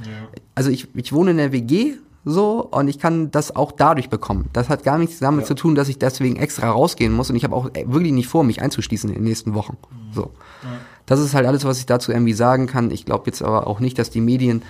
also 0.54 0.70
ich, 0.70 0.86
ich 0.94 1.12
wohne 1.12 1.32
in 1.32 1.36
der 1.36 1.52
WG 1.52 1.94
so 2.24 2.60
und 2.70 2.88
ich 2.88 2.98
kann 2.98 3.30
das 3.30 3.54
auch 3.56 3.72
dadurch 3.72 4.10
bekommen. 4.10 4.46
Das 4.52 4.68
hat 4.68 4.82
gar 4.84 4.98
nichts 4.98 5.18
damit 5.18 5.46
zu 5.46 5.54
tun, 5.54 5.74
dass 5.74 5.88
ich 5.88 5.98
deswegen 5.98 6.36
extra 6.36 6.68
rausgehen 6.70 7.12
muss 7.12 7.30
und 7.30 7.36
ich 7.36 7.44
habe 7.44 7.54
auch 7.54 7.70
äh, 7.74 7.84
wirklich 7.86 8.12
nicht 8.12 8.28
vor, 8.28 8.44
mich 8.44 8.60
einzuschließen 8.60 9.08
in 9.10 9.16
den 9.16 9.24
nächsten 9.24 9.54
Wochen. 9.54 9.76
So. 10.12 10.30
Das 11.06 11.20
ist 11.20 11.34
halt 11.34 11.46
alles, 11.46 11.64
was 11.64 11.78
ich 11.78 11.86
dazu 11.86 12.12
irgendwie 12.12 12.34
sagen 12.34 12.66
kann. 12.66 12.90
Ich 12.90 13.04
glaube 13.06 13.24
jetzt 13.26 13.42
aber 13.42 13.66
auch 13.66 13.80
nicht, 13.80 13.98
dass 13.98 14.10
die 14.10 14.20
Medien 14.20 14.62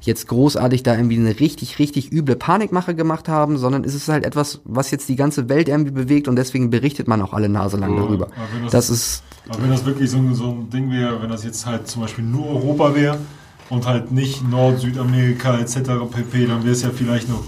jetzt 0.00 0.26
großartig 0.28 0.82
da 0.82 0.94
irgendwie 0.96 1.16
eine 1.18 1.38
richtig, 1.40 1.78
richtig 1.78 2.12
üble 2.12 2.36
Panikmache 2.36 2.94
gemacht 2.94 3.28
haben, 3.28 3.56
sondern 3.58 3.84
es 3.84 3.94
ist 3.94 4.08
halt 4.08 4.24
etwas, 4.24 4.60
was 4.64 4.90
jetzt 4.90 5.08
die 5.08 5.16
ganze 5.16 5.48
Welt 5.48 5.68
irgendwie 5.68 5.92
bewegt 5.92 6.26
und 6.28 6.36
deswegen 6.36 6.68
berichtet 6.68 7.06
man 7.08 7.22
auch 7.22 7.32
alle 7.32 7.48
Nase 7.48 7.76
lang 7.78 7.96
darüber. 7.96 8.26
aber 8.26 8.34
wenn 8.54 8.62
das- 8.64 8.72
Das 8.72 8.90
ist, 8.90 9.22
Aber 9.48 9.62
wenn 9.62 9.70
das 9.70 9.84
wirklich 9.86 10.10
so 10.10 10.18
so 10.34 10.50
ein 10.50 10.68
Ding 10.70 10.90
wäre, 10.90 11.22
wenn 11.22 11.30
das 11.30 11.44
jetzt 11.44 11.64
halt 11.64 11.86
zum 11.86 12.02
Beispiel 12.02 12.24
nur 12.24 12.48
Europa 12.48 12.94
wäre 12.94 13.18
und 13.70 13.86
halt 13.86 14.12
nicht 14.12 14.48
Nord-, 14.48 14.80
Südamerika 14.80 15.58
etc. 15.58 15.76
pp., 16.10 16.46
dann 16.46 16.62
wäre 16.62 16.72
es 16.72 16.82
ja 16.82 16.90
vielleicht 16.94 17.28
noch 17.28 17.42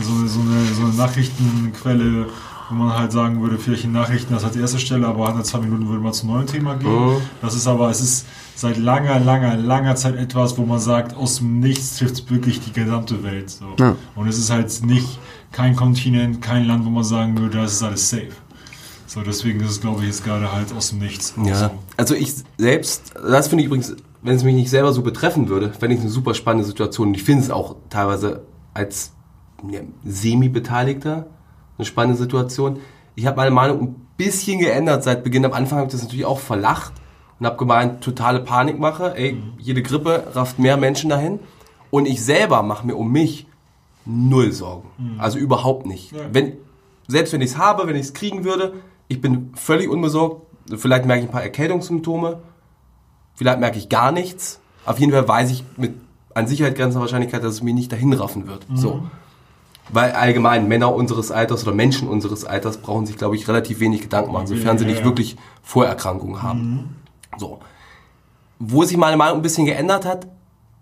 so, 0.00 0.12
eine- 0.12 0.28
so, 0.28 0.40
eine, 0.40 0.64
so 0.74 0.82
eine 0.84 0.94
Nachrichtenquelle, 0.94 2.26
wo 2.70 2.74
man 2.74 2.96
halt 2.96 3.12
sagen 3.12 3.40
würde, 3.42 3.58
vielleicht 3.58 3.84
in 3.84 3.92
Nachrichten 3.92 4.32
das 4.32 4.44
als 4.44 4.56
erste 4.56 4.78
Stelle, 4.78 5.06
aber 5.06 5.32
nach 5.32 5.42
zwei 5.42 5.58
Minuten 5.60 5.86
würde 5.88 6.00
man 6.02 6.12
zum 6.12 6.30
neuen 6.30 6.46
Thema 6.46 6.74
gehen. 6.76 7.16
Das 7.42 7.54
ist 7.54 7.66
aber, 7.66 7.90
es 7.90 8.00
ist 8.00 8.26
seit 8.56 8.78
langer, 8.78 9.18
langer, 9.20 9.56
langer 9.56 9.96
Zeit 9.96 10.16
etwas, 10.16 10.56
wo 10.56 10.64
man 10.64 10.78
sagt, 10.80 11.14
aus 11.16 11.36
dem 11.38 11.60
Nichts 11.60 11.98
trifft 11.98 12.14
es 12.14 12.30
wirklich 12.30 12.60
die 12.60 12.72
gesamte 12.72 13.22
Welt. 13.22 13.50
So. 13.50 13.66
Ja. 13.78 13.96
Und 14.16 14.28
es 14.28 14.38
ist 14.38 14.50
halt 14.50 14.82
nicht 14.84 15.18
kein 15.52 15.76
Kontinent, 15.76 16.40
kein 16.40 16.66
Land, 16.66 16.84
wo 16.86 16.90
man 16.90 17.04
sagen 17.04 17.38
würde, 17.38 17.58
das 17.58 17.74
ist 17.74 17.82
alles 17.82 18.08
safe. 18.08 18.28
So, 19.06 19.20
deswegen 19.20 19.60
ist 19.60 19.70
es, 19.70 19.80
glaube 19.80 20.00
ich, 20.00 20.06
jetzt 20.08 20.24
gerade 20.24 20.50
halt 20.50 20.72
aus 20.72 20.88
dem 20.90 20.98
Nichts. 21.00 21.34
Ja, 21.44 21.54
So. 21.54 21.70
also 21.96 22.14
ich 22.14 22.32
selbst, 22.56 23.12
das 23.14 23.46
finde 23.48 23.62
ich 23.62 23.66
übrigens, 23.66 23.94
wenn 24.24 24.34
es 24.34 24.42
mich 24.42 24.54
nicht 24.54 24.70
selber 24.70 24.92
so 24.92 25.02
betreffen 25.02 25.48
würde, 25.48 25.72
fände 25.72 25.94
ich 25.94 26.00
eine 26.00 26.10
super 26.10 26.32
spannende 26.32 26.64
Situation. 26.66 27.08
Und 27.08 27.14
ich 27.14 27.22
finde 27.22 27.44
es 27.44 27.50
auch 27.50 27.76
teilweise 27.90 28.42
als 28.72 29.12
ja, 29.70 29.80
Semi-Beteiligter 30.02 31.26
eine 31.76 31.84
spannende 31.84 32.18
Situation. 32.18 32.80
Ich 33.16 33.26
habe 33.26 33.36
meine 33.36 33.50
Meinung 33.50 33.80
ein 33.82 34.06
bisschen 34.16 34.60
geändert 34.60 35.04
seit 35.04 35.24
Beginn. 35.24 35.44
Am 35.44 35.52
Anfang 35.52 35.78
habe 35.78 35.88
ich 35.88 35.92
das 35.92 36.02
natürlich 36.02 36.24
auch 36.24 36.38
verlacht 36.38 36.94
und 37.38 37.46
habe 37.46 37.58
gemeint, 37.58 38.02
totale 38.02 38.40
Panikmache. 38.40 39.14
Ey, 39.14 39.42
jede 39.58 39.82
Grippe 39.82 40.24
rafft 40.32 40.58
mehr 40.58 40.78
Menschen 40.78 41.10
dahin. 41.10 41.38
Und 41.90 42.06
ich 42.06 42.24
selber 42.24 42.62
mache 42.62 42.86
mir 42.86 42.96
um 42.96 43.12
mich 43.12 43.46
null 44.06 44.52
Sorgen. 44.52 44.88
Also 45.18 45.38
überhaupt 45.38 45.84
nicht. 45.84 46.12
Ja. 46.12 46.20
Wenn, 46.32 46.54
selbst 47.08 47.34
wenn 47.34 47.42
ich 47.42 47.50
es 47.50 47.58
habe, 47.58 47.86
wenn 47.86 47.94
ich 47.94 48.02
es 48.02 48.14
kriegen 48.14 48.44
würde, 48.44 48.72
ich 49.08 49.20
bin 49.20 49.52
völlig 49.54 49.90
unbesorgt. 49.90 50.46
Vielleicht 50.74 51.04
merke 51.04 51.22
ich 51.24 51.28
ein 51.28 51.32
paar 51.32 51.42
Erkältungssymptome. 51.42 52.38
Vielleicht 53.34 53.60
merke 53.60 53.78
ich 53.78 53.88
gar 53.88 54.12
nichts. 54.12 54.60
Auf 54.86 54.98
jeden 54.98 55.12
Fall 55.12 55.26
weiß 55.26 55.50
ich 55.50 55.64
mit 55.76 55.94
an 56.34 56.46
Sicherheit 56.46 56.74
grenzender 56.74 57.00
Wahrscheinlichkeit, 57.00 57.42
dass 57.44 57.54
es 57.54 57.62
mich 57.62 57.74
nicht 57.74 57.92
dahin 57.92 58.12
raffen 58.12 58.46
wird. 58.46 58.66
So. 58.74 59.04
Weil 59.92 60.12
allgemein 60.12 60.66
Männer 60.66 60.94
unseres 60.94 61.30
Alters 61.30 61.62
oder 61.66 61.74
Menschen 61.74 62.08
unseres 62.08 62.44
Alters 62.44 62.78
brauchen 62.78 63.06
sich, 63.06 63.16
glaube 63.16 63.36
ich, 63.36 63.46
relativ 63.46 63.80
wenig 63.80 64.02
Gedanken 64.02 64.32
machen, 64.32 64.46
sofern 64.46 64.78
sie 64.78 64.84
Ja, 64.84 64.90
nicht 64.90 65.00
ja. 65.00 65.04
wirklich 65.04 65.36
Vorerkrankungen 65.62 66.42
haben. 66.42 66.96
So. 67.38 67.60
Wo 68.58 68.84
sich 68.84 68.96
meine 68.96 69.16
Meinung 69.16 69.38
ein 69.38 69.42
bisschen 69.42 69.66
geändert 69.66 70.04
hat, 70.04 70.26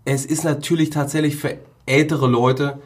es 0.04 0.24
ist 0.24 0.44
natürlich 0.44 0.90
tatsächlich 0.90 1.36
für 1.36 1.58
ältere 1.86 2.26
Leute 2.28 2.80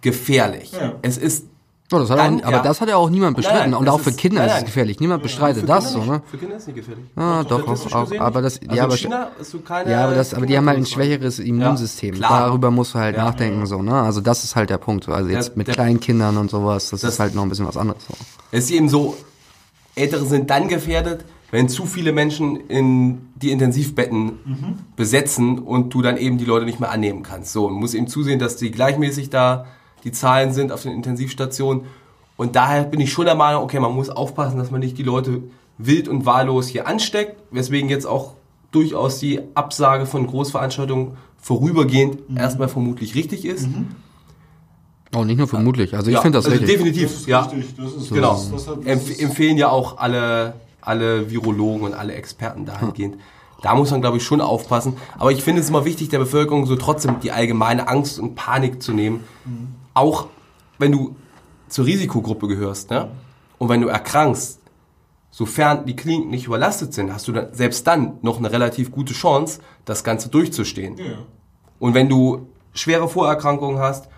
gefährlich. 0.00 0.72
Ja. 0.72 0.94
Es 1.02 1.16
ist 1.18 1.46
oh, 1.92 1.98
das 1.98 2.08
Dann, 2.08 2.40
auch, 2.40 2.44
aber 2.46 2.56
ja. 2.56 2.62
das 2.62 2.80
hat 2.80 2.88
ja 2.88 2.96
auch 2.96 3.10
niemand 3.10 3.36
bestritten. 3.36 3.58
Nein, 3.60 3.70
nein, 3.72 3.80
und 3.80 3.88
auch 3.88 4.00
für 4.00 4.10
ist- 4.10 4.18
Kinder 4.18 4.40
nein, 4.40 4.48
ist 4.50 4.58
es 4.58 4.64
gefährlich. 4.64 5.00
Niemand 5.00 5.22
bestreitet 5.22 5.68
das 5.68 5.92
so, 5.92 6.02
ne? 6.04 6.22
Für 6.30 6.38
Kinder 6.38 6.56
ist 6.56 6.66
nicht 6.66 6.76
gefährlich. 6.76 7.04
Ah, 7.16 7.44
doch, 7.44 7.62
Statistisch 7.62 7.92
auch, 7.94 8.10
aber 8.20 8.42
das. 8.42 8.60
Also 8.60 8.74
ja, 8.74 8.84
aber, 8.84 8.92
in 8.92 8.98
China 8.98 9.30
hast 9.38 9.52
du 9.54 9.60
keine 9.60 9.90
ja, 9.90 10.04
aber 10.04 10.14
das, 10.14 10.34
aber 10.34 10.46
die 10.46 10.56
haben 10.56 10.66
halt 10.68 10.78
ein 10.78 10.86
schwächeres 10.86 11.38
Immunsystem. 11.38 12.20
Darüber 12.20 12.70
musst 12.70 12.94
du 12.94 12.98
halt 12.98 13.16
Ja. 13.16 13.24
nachdenken, 13.24 13.66
so, 13.66 13.82
ne? 13.82 13.94
Also 14.02 14.20
das 14.20 14.44
ist 14.44 14.56
halt 14.56 14.70
der 14.70 14.78
Punkt. 14.78 15.08
Also 15.08 15.30
jetzt 15.30 15.50
Der- 15.50 15.58
mit 15.58 15.66
der- 15.68 15.74
kleinen 15.74 16.00
Kindern 16.00 16.36
und 16.36 16.50
sowas, 16.50 16.90
das, 16.90 17.02
Das- 17.02 17.14
ist 17.14 17.20
halt 17.20 17.34
noch 17.34 17.42
ein 17.42 17.48
bisschen 17.48 17.66
was 17.66 17.76
anderes. 17.76 18.02
So. 18.08 18.14
Es 18.50 18.64
ist 18.64 18.70
eben 18.70 18.88
so, 18.88 19.16
Ältere 19.94 20.24
sind 20.24 20.50
dann 20.50 20.68
gefährdet, 20.68 21.24
wenn 21.52 21.68
zu 21.68 21.86
viele 21.86 22.10
Menschen 22.12 22.56
in 22.68 23.28
die 23.36 23.52
Intensivbetten 23.52 24.78
besetzen 24.96 25.58
und 25.60 25.94
du 25.94 26.02
dann 26.02 26.16
eben 26.16 26.38
die 26.38 26.44
Leute 26.44 26.64
nicht 26.64 26.80
mehr 26.80 26.90
annehmen 26.90 27.22
kannst. 27.22 27.52
So, 27.52 27.68
man 27.68 27.78
muss 27.78 27.94
eben 27.94 28.08
zusehen, 28.08 28.38
dass 28.40 28.56
die 28.56 28.70
gleichmäßig 28.72 29.30
da 29.30 29.66
die 30.04 30.12
Zahlen 30.12 30.52
sind 30.52 30.70
auf 30.72 30.82
den 30.82 30.92
Intensivstationen. 30.92 31.84
Und 32.36 32.56
daher 32.56 32.84
bin 32.84 33.00
ich 33.00 33.12
schon 33.12 33.24
der 33.26 33.34
Meinung, 33.34 33.62
okay, 33.62 33.80
man 33.80 33.92
muss 33.92 34.10
aufpassen, 34.10 34.58
dass 34.58 34.70
man 34.70 34.80
nicht 34.80 34.98
die 34.98 35.02
Leute 35.02 35.42
wild 35.78 36.08
und 36.08 36.26
wahllos 36.26 36.68
hier 36.68 36.86
ansteckt, 36.86 37.36
weswegen 37.50 37.88
jetzt 37.88 38.06
auch 38.06 38.34
durchaus 38.70 39.18
die 39.18 39.40
Absage 39.54 40.06
von 40.06 40.26
Großveranstaltungen 40.26 41.16
vorübergehend 41.40 42.18
erstmal 42.36 42.68
vermutlich 42.68 43.14
richtig 43.14 43.44
ist. 43.44 43.68
Oh, 45.14 45.24
nicht 45.24 45.38
nur 45.38 45.46
vermutlich. 45.46 45.94
Also 45.94 46.08
ich 46.08 46.14
Ja, 46.14 46.22
finde 46.22 46.38
das 46.38 46.46
also 46.46 46.58
richtig. 46.58 46.76
definitiv, 46.76 47.04
Das 47.10 47.20
ist 47.20 47.26
ja. 47.28 47.40
richtig, 47.42 47.76
das 47.76 47.92
ist- 47.94 48.12
Genau. 48.12 48.32
das- 48.32 48.50
das 48.50 48.68
hat- 48.68 48.78
das 48.78 48.86
Empf 48.86 49.20
empfehlen 49.20 49.56
ja 49.58 49.68
auch 49.68 49.98
alle, 49.98 50.54
alle 50.80 51.30
Virologen 51.30 51.82
und 51.86 51.94
alle 51.94 52.14
Experten 52.14 52.64
dahingehend. 52.66 53.16
Da 53.62 53.74
muss 53.76 53.90
man, 53.92 54.00
glaube 54.00 54.16
ich, 54.16 54.24
schon 54.24 54.40
aufpassen. 54.40 54.94
Aber 55.18 55.30
ich 55.30 55.42
finde 55.42 55.60
es 55.60 55.68
immer 55.70 55.84
wichtig, 55.84 56.08
der 56.08 56.18
Bevölkerung 56.18 56.66
so 56.66 56.74
trotzdem 56.76 57.20
die 57.22 57.30
allgemeine 57.30 57.86
Angst 57.88 58.18
und 58.18 58.34
Panik 58.34 58.82
zu 58.82 58.92
nehmen. 58.92 59.20
Auch 59.94 60.26
wenn 60.78 60.92
du 60.92 61.16
zur 61.68 61.86
Risikogruppe 61.86 62.48
gehörst, 62.48 62.90
ne? 62.90 63.08
Und 63.58 63.68
wenn 63.68 63.80
du 63.80 63.88
erkrankst, 63.88 64.58
sofern 65.30 65.86
die 65.86 65.96
Kliniken 65.96 66.30
nicht 66.30 66.46
überlastet 66.46 66.92
sind, 66.94 67.12
hast 67.12 67.26
du 67.28 67.32
dann, 67.32 67.48
selbst 67.54 67.86
dann 67.86 68.18
noch 68.22 68.38
eine 68.38 68.52
relativ 68.52 68.90
gute 68.92 69.14
Chance, 69.14 69.60
das 69.84 70.04
Ganze 70.04 70.28
durchzustehen. 70.28 70.96
Ja. 70.98 71.04
Und 71.78 71.94
wenn 71.94 72.08
du 72.08 72.46
schwere 72.72 73.08
Vorerkrankungen 73.08 73.78
hast 73.78 74.08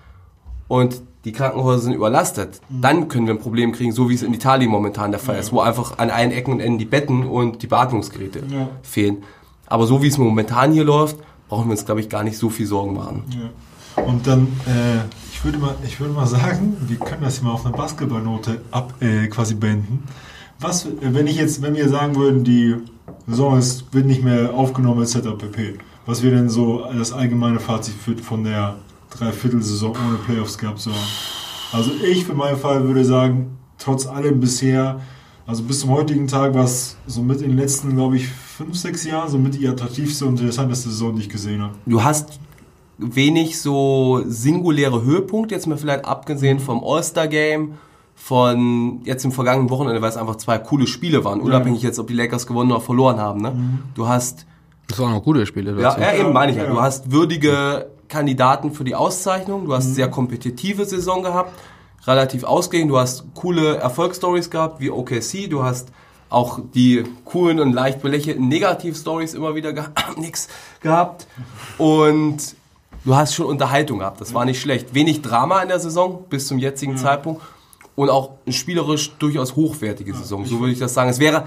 und 0.69 1.03
die 1.25 1.33
Krankenhäuser 1.33 1.81
sind 1.83 1.93
überlastet, 1.95 2.61
dann 2.69 3.09
können 3.09 3.27
wir 3.27 3.35
ein 3.35 3.41
Problem 3.41 3.73
kriegen, 3.73 3.93
so 3.93 4.09
wie 4.09 4.15
es 4.15 4.23
in 4.23 4.33
Italien 4.33 4.71
momentan 4.71 5.11
der 5.11 5.21
Fall 5.21 5.39
ist, 5.39 5.53
wo 5.53 5.61
einfach 5.61 5.99
an 5.99 6.11
allen 6.11 6.31
Ecken 6.33 6.53
und 6.53 6.61
Enden 6.61 6.79
die 6.79 6.85
Betten 6.85 7.27
und 7.27 7.63
die 7.63 7.67
Beatmungsgeräte 7.67 8.43
Ja. 8.49 8.69
fehlen. 8.83 9.25
Aber 9.67 9.87
so 9.87 10.03
wie 10.03 10.09
es 10.09 10.19
momentan 10.19 10.73
hier 10.73 10.85
läuft, 10.85 11.17
brauchen 11.49 11.67
wir 11.67 11.73
uns, 11.73 11.85
glaube 11.85 12.01
ich, 12.01 12.09
gar 12.09 12.23
nicht 12.23 12.39
so 12.39 12.49
viel 12.51 12.67
Sorgen 12.67 12.95
machen. 12.95 13.25
Ja. 13.31 14.03
Und 14.05 14.27
dann, 14.27 14.47
äh, 14.67 15.01
würde 15.47 15.59
mal, 15.59 15.77
ich 15.87 16.01
würde 16.01 16.13
mal 16.13 16.27
sagen, 16.27 16.77
wir 16.89 16.97
können 16.97 17.23
das 17.23 17.39
hier 17.39 17.45
mal 17.45 17.53
auf 17.53 17.65
eine 17.65 17.75
Basketballnote 17.75 18.61
ab, 18.73 18.95
äh, 19.01 19.29
quasi 19.29 19.55
beenden. 19.55 20.03
Was, 20.59 20.89
wenn 21.01 21.29
ich 21.29 21.37
jetzt, 21.37 21.63
wenn 21.63 21.77
wir 21.77 21.89
sagen 21.89 22.17
würden, 22.17 22.43
die 22.43 22.75
Saison 23.29 23.57
ist, 23.57 23.95
wird 23.95 24.07
nicht 24.07 24.25
mehr 24.25 24.53
aufgenommen 24.53 25.03
etc. 25.03 25.39
pp. 25.39 25.79
Was 26.05 26.25
wäre 26.25 26.35
denn 26.35 26.49
so 26.49 26.85
das 26.93 27.13
allgemeine 27.13 27.61
Fazit 27.61 27.95
für, 27.95 28.17
von 28.17 28.43
der 28.43 28.75
Dreiviertelsaison 29.11 29.91
ohne 29.91 30.19
Playoffs 30.27 30.59
gehabt? 30.59 30.81
So? 30.81 30.91
Also 31.73 31.93
ich 32.05 32.25
für 32.25 32.35
meinen 32.35 32.57
Fall 32.57 32.83
würde 32.83 33.05
sagen, 33.05 33.57
trotz 33.79 34.07
allem 34.07 34.41
bisher, 34.41 35.01
also 35.47 35.63
bis 35.63 35.79
zum 35.79 35.91
heutigen 35.91 36.27
Tag 36.27 36.55
war 36.55 36.65
es 36.65 36.97
so 37.07 37.23
mit 37.23 37.41
in 37.41 37.51
den 37.51 37.59
letzten, 37.59 37.95
glaube 37.95 38.17
ich, 38.17 38.27
fünf, 38.27 38.77
sechs 38.77 39.05
Jahren 39.05 39.31
so 39.31 39.39
mit 39.39 39.55
die 39.55 39.69
attraktivste 39.69 40.27
und 40.27 40.41
interessanteste 40.41 40.89
Saison, 40.89 41.15
die 41.15 41.23
ich 41.23 41.29
gesehen 41.29 41.63
habe. 41.63 41.75
Du 41.87 42.03
hast 42.03 42.41
wenig 42.99 43.61
so 43.61 44.23
singuläre 44.27 45.03
Höhepunkte, 45.03 45.55
jetzt 45.55 45.67
mal 45.67 45.77
vielleicht 45.79 46.05
abgesehen 46.05 46.59
vom 46.61 46.83
All-Star-Game, 46.85 47.75
von 48.15 49.01
jetzt 49.05 49.25
im 49.25 49.33
vergangenen 49.33 49.69
Wochenende, 49.71 50.01
weil 50.01 50.09
es 50.09 50.17
einfach 50.17 50.37
zwei 50.37 50.59
coole 50.59 50.87
Spiele 50.87 51.23
waren, 51.25 51.41
unabhängig 51.41 51.83
jetzt, 51.83 51.99
ob 51.99 52.07
die 52.09 52.15
Lakers 52.15 52.47
gewonnen 52.47 52.73
oder 52.73 52.81
verloren 52.81 53.19
haben. 53.21 53.43
Ne? 53.43 53.53
Du 53.95 54.09
hast 54.09 54.47
Das 54.89 54.99
waren 54.99 55.13
auch 55.13 55.23
gute 55.23 55.45
Spiele 55.47 55.73
Ja, 55.73 55.91
dazu. 55.91 56.01
ja, 56.01 56.15
eben 56.15 56.33
meine 56.33 56.53
ich 56.53 56.59
ja. 56.59 56.65
Ja. 56.65 56.71
Du 56.71 56.81
hast 56.81 57.13
würdige 57.13 57.91
Kandidaten 58.09 58.73
für 58.73 58.85
die 58.85 58.95
Auszeichnung, 58.95 59.67
du 59.67 59.75
hast 59.75 59.95
sehr 59.95 60.09
kompetitive 60.09 60.85
Saison 60.87 61.23
gehabt, 61.23 61.53
relativ 62.07 62.45
ausgeglichen, 62.45 62.89
du 62.89 62.97
hast 62.99 63.25
coole 63.35 63.77
Erfolgsstories 63.77 64.49
gehabt, 64.49 64.81
wie 64.81 64.91
OKC, 64.91 65.51
du 65.51 65.63
hast 65.63 65.89
auch 66.31 66.61
die 66.75 67.05
coolen 67.25 67.61
und 67.61 67.73
leicht 67.73 68.01
belächelten 68.01 68.49
Negativ-Stories 68.49 69.35
immer 69.35 69.55
wieder 69.55 69.73
ge 69.73 69.85
nix 70.17 70.49
gehabt 70.81 71.27
und 71.79 72.39
du 73.07 73.17
hast 73.17 73.35
schon 73.35 73.47
Unterhaltung 73.47 74.01
gehabt, 74.01 74.21
das 74.21 74.35
war 74.35 74.45
nicht 74.45 74.61
schlecht. 74.61 74.93
Wenig 74.93 75.23
Drama 75.23 75.63
in 75.63 75.69
der 75.69 75.81
Saison 75.81 76.25
bis 76.29 76.47
zum 76.49 76.59
jetzigen 76.59 76.99
Zeitpunkt 76.99 77.41
und 77.95 78.11
auch 78.11 78.33
eine 78.45 78.53
spielerisch 78.53 79.17
durchaus 79.19 79.57
hochwertige 79.57 80.13
Saison, 80.15 80.45
so 80.45 80.61
würde 80.61 80.73
ich 80.75 80.79
das 80.79 80.93
sagen. 80.93 81.09
Es 81.09 81.19
wäre 81.19 81.47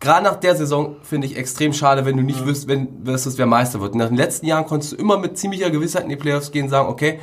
gerade 0.00 0.24
nach 0.24 0.36
der 0.36 0.54
Saison 0.56 0.96
finde 1.02 1.26
ich 1.26 1.36
extrem 1.38 1.72
schade, 1.72 2.04
wenn 2.04 2.16
du 2.18 2.22
nicht 2.22 2.44
wüsst, 2.44 2.68
wenn 2.68 3.06
wüsstest, 3.06 3.38
wer 3.38 3.46
Meister 3.46 3.80
wird. 3.80 3.94
In 3.94 4.00
den 4.00 4.16
letzten 4.16 4.44
Jahren 4.46 4.66
konntest 4.66 4.92
du 4.92 4.96
immer 4.96 5.16
mit 5.16 5.38
ziemlicher 5.38 5.70
Gewissheit 5.70 6.02
in 6.02 6.10
die 6.10 6.16
Playoffs 6.16 6.50
gehen 6.50 6.64
und 6.64 6.70
sagen, 6.70 6.88
okay, 6.90 7.20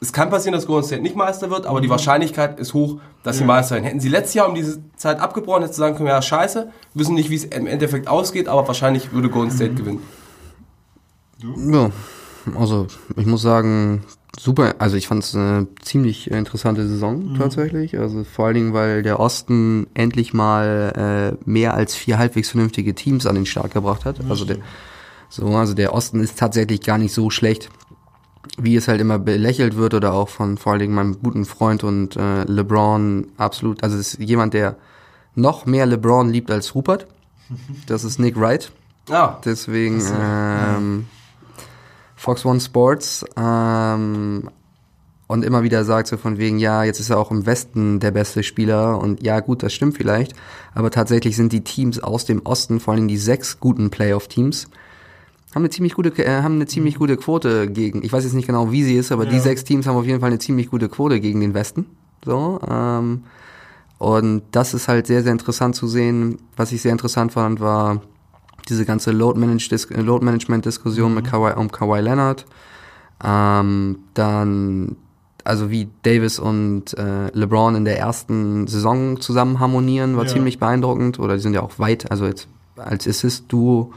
es 0.00 0.12
kann 0.12 0.28
passieren, 0.28 0.52
dass 0.54 0.66
Golden 0.66 0.86
State 0.86 1.00
nicht 1.02 1.16
Meister 1.16 1.48
wird, 1.50 1.62
Mhm. 1.62 1.68
aber 1.68 1.80
die 1.80 1.88
Wahrscheinlichkeit 1.88 2.58
ist 2.60 2.74
hoch, 2.74 2.98
dass 3.22 3.38
sie 3.38 3.44
Meister 3.44 3.76
werden. 3.76 3.84
Hätten 3.84 4.00
sie 4.00 4.08
letztes 4.10 4.34
Jahr 4.34 4.48
um 4.48 4.54
diese 4.54 4.80
Zeit 4.96 5.18
abgebrochen, 5.20 5.62
hätten 5.62 5.72
sie 5.72 5.78
sagen 5.78 5.96
können, 5.96 6.08
ja 6.08 6.20
scheiße, 6.20 6.70
wissen 6.94 7.14
nicht, 7.14 7.30
wie 7.30 7.36
es 7.36 7.44
im 7.44 7.66
Endeffekt 7.66 8.08
ausgeht, 8.08 8.48
aber 8.48 8.66
wahrscheinlich 8.66 9.12
würde 9.12 9.30
Golden 9.30 9.50
State 9.52 9.70
Mhm. 9.72 9.76
gewinnen. 9.76 10.02
Ja, 11.38 11.90
also 12.58 12.86
ich 13.16 13.26
muss 13.26 13.42
sagen, 13.42 14.04
super, 14.38 14.74
also 14.78 14.96
ich 14.96 15.08
fand 15.08 15.24
es 15.24 15.34
eine 15.34 15.66
ziemlich 15.80 16.30
interessante 16.30 16.86
Saison 16.86 17.34
tatsächlich. 17.36 17.98
Also 17.98 18.24
vor 18.24 18.46
allen 18.46 18.54
Dingen, 18.54 18.72
weil 18.72 19.02
der 19.02 19.20
Osten 19.20 19.86
endlich 19.94 20.34
mal 20.34 21.36
äh, 21.44 21.48
mehr 21.48 21.74
als 21.74 21.94
vier 21.94 22.18
halbwegs 22.18 22.50
vernünftige 22.50 22.94
Teams 22.94 23.26
an 23.26 23.34
den 23.34 23.46
Start 23.46 23.72
gebracht 23.72 24.04
hat. 24.04 24.16
Also 24.28 24.44
der, 24.44 24.58
so, 25.28 25.46
also 25.48 25.74
der 25.74 25.94
Osten 25.94 26.20
ist 26.20 26.38
tatsächlich 26.38 26.80
gar 26.80 26.98
nicht 26.98 27.14
so 27.14 27.30
schlecht, 27.30 27.70
wie 28.58 28.76
es 28.76 28.88
halt 28.88 29.00
immer 29.00 29.18
belächelt 29.18 29.76
wird 29.76 29.94
oder 29.94 30.12
auch 30.12 30.28
von 30.28 30.58
vor 30.58 30.72
allen 30.72 30.80
Dingen 30.80 30.94
meinem 30.94 31.20
guten 31.22 31.44
Freund 31.44 31.84
und 31.84 32.16
äh, 32.16 32.44
LeBron 32.44 33.28
absolut. 33.36 33.82
Also 33.82 33.96
es 33.96 34.14
ist 34.14 34.20
jemand, 34.20 34.54
der 34.54 34.76
noch 35.34 35.66
mehr 35.66 35.86
LeBron 35.86 36.30
liebt 36.30 36.50
als 36.50 36.74
Rupert. 36.74 37.06
Das 37.86 38.04
ist 38.04 38.18
Nick 38.18 38.40
Wright. 38.40 38.72
Ja, 39.08 39.38
Deswegen 39.44 40.02
ähm, 40.18 41.06
Fox 42.24 42.44
One 42.46 42.58
Sports 42.58 43.22
ähm, 43.36 44.48
und 45.26 45.44
immer 45.44 45.62
wieder 45.62 45.84
sagt 45.84 46.08
so 46.08 46.16
von 46.16 46.38
wegen, 46.38 46.58
ja, 46.58 46.82
jetzt 46.84 46.98
ist 47.00 47.10
er 47.10 47.18
auch 47.18 47.30
im 47.30 47.44
Westen 47.44 48.00
der 48.00 48.12
beste 48.12 48.42
Spieler 48.42 48.98
und 48.98 49.22
ja, 49.22 49.40
gut, 49.40 49.62
das 49.62 49.74
stimmt 49.74 49.96
vielleicht, 49.96 50.32
aber 50.74 50.90
tatsächlich 50.90 51.36
sind 51.36 51.52
die 51.52 51.62
Teams 51.62 51.98
aus 52.02 52.24
dem 52.24 52.40
Osten, 52.46 52.80
vor 52.80 52.94
allem 52.94 53.08
die 53.08 53.18
sechs 53.18 53.60
guten 53.60 53.90
Playoff-Teams, 53.90 54.68
haben 55.54 55.62
eine 55.62 55.70
ziemlich 55.70 55.92
gute, 55.94 56.08
äh, 56.24 56.42
haben 56.42 56.54
eine 56.54 56.66
ziemlich 56.66 56.96
gute 56.96 57.16
Quote 57.18 57.68
gegen, 57.68 58.02
ich 58.02 58.12
weiß 58.12 58.24
jetzt 58.24 58.32
nicht 58.32 58.46
genau, 58.46 58.72
wie 58.72 58.84
sie 58.84 58.96
ist, 58.96 59.12
aber 59.12 59.26
die 59.26 59.36
Ja. 59.36 59.42
sechs 59.42 59.62
Teams 59.64 59.86
haben 59.86 59.96
auf 59.96 60.06
jeden 60.06 60.20
Fall 60.20 60.30
eine 60.30 60.38
ziemlich 60.38 60.70
gute 60.70 60.88
Quote 60.88 61.20
gegen 61.20 61.40
den 61.40 61.52
Westen. 61.52 61.86
So, 62.24 62.58
ähm, 62.68 63.24
und 63.98 64.42
das 64.50 64.72
ist 64.72 64.88
halt 64.88 65.06
sehr, 65.06 65.22
sehr 65.22 65.32
interessant 65.32 65.76
zu 65.76 65.86
sehen. 65.86 66.38
Was 66.56 66.72
ich 66.72 66.80
sehr 66.82 66.92
interessant 66.92 67.32
fand, 67.32 67.60
war 67.60 68.00
diese 68.68 68.84
ganze 68.84 69.10
Load, 69.12 69.38
Manage 69.38 69.68
Dis 69.68 69.88
Load 69.90 70.24
Management 70.24 70.64
Diskussion 70.64 71.14
mit 71.14 71.26
Kawhi, 71.26 71.52
um 71.56 71.70
Kawhi 71.70 72.00
Leonard. 72.00 72.46
Ähm, 73.22 73.98
dann, 74.14 74.96
also 75.44 75.70
wie 75.70 75.88
Davis 76.02 76.38
und 76.38 76.94
äh, 76.98 77.28
LeBron 77.32 77.74
in 77.76 77.84
der 77.84 77.98
ersten 77.98 78.66
Saison 78.66 79.20
zusammen 79.20 79.60
harmonieren, 79.60 80.16
war 80.16 80.24
Ja. 80.24 80.30
ziemlich 80.32 80.58
beeindruckend. 80.58 81.18
Oder 81.18 81.34
die 81.36 81.40
sind 81.40 81.54
ja 81.54 81.62
auch 81.62 81.78
weit, 81.78 82.10
also 82.10 82.26
jetzt 82.26 82.48
als 82.76 83.06
Assist-Duo 83.06 83.92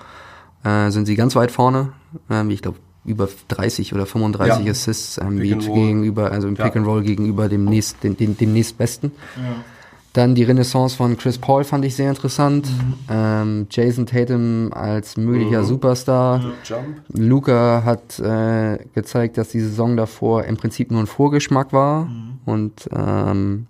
äh, 0.63 0.91
sind 0.91 1.05
sie 1.05 1.15
ganz 1.15 1.35
weit 1.35 1.51
vorne. 1.51 1.93
Ähm, 2.29 2.49
ich 2.49 2.61
glaube 2.61 2.77
über 3.05 3.29
30 3.47 3.93
oder 3.93 4.05
35 4.05 4.65
Ja. 4.65 4.71
Assists 4.71 5.17
ähm, 5.17 5.39
gegenüber, 5.39 6.31
also 6.31 6.47
im. 6.49 6.55
Pick 6.55 6.75
and 6.75 6.85
Roll 6.85 7.03
gegenüber 7.03 7.47
dem 7.47 7.63
nächst, 7.65 8.03
den, 8.03 8.17
den, 8.17 8.35
dem 8.37 8.51
nächstbesten. 8.53 9.11
Ja. 9.37 9.63
Dann 10.13 10.33
die 10.33 10.43
Renaissance 10.43 10.95
von 10.95 11.15
Chris 11.17 11.37
Paul 11.37 11.63
fand 11.63 11.85
ich 11.85 11.95
sehr 11.95 12.09
interessant. 12.09 12.67
Ähm, 13.09 13.67
Jason 13.69 14.07
Tatum 14.07 14.73
als 14.73 15.15
möglicher 15.15 15.63
Superstar. 15.63 16.53
Jump. 16.63 17.01
Luca 17.09 17.83
hat 17.85 18.19
äh, 18.19 18.79
gezeigt, 18.95 19.37
dass 19.37 19.49
die 19.49 19.59
Saison 19.59 19.95
davor 19.95 20.45
im 20.45 20.57
Prinzip 20.57 20.89
nur 20.89 21.01
ein 21.01 21.07
Vorgeschmack 21.07 21.71
war. 21.71 22.09
Und 22.45 22.89
ähm, 22.91 23.67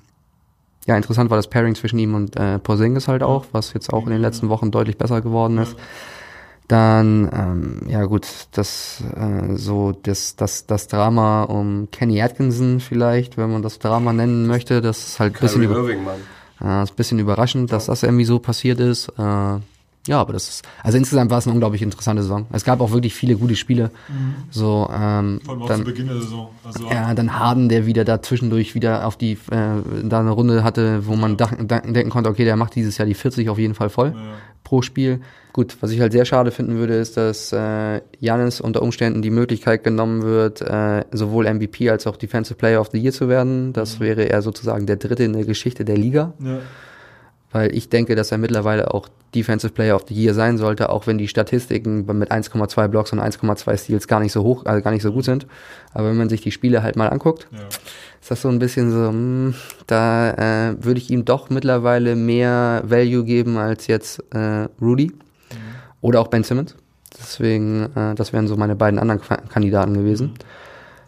ja, 0.87 0.95
interessant 0.95 1.29
war 1.29 1.37
das 1.37 1.49
Pairing 1.49 1.75
zwischen 1.75 1.99
ihm 1.99 2.15
und 2.15 2.37
äh, 2.37 2.59
Porzingis 2.59 3.09
halt 3.09 3.23
auch, 3.23 3.45
was 3.51 3.73
jetzt 3.73 3.91
auch 3.91 4.05
in 4.05 4.13
den 4.13 4.21
letzten 4.21 4.47
Wochen 4.47 4.71
deutlich 4.71 4.97
besser 4.97 5.21
geworden 5.21 5.57
ist. 5.57 5.75
Dann, 6.67 7.29
ähm, 7.33 7.81
ja 7.87 8.03
gut, 8.03 8.27
das 8.51 9.01
äh, 9.15 9.55
so 9.55 9.93
das, 10.03 10.35
das, 10.35 10.65
das 10.65 10.87
Drama 10.87 11.43
um 11.43 11.87
Kenny 11.91 12.21
Atkinson 12.21 12.81
vielleicht, 12.81 13.37
wenn 13.37 13.51
man 13.51 13.61
das 13.61 13.79
Drama 13.79 14.11
nennen 14.11 14.47
möchte, 14.47 14.81
das 14.81 15.07
ist 15.07 15.19
halt 15.21 15.35
ein 15.35 15.39
bisschen 15.39 15.63
über, 15.63 15.87
äh, 15.87 16.83
ist 16.83 16.91
ein 16.91 16.95
bisschen 16.97 17.19
überraschend, 17.19 17.71
dass 17.71 17.85
das 17.85 18.03
irgendwie 18.03 18.25
so 18.25 18.39
passiert 18.39 18.81
ist. 18.81 19.07
Äh, 19.17 19.59
ja, 20.07 20.19
aber 20.19 20.33
das 20.33 20.49
ist, 20.49 20.65
also 20.83 20.97
insgesamt 20.97 21.29
war 21.31 21.37
es 21.37 21.45
eine 21.45 21.53
unglaublich 21.53 21.81
interessante 21.81 22.21
Saison. 22.23 22.45
Es 22.51 22.63
gab 22.63 22.81
auch 22.81 22.91
wirklich 22.91 23.13
viele 23.13 23.35
gute 23.35 23.55
Spiele. 23.55 23.91
So, 24.49 24.89
ähm, 24.93 25.39
Vor 25.43 25.53
allem 25.53 25.61
auch 25.63 25.67
dann, 25.67 25.79
zu 25.79 25.85
Beginn 25.85 26.07
der 26.07 26.21
Saison. 26.21 26.49
Also 26.63 26.87
ja, 26.89 27.13
dann 27.13 27.37
Harden, 27.37 27.69
der 27.69 27.85
wieder 27.85 28.03
da 28.05 28.21
zwischendurch 28.21 28.75
wieder 28.75 29.05
auf 29.05 29.17
die, 29.17 29.33
äh, 29.33 29.81
da 30.03 30.19
eine 30.19 30.31
Runde 30.31 30.63
hatte, 30.63 31.05
wo 31.07 31.15
man 31.15 31.37
da- 31.37 31.47
denken 31.47 32.09
konnte, 32.09 32.29
okay, 32.29 32.45
der 32.45 32.55
macht 32.55 32.75
dieses 32.75 32.97
Jahr 32.97 33.05
die 33.05 33.13
40 33.13 33.49
auf 33.49 33.57
jeden 33.59 33.73
Fall 33.75 33.89
voll 33.89 34.13
pro 34.63 34.81
Spiel. 34.81 35.21
Gut, 35.53 35.77
was 35.81 35.91
ich 35.91 36.01
halt 36.01 36.11
sehr 36.11 36.25
schade 36.25 36.51
finden 36.51 36.75
würde, 36.75 36.93
ist, 36.95 37.15
dass 37.17 37.51
äh, 37.53 38.01
Janis 38.19 38.59
unter 38.61 38.81
Umständen 38.83 39.21
die 39.21 39.29
Möglichkeit 39.31 39.83
genommen 39.83 40.21
wird, 40.21 40.61
äh, 40.61 41.03
sowohl 41.11 41.45
MVP 41.51 41.89
als 41.89 42.05
auch 42.05 42.15
Defensive 42.17 42.55
Player 42.55 42.79
of 42.81 42.89
the 42.91 42.99
Year 42.99 43.11
zu 43.13 43.27
werden. 43.29 43.73
Das 43.73 43.99
wäre 43.99 44.29
er 44.29 44.41
sozusagen 44.41 44.85
der 44.85 44.97
dritte 44.97 45.23
in 45.23 45.33
der 45.33 45.45
Geschichte 45.45 45.83
der 45.85 45.97
Liga 45.97 46.33
ja. 46.43 46.57
Weil 47.51 47.75
ich 47.75 47.89
denke, 47.89 48.15
dass 48.15 48.31
er 48.31 48.37
mittlerweile 48.37 48.93
auch 48.93 49.07
Defensive 49.35 49.71
Player 49.73 49.95
of 49.95 50.05
the 50.07 50.13
Year 50.13 50.33
sein 50.33 50.57
sollte, 50.57 50.89
auch 50.89 51.05
wenn 51.07 51.17
die 51.17 51.27
Statistiken 51.27 52.05
mit 52.17 52.31
1,2 52.31 52.87
Blocks 52.87 53.11
und 53.11 53.19
1,2 53.19 53.77
Steals 53.77 54.07
gar 54.07 54.19
nicht 54.19 54.31
so 54.31 54.43
hoch, 54.43 54.65
also 54.65 54.81
gar 54.81 54.91
nicht 54.91 55.01
so 55.03 55.11
gut 55.11 55.25
sind. 55.25 55.47
Aber 55.93 56.09
wenn 56.09 56.17
man 56.17 56.29
sich 56.29 56.41
die 56.41 56.51
Spiele 56.51 56.81
halt 56.83 56.95
mal 56.95 57.07
anguckt, 57.09 57.47
Ja. 57.51 57.59
ist 58.21 58.31
das 58.31 58.41
so 58.41 58.49
ein 58.49 58.59
bisschen 58.59 58.91
so, 58.91 59.09
hm, 59.09 59.53
da 59.85 60.69
äh, 60.71 60.83
würde 60.83 60.99
ich 60.99 61.09
ihm 61.11 61.25
doch 61.25 61.49
mittlerweile 61.49 62.15
mehr 62.15 62.83
Value 62.85 63.23
geben 63.25 63.57
als 63.57 63.87
jetzt 63.87 64.23
äh, 64.33 64.67
Rudy 64.81 65.11
oder 66.01 66.21
auch 66.21 66.27
Ben 66.27 66.43
Simmons. 66.43 66.75
Deswegen, 67.19 67.89
äh, 67.95 68.15
das 68.15 68.31
wären 68.33 68.47
so 68.47 68.55
meine 68.57 68.75
beiden 68.75 68.99
anderen 68.99 69.21
Kandidaten 69.49 69.93
gewesen. 69.93 70.33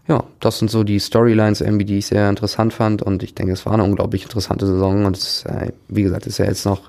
Ja, 0.10 0.24
das 0.40 0.58
sind 0.58 0.72
so 0.72 0.84
die 0.84 1.00
Storylines 1.00 1.62
irgendwie, 1.62 1.86
die 1.86 2.00
ich 2.00 2.08
sehr 2.08 2.28
interessant 2.30 2.74
fand 2.74 3.04
und 3.04 3.22
ich 3.22 3.36
denke, 3.36 3.54
es 3.54 3.68
war 3.68 3.74
eine 3.74 3.84
unglaublich 3.84 4.24
interessante 4.24 4.66
Saison 4.66 5.06
und 5.06 5.16
es, 5.16 5.46
äh, 5.46 5.72
wie 5.88 6.02
gesagt, 6.02 6.26
ist 6.26 6.40
ja 6.40 6.46
jetzt 6.46 6.66
noch, 6.66 6.82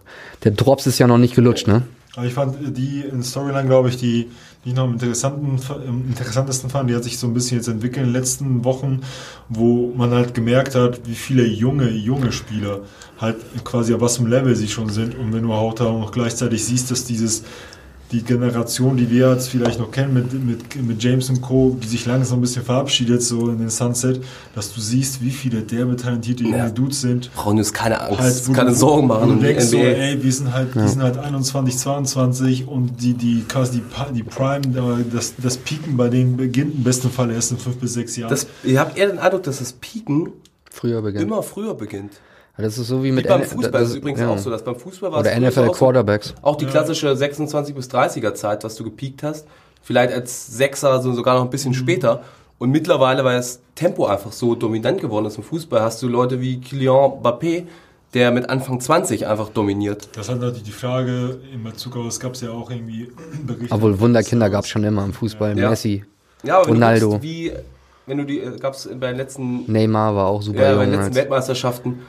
der 0.43 0.53
Drops 0.53 0.87
ist 0.87 0.99
ja 0.99 1.07
noch 1.07 1.19
nicht 1.19 1.35
gelutscht, 1.35 1.69
ne? 1.69 1.83
Aber 2.17 2.27
ich 2.27 2.33
fand 2.33 2.57
die 2.77 3.03
in 3.03 3.23
Storyline, 3.23 3.69
glaube 3.69 3.91
ich, 3.91 3.99
die, 3.99 4.31
die 4.65 4.71
ich 4.71 4.75
noch 4.75 4.85
am 4.85 4.95
interessanten, 4.95 5.61
am 5.87 6.07
interessantesten 6.09 6.71
fand, 6.71 6.89
die 6.89 6.97
hat 6.97 7.05
sich 7.05 7.19
so 7.19 7.27
ein 7.27 7.35
bisschen 7.35 7.59
jetzt 7.59 7.69
entwickelt 7.69 8.07
in 8.07 8.13
den 8.13 8.13
letzten 8.15 8.65
Wochen, 8.65 9.03
wo 9.51 9.93
man 9.95 10.11
halt 10.11 10.33
gemerkt 10.33 10.75
hat, 10.75 11.07
wie 11.07 11.15
viele 11.15 11.45
junge, 11.45 11.91
junge 11.91 12.33
Spieler 12.33 12.81
halt 13.21 13.37
quasi 13.65 13.95
auf 13.95 14.01
was 14.01 14.19
im 14.19 14.27
Level 14.27 14.57
sie 14.57 14.69
schon 14.69 14.89
sind. 14.89 15.17
Und 15.17 15.33
wenn 15.35 15.43
du 15.43 15.53
auch 15.53 15.79
noch 15.79 16.11
gleichzeitig 16.11 16.65
siehst, 16.65 16.91
dass 16.91 17.05
dieses, 17.05 17.45
die 18.13 18.23
Generation, 18.25 18.97
die 18.97 19.09
wir 19.09 19.33
jetzt 19.33 19.49
vielleicht 19.51 19.79
noch 19.79 19.91
kennen 19.93 20.13
mit, 20.15 20.33
mit, 20.33 20.83
mit 20.85 21.03
James 21.03 21.31
und 21.31 21.41
Co., 21.43 21.77
die 21.81 21.87
sich 21.87 22.07
langsam 22.07 22.39
ein 22.39 22.41
bisschen 22.41 22.65
verabschiedet, 22.65 23.23
so 23.23 23.49
in 23.51 23.59
den 23.59 23.71
Sunset, 23.71 24.21
dass 24.55 24.75
du 24.75 24.81
siehst, 24.81 25.23
wie 25.23 25.31
viele 25.31 25.63
derbe 25.63 25.95
talentierte 25.95 26.43
junge 26.43 26.57
Ja. 26.59 26.71
Dudes 26.71 27.01
sind. 27.03 27.31
Brauchen 27.35 27.59
uns 27.59 27.73
keine 27.73 28.01
Angst, 28.01 28.19
Halt, 28.21 28.49
wo 28.49 28.53
keine 28.53 28.71
du- 28.71 28.77
Sorgen 28.77 29.07
machen 29.07 29.29
Du 29.29 29.35
die 29.37 29.43
denkst 29.43 29.67
so, 29.67 29.77
NBA. 29.77 29.87
ey, 29.89 30.23
wir 30.25 30.33
sind 30.33 30.53
halt, 30.53 30.75
wir 30.75 30.89
sind 30.89 31.03
halt 31.03 31.19
21, 31.19 31.79
22 31.79 32.67
und 32.67 33.01
die, 33.01 33.15
die, 33.15 33.45
quasi 33.49 33.81
die, 33.81 34.15
die 34.15 34.23
Prime, 34.25 34.63
äh, 34.77 35.05
das, 35.13 35.35
das 35.39 35.57
Peaken 35.59 35.97
bei 35.97 36.09
denen 36.09 36.37
beginnt 36.37 36.75
im 36.75 36.83
besten 36.83 37.11
Fall 37.11 37.31
erst 37.31 37.53
in 37.53 37.59
fünf 37.59 37.77
bis 37.77 37.95
sechs 37.95 38.17
Jahren. 38.17 38.31
das, 38.31 38.47
ihr 38.65 38.81
habt 38.81 38.99
eher 38.99 39.07
den 39.09 39.19
Eindruck, 39.21 39.45
dass 39.45 39.59
das 39.61 39.73
Pieken 39.75 40.31
Früher 40.73 41.01
beginnt. 41.03 41.23
immer 41.25 41.43
früher 41.43 41.75
beginnt. 41.75 42.13
Das 42.61 42.79
ist 42.79 42.87
so 42.89 43.03
wie 43.03 43.09
Wie 43.09 43.13
mit 43.13 43.29
beim 43.29 43.41
N- 43.43 43.47
Fußball 43.47 43.81
das- 43.81 43.91
ist 43.91 43.97
übrigens 43.97 44.21
ja. 44.21 44.29
auch 44.29 44.39
so, 44.39 44.51
dass 44.51 44.63
beim 44.65 44.77
Fußball 44.77 45.11
war 45.13 45.21
Oder 45.21 45.35
NFL 45.39 45.61
auch 45.61 45.67
so, 45.67 45.73
Quarterbacks. 45.73 46.35
Auch 46.43 46.57
die 46.57 46.67
klassische 46.67 47.15
26 47.17 47.75
bis 47.75 47.89
30er 47.91 48.35
Zeit, 48.35 48.65
was 48.65 48.75
du 48.77 48.85
gepiekt 48.85 49.23
hast, 49.23 49.47
vielleicht 49.83 50.13
als 50.13 50.47
Sechser, 50.47 51.01
so 51.03 51.13
sogar 51.13 51.35
noch 51.35 51.43
ein 51.43 51.47
Mhm. 51.47 51.51
bisschen 51.51 51.75
später. 51.75 52.23
Und 52.59 52.71
mittlerweile, 52.71 53.25
weil 53.25 53.37
das 53.39 53.61
Tempo 53.75 54.07
einfach 54.07 54.33
so 54.33 54.55
dominant 54.55 55.01
geworden 55.01 55.25
ist 55.27 55.39
im 55.39 55.43
Fußball, 55.45 55.81
hast 55.81 56.03
du 56.03 56.09
Leute 56.09 56.41
wie 56.43 56.61
Kylian 56.61 57.13
Mbappé, 57.23 57.65
der 58.13 58.33
mit 58.33 58.51
Anfang 58.51 58.81
20 58.81 59.27
einfach 59.27 59.49
dominiert. 59.51 60.09
das 60.17 60.29
hat 60.29 60.41
natürlich 60.41 60.65
die 60.65 60.73
Frage 60.73 61.39
in 61.55 61.63
Bezug 61.63 61.97
auf, 61.97 62.07
es 62.07 62.19
gab 62.21 62.35
es 62.35 62.41
ja 62.43 62.51
auch 62.51 62.71
irgendwie 62.71 63.09
Berichte. 63.47 63.73
Obwohl 63.75 63.99
Wunderkinder 64.01 64.51
gab 64.51 64.65
es 64.65 64.69
schon 64.71 64.85
immer 64.85 65.05
im 65.05 65.13
Fußball. 65.13 65.57
Ja. 65.59 65.71
Messi, 65.71 66.05
Ja, 66.43 66.57
aber 66.59 66.67
wenn 66.67 66.75
Ronaldo. 66.75 67.07
du 67.07 67.11
guckst, 67.13 67.23
wie, 67.23 67.53
wenn 68.07 68.19
du 68.19 68.25
die, 68.25 68.41
gab 68.61 68.75
es 68.75 68.89
bei 68.99 69.07
den 69.09 69.17
letzten 69.17 69.71
Neymar 69.71 70.15
war 70.17 70.27
auch 70.27 70.43
super 70.43 70.61
Ja, 70.71 70.75
bei 70.75 70.85
den 70.85 70.91
letzten 70.91 71.07
Als, 71.07 71.15
Weltmeisterschaften 71.17 72.01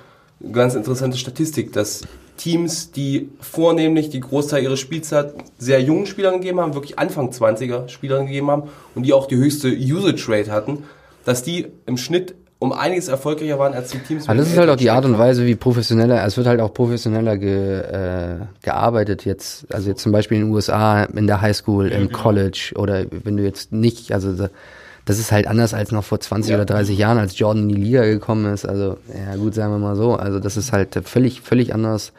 ganz 0.52 0.76
interessante 0.76 1.18
Statistik, 1.18 1.74
dass 1.74 2.02
Teams, 2.38 2.92
die 2.92 3.30
vornehmlich 3.40 4.10
die 4.10 4.20
Großteil 4.20 4.64
ihrer 4.64 4.78
Spielzeit 4.78 5.34
sehr 5.58 5.82
jungen 5.82 6.08
Spielern 6.08 6.36
gegeben 6.36 6.60
haben, 6.60 6.74
wirklich 6.74 6.98
Anfang 6.98 7.30
20er 7.30 7.88
Spielern 7.88 8.26
gegeben 8.26 8.50
haben 8.50 8.64
und 8.96 9.04
die 9.04 9.14
auch 9.14 9.28
die 9.28 9.36
höchste 9.36 9.70
Usage 9.70 10.26
Rate 10.28 10.52
hatten, 10.52 10.84
dass 11.24 11.44
die 11.44 11.68
im 11.86 11.98
Schnitt 11.98 12.34
um 12.58 12.74
einiges 12.74 13.08
erfolgreicher 13.08 13.58
waren 13.58 13.74
als 13.74 13.90
die 13.90 13.98
Teams. 13.98 14.30
aber 14.30 14.38
das 14.38 14.50
ist 14.50 14.58
halt 14.58 14.70
auch 14.70 14.76
die 14.76 14.92
Art 14.92 15.04
und. 15.04 15.18
Weise, 15.18 15.48
wie 15.48 15.56
professioneller, 15.56 16.24
es 16.24 16.38
wird 16.38 16.46
halt 16.46 16.62
auch 16.62 16.74
professioneller 16.74 17.38
ge, 17.38 17.80
äh, 17.80 18.36
gearbeitet 18.62 19.26
jetzt, 19.26 19.66
also 19.74 19.90
jetzt 19.90 20.02
zum 20.02 20.12
Beispiel 20.12 20.38
in 20.38 20.46
den 20.46 20.54
USA, 20.54 21.04
in 21.04 21.26
der 21.26 21.42
Highschool, 21.42 21.88
im 21.88 22.08
genau. 22.08 22.20
College 22.20 22.74
oder 22.76 23.06
wenn 23.10 23.38
du 23.38 23.44
jetzt 23.44 23.72
nicht, 23.72 24.14
also 24.14 24.48
das 25.12 25.20
ist 25.20 25.34
halt 25.34 25.46
anders 25.46 25.74
als 25.74 25.92
noch 25.92 26.06
vor 26.06 26.22
20 26.22 26.56
oder 26.56 26.64
30 26.64 26.98
Jahren, 26.98 27.18
als 27.18 27.38
Jordan 27.38 27.64
in 27.64 27.76
die 27.76 27.82
Liga 27.82 28.04
gekommen 28.06 28.46
ist. 28.54 28.66
Also, 28.66 28.96
ja 29.14 29.36
gut, 29.36 29.54
sagen 29.54 29.74
wir 29.74 29.78
mal 29.78 29.98
so. 29.98 30.16
Also 30.16 30.40
das 30.40 30.56
ist 30.56 30.72
halt 30.72 30.98
völlig, 31.04 31.42
völlig 31.42 31.74
anders. 31.74 32.14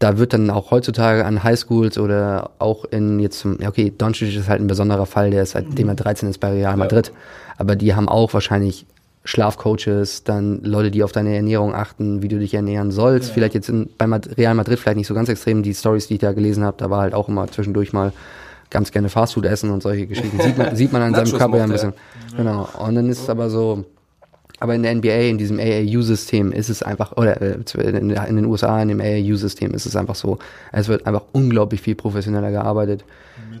Da 0.00 0.18
wird 0.18 0.32
dann 0.32 0.50
auch 0.50 0.72
heutzutage 0.72 1.24
an 1.24 1.44
Highschools 1.44 1.96
oder 1.96 2.50
auch 2.58 2.84
in 2.86 3.20
jetzt 3.20 3.38
zum, 3.38 3.60
ja 3.60 3.68
okay, 3.68 3.92
Doncic 3.96 4.34
ist 4.34 4.48
halt 4.48 4.60
ein 4.60 4.66
besonderer 4.66 5.06
Fall, 5.06 5.30
der 5.30 5.44
ist 5.44 5.52
seitdem 5.52 5.88
er 5.88 5.94
13 5.94 6.30
ist 6.30 6.38
bei 6.38 6.50
Real 6.50 6.76
Madrid. 6.76 7.12
Aber 7.58 7.76
die 7.76 7.94
haben 7.94 8.08
auch 8.08 8.34
wahrscheinlich 8.34 8.86
Schlafcoaches, 9.22 10.24
dann 10.24 10.64
Leute, 10.64 10.90
die 10.90 11.04
auf 11.04 11.12
deine 11.12 11.36
Ernährung 11.36 11.76
achten, 11.76 12.22
wie 12.22 12.28
du 12.28 12.40
dich 12.40 12.54
ernähren 12.54 12.90
sollst. 12.90 13.30
Vielleicht 13.30 13.54
jetzt 13.54 13.68
in, 13.68 13.88
bei 13.96 14.06
Real 14.06 14.54
Madrid 14.54 14.80
vielleicht 14.80 14.96
nicht 14.96 15.06
so 15.06 15.14
ganz 15.14 15.28
extrem, 15.28 15.62
die 15.62 15.72
Stories, 15.72 16.08
die 16.08 16.14
ich 16.14 16.20
da 16.20 16.32
gelesen 16.32 16.64
habe, 16.64 16.76
da 16.76 16.90
war 16.90 17.02
halt 17.02 17.14
auch 17.14 17.28
immer 17.28 17.46
zwischendurch 17.46 17.92
mal 17.92 18.12
ganz 18.74 18.90
gerne 18.90 19.08
Fastfood 19.08 19.46
essen 19.46 19.70
und 19.70 19.82
solche 19.82 20.06
Geschichten. 20.06 20.38
Sieht 20.40 20.58
man, 20.58 20.76
sieht 20.76 20.92
man 20.92 21.00
an 21.00 21.14
seinem 21.14 21.38
Körper 21.38 21.58
ja 21.58 21.64
ein 21.64 21.70
bisschen. 21.70 21.94
Genau. 22.36 22.68
Und 22.78 22.96
dann 22.96 23.08
ist 23.08 23.22
es 23.22 23.30
aber 23.30 23.48
so, 23.48 23.84
aber 24.58 24.74
in 24.74 24.82
der 24.82 24.94
NBA, 24.96 25.30
in 25.30 25.38
diesem 25.38 25.60
AAU-System 25.60 26.50
ist 26.52 26.68
es 26.68 26.82
einfach, 26.82 27.16
oder 27.16 27.40
äh, 27.40 27.58
in 27.80 28.36
den 28.36 28.44
USA, 28.46 28.82
in 28.82 28.88
dem 28.88 29.00
AAU-System 29.00 29.72
ist 29.74 29.86
es 29.86 29.94
einfach 29.94 30.16
so, 30.16 30.38
es 30.72 30.88
wird 30.88 31.06
einfach 31.06 31.22
unglaublich 31.32 31.80
viel 31.80 31.94
professioneller 31.94 32.50
gearbeitet. 32.50 33.04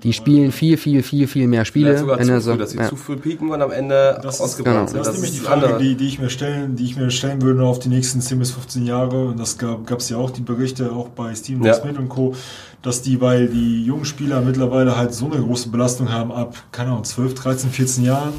Die 0.04 0.12
spielen 0.12 0.52
viel, 0.52 0.76
viel, 0.76 1.02
viel, 1.02 1.26
viel 1.26 1.48
mehr 1.48 1.64
Spiele. 1.64 1.96
Sogar 1.98 2.18
der 2.18 2.26
zu 2.26 2.30
früh, 2.32 2.38
Saison. 2.40 2.58
dass 2.58 2.70
sie 2.70 2.76
ja. 2.78 2.88
zu 2.88 2.96
früh 2.96 3.16
pieken 3.16 3.50
und 3.50 3.60
am 3.62 3.72
Ende 3.72 4.20
Das 4.22 4.36
ist- 4.36 4.40
ausgebrannt 4.42 4.76
genau. 4.76 4.86
sind. 4.88 4.98
Das 5.00 5.08
ist 5.08 5.14
nämlich 5.14 5.32
die 5.32 5.38
das 5.38 5.46
Frage, 5.48 5.78
die, 5.82 5.94
die, 5.96 6.06
ich 6.06 6.18
mir 6.20 6.30
stellen, 6.30 6.76
die 6.76 6.84
ich 6.84 6.96
mir 6.96 7.10
stellen 7.10 7.40
würde 7.42 7.62
auf 7.64 7.78
die 7.78 7.88
nächsten 7.88 8.20
10 8.20 8.38
bis 8.38 8.50
15 8.52 8.86
Jahre. 8.86 9.26
Und 9.28 9.40
das 9.40 9.58
gab 9.58 9.90
es 9.98 10.08
ja 10.10 10.18
auch 10.18 10.30
die 10.30 10.42
Berichte, 10.42 10.92
auch 10.92 11.08
bei 11.08 11.34
Steven 11.34 11.64
Ja. 11.64 11.74
Smith 11.74 11.96
und 11.98 12.08
Co., 12.10 12.34
dass 12.82 13.00
die, 13.00 13.20
weil 13.20 13.48
die 13.48 13.82
jungen 13.84 14.04
Spieler 14.04 14.42
mittlerweile 14.42 14.96
halt 14.96 15.14
so 15.14 15.24
eine 15.30 15.42
große 15.42 15.70
Belastung 15.70 16.12
haben, 16.12 16.30
ab, 16.30 16.54
keine 16.70 16.90
Ahnung, 16.90 17.04
12, 17.04 17.32
13, 17.34 17.70
14 17.70 18.04
Jahren. 18.04 18.34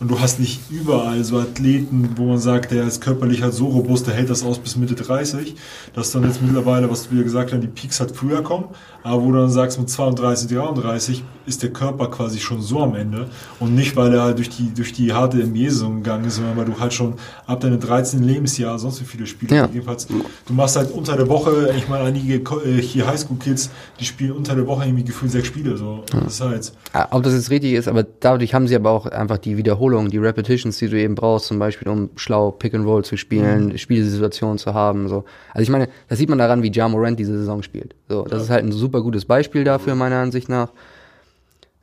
Und 0.00 0.08
du 0.12 0.20
hast 0.20 0.38
nicht 0.38 0.60
überall 0.70 1.24
so 1.24 1.40
Athleten, 1.40 2.10
wo 2.14 2.26
man 2.26 2.38
sagt, 2.38 2.70
der 2.70 2.84
ist 2.84 3.00
körperlich 3.00 3.42
halt 3.42 3.52
so 3.52 3.66
robust, 3.66 4.06
der 4.06 4.14
hält 4.14 4.30
das 4.30 4.44
aus 4.44 4.60
bis 4.60 4.76
Mitte 4.76 4.94
30, 4.94 5.56
dass 5.92 6.12
dann 6.12 6.22
jetzt 6.22 6.40
mittlerweile, 6.40 6.88
was 6.88 7.10
wir 7.10 7.24
gesagt 7.24 7.50
haben, 7.50 7.60
die 7.60 7.66
Peaks 7.66 7.98
halt 7.98 8.14
früher 8.14 8.40
kommen, 8.44 8.66
aber 9.08 9.22
wo 9.24 9.32
du 9.32 9.38
dann 9.38 9.50
sagst, 9.50 9.78
mit 9.78 9.88
32, 9.90 10.48
33 10.56 11.24
ist 11.46 11.62
der 11.62 11.70
Körper 11.70 12.08
quasi 12.10 12.38
schon 12.38 12.60
so 12.60 12.80
am 12.82 12.94
Ende 12.94 13.26
und 13.58 13.74
nicht, 13.74 13.96
weil 13.96 14.12
er 14.12 14.22
halt 14.22 14.38
durch 14.38 14.50
die, 14.50 14.72
durch 14.74 14.92
die 14.92 15.12
harte 15.12 15.38
NBA-Saison 15.38 15.96
gegangen 16.02 16.26
ist, 16.26 16.36
sondern 16.36 16.56
weil 16.56 16.66
du 16.66 16.78
halt 16.78 16.92
schon 16.92 17.14
ab 17.46 17.60
deinem 17.60 17.80
13. 17.80 18.22
Lebensjahr 18.22 18.78
sonst 18.78 19.00
wie 19.00 19.04
viele 19.04 19.26
Spiele, 19.26 19.56
Ja. 19.56 19.68
jedenfalls, 19.72 20.06
du 20.06 20.52
machst 20.52 20.76
halt 20.76 20.90
unter 20.90 21.16
der 21.16 21.28
Woche, 21.28 21.72
ich 21.76 21.88
meine, 21.88 22.04
einige 22.04 22.34
äh, 22.36 22.80
hier 22.82 23.06
Highschool-Kids, 23.06 23.70
die 23.98 24.04
spielen 24.04 24.32
unter 24.32 24.54
der 24.54 24.66
Woche 24.66 24.84
irgendwie 24.84 25.04
gefühlt 25.04 25.32
sechs 25.32 25.46
Spiele, 25.48 25.76
so, 25.76 26.04
das 26.12 26.34
ist 26.34 26.40
halt, 26.40 26.72
Ah, 26.92 27.08
Ob 27.10 27.22
das 27.22 27.34
jetzt 27.34 27.50
richtig 27.50 27.72
ist, 27.72 27.88
aber 27.88 28.02
dadurch 28.02 28.52
haben 28.54 28.66
sie 28.68 28.76
aber 28.76 28.90
auch 28.90 29.06
einfach 29.06 29.38
die 29.38 29.56
Wiederholung, 29.56 30.08
die 30.10 30.18
Repetitions, 30.18 30.78
die 30.78 30.88
du 30.88 30.98
eben 31.00 31.14
brauchst, 31.14 31.46
zum 31.46 31.58
Beispiel, 31.58 31.88
um 31.88 32.10
schlau 32.16 32.50
Pick 32.50 32.74
and 32.74 32.84
Roll 32.86 33.04
zu 33.04 33.16
spielen, 33.16 33.76
Spielsituationen 33.78 34.58
zu 34.58 34.74
haben. 34.74 35.08
So. 35.08 35.24
Also 35.52 35.62
ich 35.62 35.70
meine, 35.70 35.88
das 36.08 36.18
sieht 36.18 36.28
man 36.28 36.38
daran, 36.38 36.62
wie 36.62 36.70
Ja 36.72 36.88
Morant 36.88 37.18
diese 37.18 37.36
Saison 37.38 37.62
spielt. 37.62 37.94
So, 38.08 38.22
das 38.22 38.42
ist 38.42 38.50
halt 38.50 38.64
ein 38.64 38.72
super 38.72 39.02
gutes 39.02 39.24
Beispiel 39.24 39.64
dafür, 39.64 39.94
meiner 39.94 40.16
Ansicht 40.16 40.48
nach. 40.48 40.70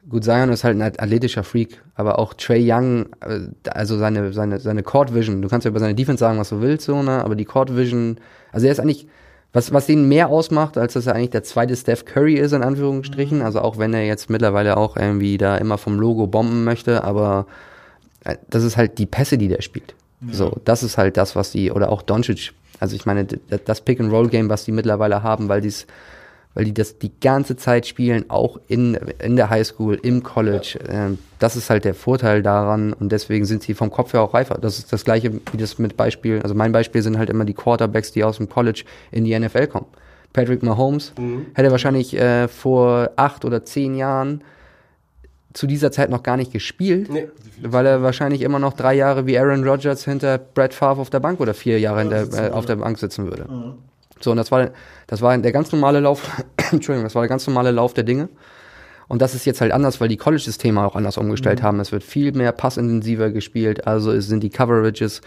Gut, 0.08 0.24
Zion 0.24 0.50
ist 0.50 0.64
halt 0.64 0.80
ein 0.80 0.82
athletischer 0.82 1.44
Freak, 1.44 1.82
aber 1.96 2.20
auch 2.20 2.36
Trey 2.36 2.64
Young, 2.72 3.08
äh, 3.22 3.48
also 3.70 3.98
seine, 3.98 4.34
seine, 4.34 4.60
seine 4.60 4.84
Court 4.84 5.16
Vision, 5.16 5.42
du 5.42 5.48
kannst 5.48 5.66
ja 5.66 5.70
über 5.70 5.80
seine 5.80 5.96
Defense 5.96 6.20
sagen, 6.20 6.38
was 6.38 6.50
du 6.50 6.62
willst, 6.62 6.86
so, 6.86 7.02
ne? 7.02 7.24
aber 7.24 7.36
die 7.36 7.46
Court 7.46 7.76
Vision, 7.76 8.18
also 8.52 8.68
er 8.68 8.72
ist 8.72 8.80
eigentlich, 8.80 9.08
was, 9.52 9.74
was 9.74 9.88
den 9.88 10.08
mehr 10.08 10.30
ausmacht, 10.30 10.78
als 10.78 10.94
dass 10.94 11.08
er 11.08 11.16
eigentlich 11.16 11.32
der 11.32 11.44
zweite 11.44 11.76
Steph 11.76 12.06
Curry 12.06 12.36
ist, 12.36 12.52
in 12.52 12.62
Anführungsstrichen, 12.62 13.42
also 13.42 13.62
auch 13.62 13.80
wenn 13.80 13.96
er 13.96 14.06
jetzt 14.06 14.30
mittlerweile 14.30 14.78
auch 14.78 14.96
irgendwie 14.96 15.40
da 15.40 15.58
immer 15.58 15.80
vom 15.80 16.00
Logo 16.00 16.28
bomben 16.28 16.66
möchte, 16.66 17.04
aber 17.04 17.48
äh, 18.26 18.36
das 18.48 18.64
ist 18.64 18.78
halt 18.78 19.00
die 19.00 19.08
Pässe, 19.08 19.40
die 19.40 19.48
der 19.48 19.64
spielt. 19.64 19.96
So, 20.32 20.58
das 20.66 20.82
ist 20.82 20.98
halt 20.98 21.18
das, 21.18 21.36
was 21.36 21.52
die, 21.52 21.72
oder 21.72 21.92
auch 21.92 22.02
Doncic, 22.02 22.54
also 22.80 22.96
ich 22.96 23.06
meine, 23.06 23.26
das 23.26 23.82
Pick-and-Roll-Game, 23.82 24.50
was 24.50 24.66
die 24.66 24.72
mittlerweile 24.72 25.24
haben, 25.24 25.50
weil 25.50 25.62
die's, 25.62 25.88
weil 26.56 26.66
die 26.66 26.74
das 26.74 26.98
die 26.98 27.12
ganze 27.22 27.56
Zeit 27.58 27.86
spielen, 27.86 28.26
auch 28.30 28.60
in, 28.68 28.96
in 29.22 29.36
der 29.36 29.50
Highschool, 29.52 30.00
im 30.02 30.24
College. 30.24 30.80
Ähm, 30.90 31.20
das 31.38 31.56
ist 31.56 31.70
halt 31.70 31.86
der 31.86 31.94
Vorteil 31.94 32.42
daran 32.42 32.94
und 32.94 33.12
deswegen 33.12 33.46
sind 33.46 33.62
sie 33.62 33.74
vom 33.76 33.92
Kopf 33.92 34.14
her 34.14 34.22
auch 34.22 34.34
reifer. 34.34 34.58
Das 34.60 34.80
ist 34.80 34.92
das 34.92 35.06
gleiche 35.06 35.32
wie 35.52 35.58
das 35.58 35.78
mit 35.78 35.96
Beispiel, 35.98 36.42
also 36.42 36.56
mein 36.56 36.72
Beispiel 36.72 37.02
sind 37.04 37.18
halt 37.20 37.30
immer 37.30 37.46
die 37.46 37.54
Quarterbacks, 37.54 38.12
die 38.14 38.24
aus 38.24 38.38
dem 38.38 38.50
College 38.50 38.84
in 39.12 39.26
die 39.26 39.38
NFL 39.38 39.68
kommen. 39.68 39.86
Patrick 40.34 40.64
Mahomes 40.64 41.14
hätte 41.54 41.72
wahrscheinlich 41.72 42.14
äh, 42.18 42.48
vor 42.48 43.12
acht 43.16 43.46
oder 43.46 43.64
zehn 43.64 43.96
Jahren 43.96 44.44
zu 45.54 45.68
dieser 45.68 45.92
Zeit 45.92 46.10
noch 46.10 46.24
gar 46.24 46.36
nicht 46.36 46.52
gespielt, 46.52 47.10
Nee. 47.10 47.28
weil 47.62 47.86
er 47.86 48.02
wahrscheinlich 48.04 48.42
immer 48.42 48.60
noch 48.60 48.74
drei 48.74 48.94
Jahre 48.96 49.26
wie 49.28 49.38
Aaron 49.40 49.66
Rodgers 49.66 50.04
hinter 50.04 50.38
Brad 50.38 50.74
Favre 50.74 51.00
auf 51.00 51.10
der 51.10 51.22
Bank 51.22 51.40
oder 51.40 51.54
vier 51.54 51.80
Jahre 51.80 52.00
hinter, 52.02 52.48
äh, 52.48 52.52
auf 52.52 52.66
der 52.66 52.76
Bank 52.76 52.98
sitzen 53.00 53.26
würde. 53.28 53.46
So, 54.26 54.32
und 54.32 54.38
das 54.38 54.52
war, 54.52 54.72
das 55.08 55.22
war 55.22 55.38
der 55.38 55.52
ganz 55.54 55.72
normale 55.72 56.02
Lauf, 56.02 56.30
Entschuldigung, 56.72 57.06
das 57.06 57.16
war 57.16 57.22
der 57.22 57.30
ganz 57.30 57.48
normale 57.48 57.72
Lauf 57.72 57.94
der 57.94 58.04
Dinge. 58.04 58.28
Und 59.08 59.22
das 59.22 59.36
ist 59.36 59.46
jetzt 59.46 59.62
halt 59.62 59.72
anders, 59.72 60.02
weil 60.02 60.10
die 60.10 60.18
College-Systeme 60.18 60.84
auch 60.84 60.96
anders 60.96 61.18
umgestellt 61.18 61.62
haben. 61.62 61.80
Es 61.80 61.92
wird 61.92 62.04
viel 62.04 62.32
mehr 62.32 62.52
passintensiver 62.52 63.30
gespielt, 63.30 63.86
also 63.86 64.20
sind 64.20 64.42
die 64.42 64.50
Coverages 64.50 65.22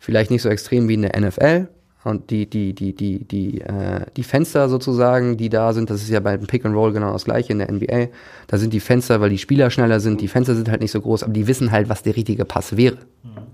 vielleicht 0.00 0.30
nicht 0.30 0.40
so 0.40 0.48
extrem 0.48 0.88
wie 0.88 0.94
in 0.94 1.02
der 1.02 1.20
NFL. 1.20 1.68
Und 2.04 2.30
die, 2.30 2.48
die, 2.48 2.74
die, 2.74 2.94
die, 2.94 3.24
die, 3.24 3.60
äh, 3.60 4.06
die 4.16 4.22
Fenster 4.22 4.70
sozusagen, 4.70 5.36
die 5.36 5.50
da 5.50 5.74
sind, 5.74 5.90
das 5.90 6.00
ist 6.00 6.08
ja 6.08 6.20
beim 6.20 6.46
Pick 6.46 6.64
and 6.64 6.74
Roll 6.74 6.92
genau 6.92 7.12
das 7.12 7.24
gleiche 7.24 7.52
in 7.52 7.58
der 7.58 7.70
NBA. 7.70 8.06
Da 8.46 8.56
sind 8.56 8.72
die 8.72 8.80
Fenster, 8.80 9.20
weil 9.20 9.28
die 9.28 9.36
Spieler 9.36 9.68
schneller 9.68 10.00
sind, 10.00 10.22
die 10.22 10.28
Fenster 10.28 10.54
sind 10.54 10.70
halt 10.70 10.80
nicht 10.80 10.92
so 10.92 11.02
groß, 11.02 11.24
aber 11.24 11.34
die 11.34 11.46
wissen 11.48 11.70
halt, 11.70 11.90
was 11.90 12.02
der 12.02 12.16
richtige 12.16 12.46
Pass 12.46 12.78
wäre. 12.78 12.96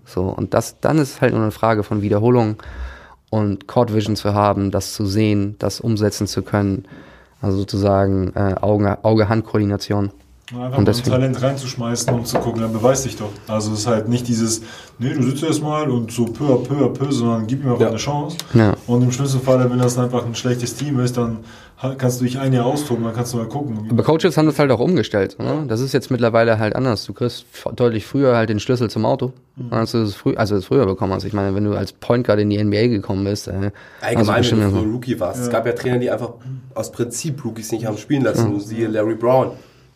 So, 0.04 0.22
und 0.24 0.54
das, 0.54 0.78
dann 0.78 0.98
ist 0.98 1.20
halt 1.20 1.32
nur 1.32 1.42
eine 1.42 1.50
Frage 1.50 1.82
von 1.82 2.00
Wiederholung 2.02 2.56
und 3.34 3.66
Court 3.66 3.92
Vision 3.94 4.16
zu 4.16 4.32
haben, 4.34 4.70
das 4.70 4.92
zu 4.94 5.06
sehen, 5.06 5.56
das 5.58 5.80
umsetzen 5.80 6.26
zu 6.26 6.42
können. 6.42 6.84
Also 7.40 7.58
sozusagen 7.58 8.32
äh, 8.34 8.54
Auge- 8.60 8.98
Auge-Hand-Koordination. 9.04 10.10
Einfach 10.50 10.64
Und 10.64 10.70
mal 10.70 10.78
ein 10.78 10.84
deswegen- 10.84 11.10
Talent 11.10 11.42
reinzuschmeißen, 11.42 12.12
um 12.14 12.24
zu 12.24 12.38
gucken, 12.38 12.60
dann 12.62 12.72
beweis 12.72 13.02
dich 13.02 13.16
doch. 13.16 13.30
Also 13.48 13.72
es 13.72 13.80
ist 13.80 13.86
halt 13.86 14.08
nicht 14.08 14.28
dieses, 14.28 14.60
nee, 14.98 15.12
du 15.14 15.22
sitzt 15.22 15.42
erst 15.42 15.62
mal 15.62 15.88
und 15.90 16.10
so 16.12 16.26
peu 16.26 16.44
à 16.54 16.62
peu 16.62 16.84
à 16.84 16.88
peu, 16.92 17.10
sondern 17.10 17.46
gib 17.46 17.62
ihm 17.64 17.70
einfach 17.70 17.80
Ja. 17.82 17.88
eine 17.88 17.96
Chance. 17.96 18.36
Ja. 18.54 18.74
Und 18.86 19.02
im 19.02 19.10
schlimmsten 19.10 19.40
Fall, 19.40 19.68
wenn 19.70 19.78
das 19.78 19.98
einfach 19.98 20.24
ein 20.24 20.34
schlechtes 20.34 20.74
Team 20.76 21.00
ist, 21.00 21.16
dann 21.16 21.38
kannst 21.98 22.20
du 22.20 22.24
dich 22.24 22.38
ein 22.38 22.52
Jahr 22.52 22.66
austoben, 22.66 23.04
dann 23.04 23.14
kannst 23.14 23.32
du 23.34 23.38
mal 23.38 23.46
gucken. 23.48 23.88
Aber 23.90 24.02
Coaches 24.02 24.36
haben 24.36 24.46
das 24.46 24.58
halt 24.58 24.70
auch 24.70 24.80
umgestellt. 24.80 25.36
Ne? 25.38 25.64
Das 25.68 25.80
ist 25.80 25.92
jetzt 25.92 26.10
mittlerweile 26.10 26.58
halt 26.58 26.74
anders. 26.76 27.04
Du 27.04 27.12
kriegst 27.12 27.44
deutlich 27.76 28.06
früher 28.06 28.36
halt 28.36 28.48
den 28.48 28.60
Schlüssel 28.60 28.88
zum 28.90 29.04
Auto, 29.04 29.32
als 29.70 29.92
du 29.92 29.98
es 29.98 30.14
früh, 30.14 30.34
also 30.36 30.60
früher 30.60 30.86
bekommen 30.86 31.12
hast. 31.12 31.24
Ich 31.24 31.32
meine, 31.32 31.54
wenn 31.54 31.64
du 31.64 31.74
als 31.74 31.92
Point 31.92 32.26
Guard 32.26 32.40
in 32.40 32.50
die 32.50 32.62
NBA 32.62 32.86
gekommen 32.88 33.24
bist, 33.24 33.48
äh, 33.48 33.52
also 33.52 33.70
Allgemein, 34.00 34.36
bestimmt 34.38 34.62
wenn 34.62 34.70
du 34.74 34.80
so- 34.80 34.82
Rookie 34.92 35.20
warst. 35.20 35.40
Es 35.42 35.50
gab 35.50 35.66
ja 35.66 35.72
Trainer, 35.72 35.98
die 35.98 36.10
einfach 36.10 36.34
aus 36.74 36.90
Prinzip 36.92 37.44
Rookies 37.44 37.70
nicht 37.72 37.86
haben 37.86 37.98
spielen 37.98 38.22
lassen. 38.22 38.58
Siehe 38.60 38.86
Larry 38.88 39.14
Brown. 39.16 39.50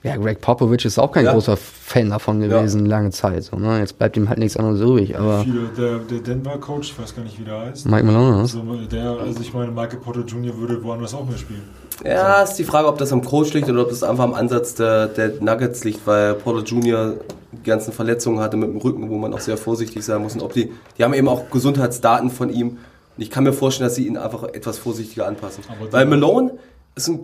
Ja, 0.08 0.16
Greg 0.16 0.40
Popovich 0.40 0.84
ist 0.84 0.98
auch 0.98 1.12
kein 1.12 1.24
Ja. 1.24 1.32
großer 1.32 1.56
Fan 1.56 2.10
davon 2.10 2.40
gewesen, 2.40 2.86
lange 2.86 3.10
Zeit. 3.10 3.44
So, 3.44 3.56
ne? 3.56 3.78
Jetzt 3.78 3.98
bleibt 3.98 4.16
ihm 4.16 4.28
halt 4.28 4.38
nichts 4.38 4.56
anderes 4.56 4.80
übrig. 4.80 5.18
Aber 5.18 5.40
Viele, 5.42 5.68
der, 5.76 5.98
der 5.98 6.18
Denver-Coach, 6.20 6.90
ich 6.92 6.98
weiß 6.98 7.14
gar 7.14 7.22
nicht, 7.22 7.38
wie 7.38 7.44
der 7.44 7.60
heißt. 7.60 7.86
Mike 7.86 8.04
Malone, 8.04 8.30
ne? 8.36 8.38
Also, 8.40 8.62
der, 8.90 9.10
also 9.20 9.40
ich 9.40 9.52
meine, 9.54 9.70
Michael 9.72 9.98
Porter 10.00 10.20
Jr. 10.20 10.56
würde 10.58 10.82
woanders 10.82 11.14
auch 11.14 11.26
mehr 11.26 11.38
spielen. 11.38 11.62
Ja, 12.04 12.42
ist 12.42 12.54
die 12.54 12.64
Frage, 12.64 12.86
ob 12.88 12.98
das 12.98 13.12
am 13.12 13.24
Coach 13.24 13.52
liegt 13.54 13.68
oder 13.68 13.82
ob 13.82 13.88
das 13.90 14.02
einfach 14.02 14.24
am 14.24 14.34
Ansatz 14.34 14.74
der, 14.74 15.06
der 15.08 15.32
Nuggets 15.40 15.82
liegt, 15.84 16.06
weil 16.06 16.34
Porter 16.34 16.62
Jr. 16.64 17.14
die 17.52 17.62
ganzen 17.68 17.92
Verletzungen 17.92 18.38
hatte 18.40 18.56
mit 18.56 18.68
dem 18.68 18.76
Rücken, 18.76 19.08
wo 19.10 19.18
man 19.18 19.32
auch 19.34 19.40
sehr 19.40 19.56
vorsichtig 19.56 20.04
sein 20.04 20.22
muss. 20.22 20.34
Und 20.34 20.42
ob 20.42 20.52
die, 20.52 20.72
die 20.96 21.04
haben 21.04 21.14
eben 21.14 21.28
auch 21.28 21.50
Gesundheitsdaten 21.50 22.30
von 22.30 22.50
ihm. 22.50 22.68
Und 23.16 23.22
ich 23.22 23.30
kann 23.30 23.42
mir 23.42 23.52
vorstellen, 23.52 23.88
dass 23.88 23.96
sie 23.96 24.06
ihn 24.06 24.16
einfach 24.16 24.44
etwas 24.44 24.78
vorsichtiger 24.78 25.26
anpassen. 25.26 25.64
Aber 25.68 25.92
weil 25.92 26.06
Malone 26.06 26.52
ist, 26.94 27.08
ein, 27.08 27.20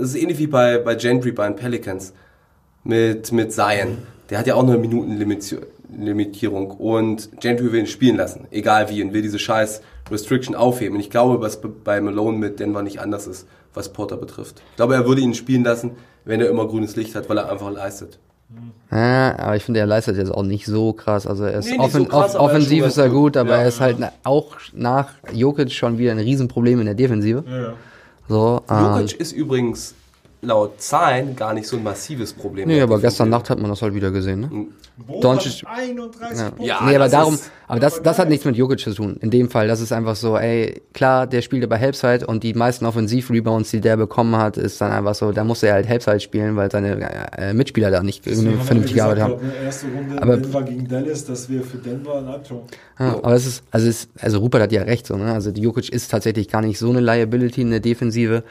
ist 0.00 0.14
ähnlich 0.16 0.38
wie 0.38 0.46
bei, 0.46 0.78
bei 0.78 0.94
Gentry 0.94 1.32
bei 1.32 1.46
den 1.46 1.56
Pelicans 1.56 2.12
mit, 2.84 3.30
mit 3.32 3.52
Zion. 3.52 3.98
Der 4.30 4.38
hat 4.38 4.46
ja 4.46 4.54
auch 4.54 4.62
eine 4.62 4.78
Minutenlimitierung 4.78 6.70
und 6.70 7.40
Gentry 7.40 7.72
will 7.72 7.80
ihn 7.80 7.86
spielen 7.86 8.16
lassen, 8.16 8.46
egal 8.50 8.88
wie, 8.90 9.02
und 9.02 9.12
will 9.12 9.22
diese 9.22 9.38
scheiß 9.38 9.82
Restriction 10.10 10.54
aufheben. 10.54 10.94
Und 10.96 11.00
ich 11.00 11.10
glaube, 11.10 11.40
was 11.40 11.60
bei 11.84 12.00
Malone 12.00 12.38
mit 12.38 12.60
Denver 12.60 12.82
nicht 12.82 13.00
anders 13.00 13.26
ist, 13.26 13.46
was 13.74 13.92
Porter 13.92 14.16
betrifft. 14.16 14.62
Ich 14.70 14.76
glaube, 14.76 14.94
er 14.94 15.06
würde 15.06 15.20
ihn 15.20 15.34
spielen 15.34 15.64
lassen, 15.64 15.92
wenn 16.24 16.40
er 16.40 16.48
immer 16.48 16.66
grünes 16.66 16.96
Licht 16.96 17.14
hat, 17.14 17.28
weil 17.28 17.38
er 17.38 17.50
einfach 17.50 17.70
leistet. 17.70 18.18
Ja, 18.90 19.38
aber 19.38 19.54
ich 19.54 19.62
finde, 19.62 19.78
er 19.78 19.86
leistet 19.86 20.16
jetzt 20.16 20.32
auch 20.32 20.42
nicht 20.42 20.66
so 20.66 20.92
krass. 20.92 21.24
Also 21.26 21.44
er 21.44 21.60
ist 21.60 21.66
Nee, 21.66 21.78
nicht 21.78 21.92
so 21.92 21.98
offen, 22.00 22.08
krass, 22.08 22.34
off 22.34 22.40
aber 22.42 22.52
er 22.52 22.58
ist 22.58 22.64
offensiv 22.66 22.96
er 22.96 23.08
gut, 23.08 23.36
aber 23.36 23.50
Ja, 23.50 23.56
er 23.62 23.68
ist 23.68 23.80
halt 23.80 23.96
na- 24.00 24.12
auch 24.24 24.56
nach 24.72 25.10
Jokic 25.32 25.70
schon 25.70 25.98
wieder 25.98 26.10
ein 26.10 26.18
Riesenproblem 26.18 26.80
in 26.80 26.86
der 26.86 26.96
Defensive. 26.96 27.44
Ja, 27.48 27.56
ja. 27.62 27.72
So, 28.30 28.62
Jokic 28.70 29.14
ist 29.14 29.32
übrigens 29.32 29.92
laut 30.42 30.80
Zahlen 30.80 31.36
gar 31.36 31.52
nicht 31.52 31.68
so 31.68 31.76
ein 31.76 31.82
massives 31.82 32.32
Problem. 32.32 32.66
nee, 32.68 32.80
aber 32.80 32.98
gestern 33.00 33.28
Nacht 33.28 33.50
hat 33.50 33.58
man 33.60 33.70
das 33.70 33.82
halt 33.82 33.94
wieder 33.94 34.10
gesehen, 34.10 34.40
ne? 34.40 34.50
Boah, 35.06 35.20
Doncic- 35.22 35.64
31 35.66 36.38
Ja. 36.38 36.52
Ja, 36.58 36.78
nee, 36.84 36.94
aber 36.94 37.04
das 37.04 37.10
darum, 37.12 37.34
ist- 37.34 37.50
aber 37.68 37.80
das, 37.80 38.02
das 38.02 38.18
hat 38.18 38.28
nichts 38.28 38.44
mit 38.44 38.56
Jokic 38.56 38.80
zu 38.80 38.92
tun. 38.92 39.16
In 39.22 39.30
dem 39.30 39.48
Fall, 39.48 39.66
das 39.66 39.80
ist 39.80 39.92
einfach 39.92 40.14
so, 40.16 40.36
ey, 40.36 40.82
klar, 40.92 41.26
der 41.26 41.40
spielt 41.40 41.66
bei 41.70 41.78
Halbzeit 41.78 42.22
und 42.22 42.42
die 42.42 42.52
meisten 42.52 42.84
Offensiv-Rebounds, 42.84 43.70
die 43.70 43.80
der 43.80 43.96
bekommen 43.96 44.36
hat, 44.36 44.58
ist 44.58 44.78
dann 44.80 44.92
einfach 44.92 45.14
so, 45.14 45.32
da 45.32 45.42
muss 45.44 45.62
er 45.62 45.72
halt 45.74 45.88
Halbzeit 45.88 46.22
spielen, 46.22 46.54
weil 46.56 46.70
seine 46.70 47.00
äh, 47.38 47.54
Mitspieler 47.54 47.90
da 47.90 48.02
nicht 48.02 48.26
Deswegen 48.26 48.48
eine 48.48 48.58
haben 48.58 48.66
wir 48.68 49.96
Runde 49.96 50.22
Aber- 50.22 50.36
Denver 50.36 50.62
gegen 50.64 50.86
Dallas, 50.88 51.24
das 51.24 51.48
wäre 51.48 51.64
für 51.64 51.78
Denver 51.78 52.16
ein. 52.18 52.40
Ja, 52.98 53.14
aber 53.22 53.34
es 53.34 53.46
ist, 53.46 53.62
also 53.70 53.88
es, 53.88 54.08
also 54.20 54.38
Rupert 54.40 54.62
hat 54.62 54.72
ja 54.72 54.82
recht, 54.82 55.06
so, 55.06 55.16
ne? 55.16 55.32
Also 55.32 55.50
die 55.50 55.62
Jokic 55.62 55.88
ist 55.90 56.10
tatsächlich 56.10 56.48
gar 56.48 56.60
nicht 56.60 56.78
so 56.78 56.90
eine 56.90 57.00
Liability 57.00 57.62
in 57.62 57.70
der 57.70 57.80
Defensive, 57.80 58.42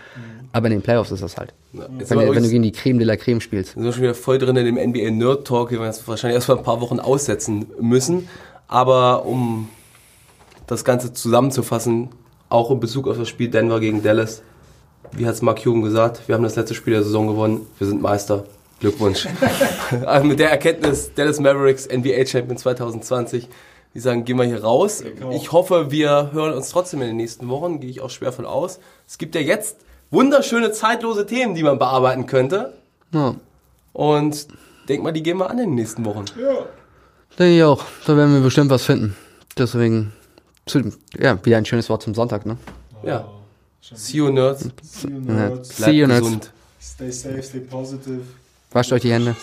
aber 0.51 0.67
in 0.67 0.73
den 0.73 0.81
Playoffs 0.81 1.11
ist 1.11 1.21
das 1.23 1.37
halt. 1.37 1.53
Ja, 1.73 1.81
Wenn, 1.89 2.19
du- 2.19 2.35
wenn 2.35 2.43
du 2.43 2.49
gegen 2.49 2.63
die 2.63 2.71
Creme 2.71 2.97
de 2.99 3.07
la 3.07 3.15
Creme 3.15 3.41
spielst. 3.41 3.75
Wir 3.75 3.83
sind 3.83 3.93
schon 3.93 4.03
wieder 4.03 4.15
voll 4.15 4.37
drin 4.39 4.55
in 4.55 4.65
dem 4.65 4.77
NBA 4.77 5.11
Nerd 5.11 5.45
Talk, 5.47 5.69
den 5.69 5.79
wir 5.79 5.85
jetzt 5.85 6.07
wahrscheinlich 6.07 6.35
erst 6.35 6.47
mal 6.47 6.57
ein 6.57 6.63
paar 6.63 6.81
Wochen 6.81 6.99
aussetzen 6.99 7.67
müssen. 7.79 8.27
Aber 8.67 9.25
um 9.25 9.69
das 10.67 10.83
Ganze 10.83 11.13
zusammenzufassen, 11.13 12.09
auch 12.49 12.71
in 12.71 12.79
Bezug 12.79 13.07
auf 13.07 13.17
das 13.17 13.27
Spiel 13.29 13.49
Denver 13.49 13.79
gegen 13.79 14.03
Dallas, 14.03 14.41
wie 15.11 15.25
hat 15.25 15.33
es 15.35 15.41
Mark 15.41 15.63
Cuban 15.63 15.81
gesagt, 15.81 16.27
wir 16.27 16.35
haben 16.35 16.43
das 16.43 16.55
letzte 16.55 16.75
Spiel 16.75 16.93
der 16.93 17.03
Saison 17.03 17.27
gewonnen, 17.27 17.65
wir 17.77 17.87
sind 17.87 18.01
Meister. 18.01 18.45
Glückwunsch. 18.79 19.27
also 20.05 20.25
mit 20.25 20.39
der 20.39 20.51
Erkenntnis 20.51 21.11
Dallas 21.13 21.39
Mavericks 21.39 21.85
NBA 21.87 22.25
Champion 22.25 22.55
2020. 22.57 23.49
Die 23.93 23.99
sagen, 23.99 24.23
gehen 24.23 24.37
wir 24.37 24.45
hier 24.45 24.63
raus. 24.63 25.03
Ich 25.31 25.51
hoffe, 25.51 25.91
wir 25.91 26.29
hören 26.31 26.53
uns 26.53 26.69
trotzdem 26.69 27.01
in 27.01 27.07
den 27.07 27.17
nächsten 27.17 27.49
Wochen, 27.49 27.79
gehe 27.81 27.89
ich 27.89 27.99
auch 28.01 28.09
schwer 28.09 28.31
von 28.31 28.45
aus. 28.45 28.79
Es 29.07 29.17
gibt 29.17 29.35
ja 29.35 29.41
jetzt 29.41 29.77
wunderschöne 30.11 30.71
zeitlose 30.71 31.25
Themen, 31.25 31.55
die 31.55 31.63
man 31.63 31.77
bearbeiten 31.79 32.25
könnte. 32.25 32.73
Ja. 33.13 33.35
Und 33.93 34.47
denk 34.87 35.03
mal, 35.03 35.11
die 35.11 35.23
gehen 35.23 35.37
wir 35.37 35.49
an 35.49 35.57
in 35.59 35.69
den 35.69 35.75
nächsten 35.75 36.05
Wochen. 36.05 36.25
Denke 37.37 37.55
ich 37.57 37.63
auch. 37.63 37.83
Da 38.05 38.15
werden 38.17 38.33
wir 38.33 38.41
bestimmt 38.41 38.69
was 38.69 38.83
finden. 38.83 39.15
Deswegen, 39.57 40.13
zu, 40.65 40.91
ja, 41.19 41.43
wieder 41.45 41.57
ein 41.57 41.65
schönes 41.65 41.89
Wort 41.89 42.03
zum 42.03 42.13
Sonntag, 42.15 42.45
ne? 42.45 42.57
Ja. 43.03 43.27
See 43.81 44.17
you, 44.17 44.29
Nerds. 44.29 44.69
See 44.83 45.07
you, 45.09 45.21
Ja. 45.27 45.33
nerds. 45.33 45.77
See 45.77 45.91
you, 45.91 46.07
Nerds. 46.07 46.21
gesund. 46.25 46.51
Stay 46.81 47.11
safe, 47.11 47.41
stay 47.43 47.59
positive. 47.59 48.21
Wascht 48.71 48.91
euch 48.91 49.01
die 49.01 49.11
Hände. 49.11 49.35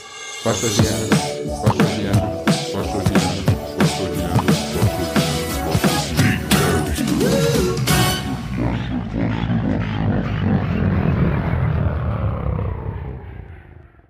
Wascht 0.45 0.65
euch 0.65 0.77
die 0.77 0.83
Hände. 0.83 1.17
Wascht 1.63 1.81
euch 1.83 1.97
die 1.97 2.05
Hände. 2.07 2.36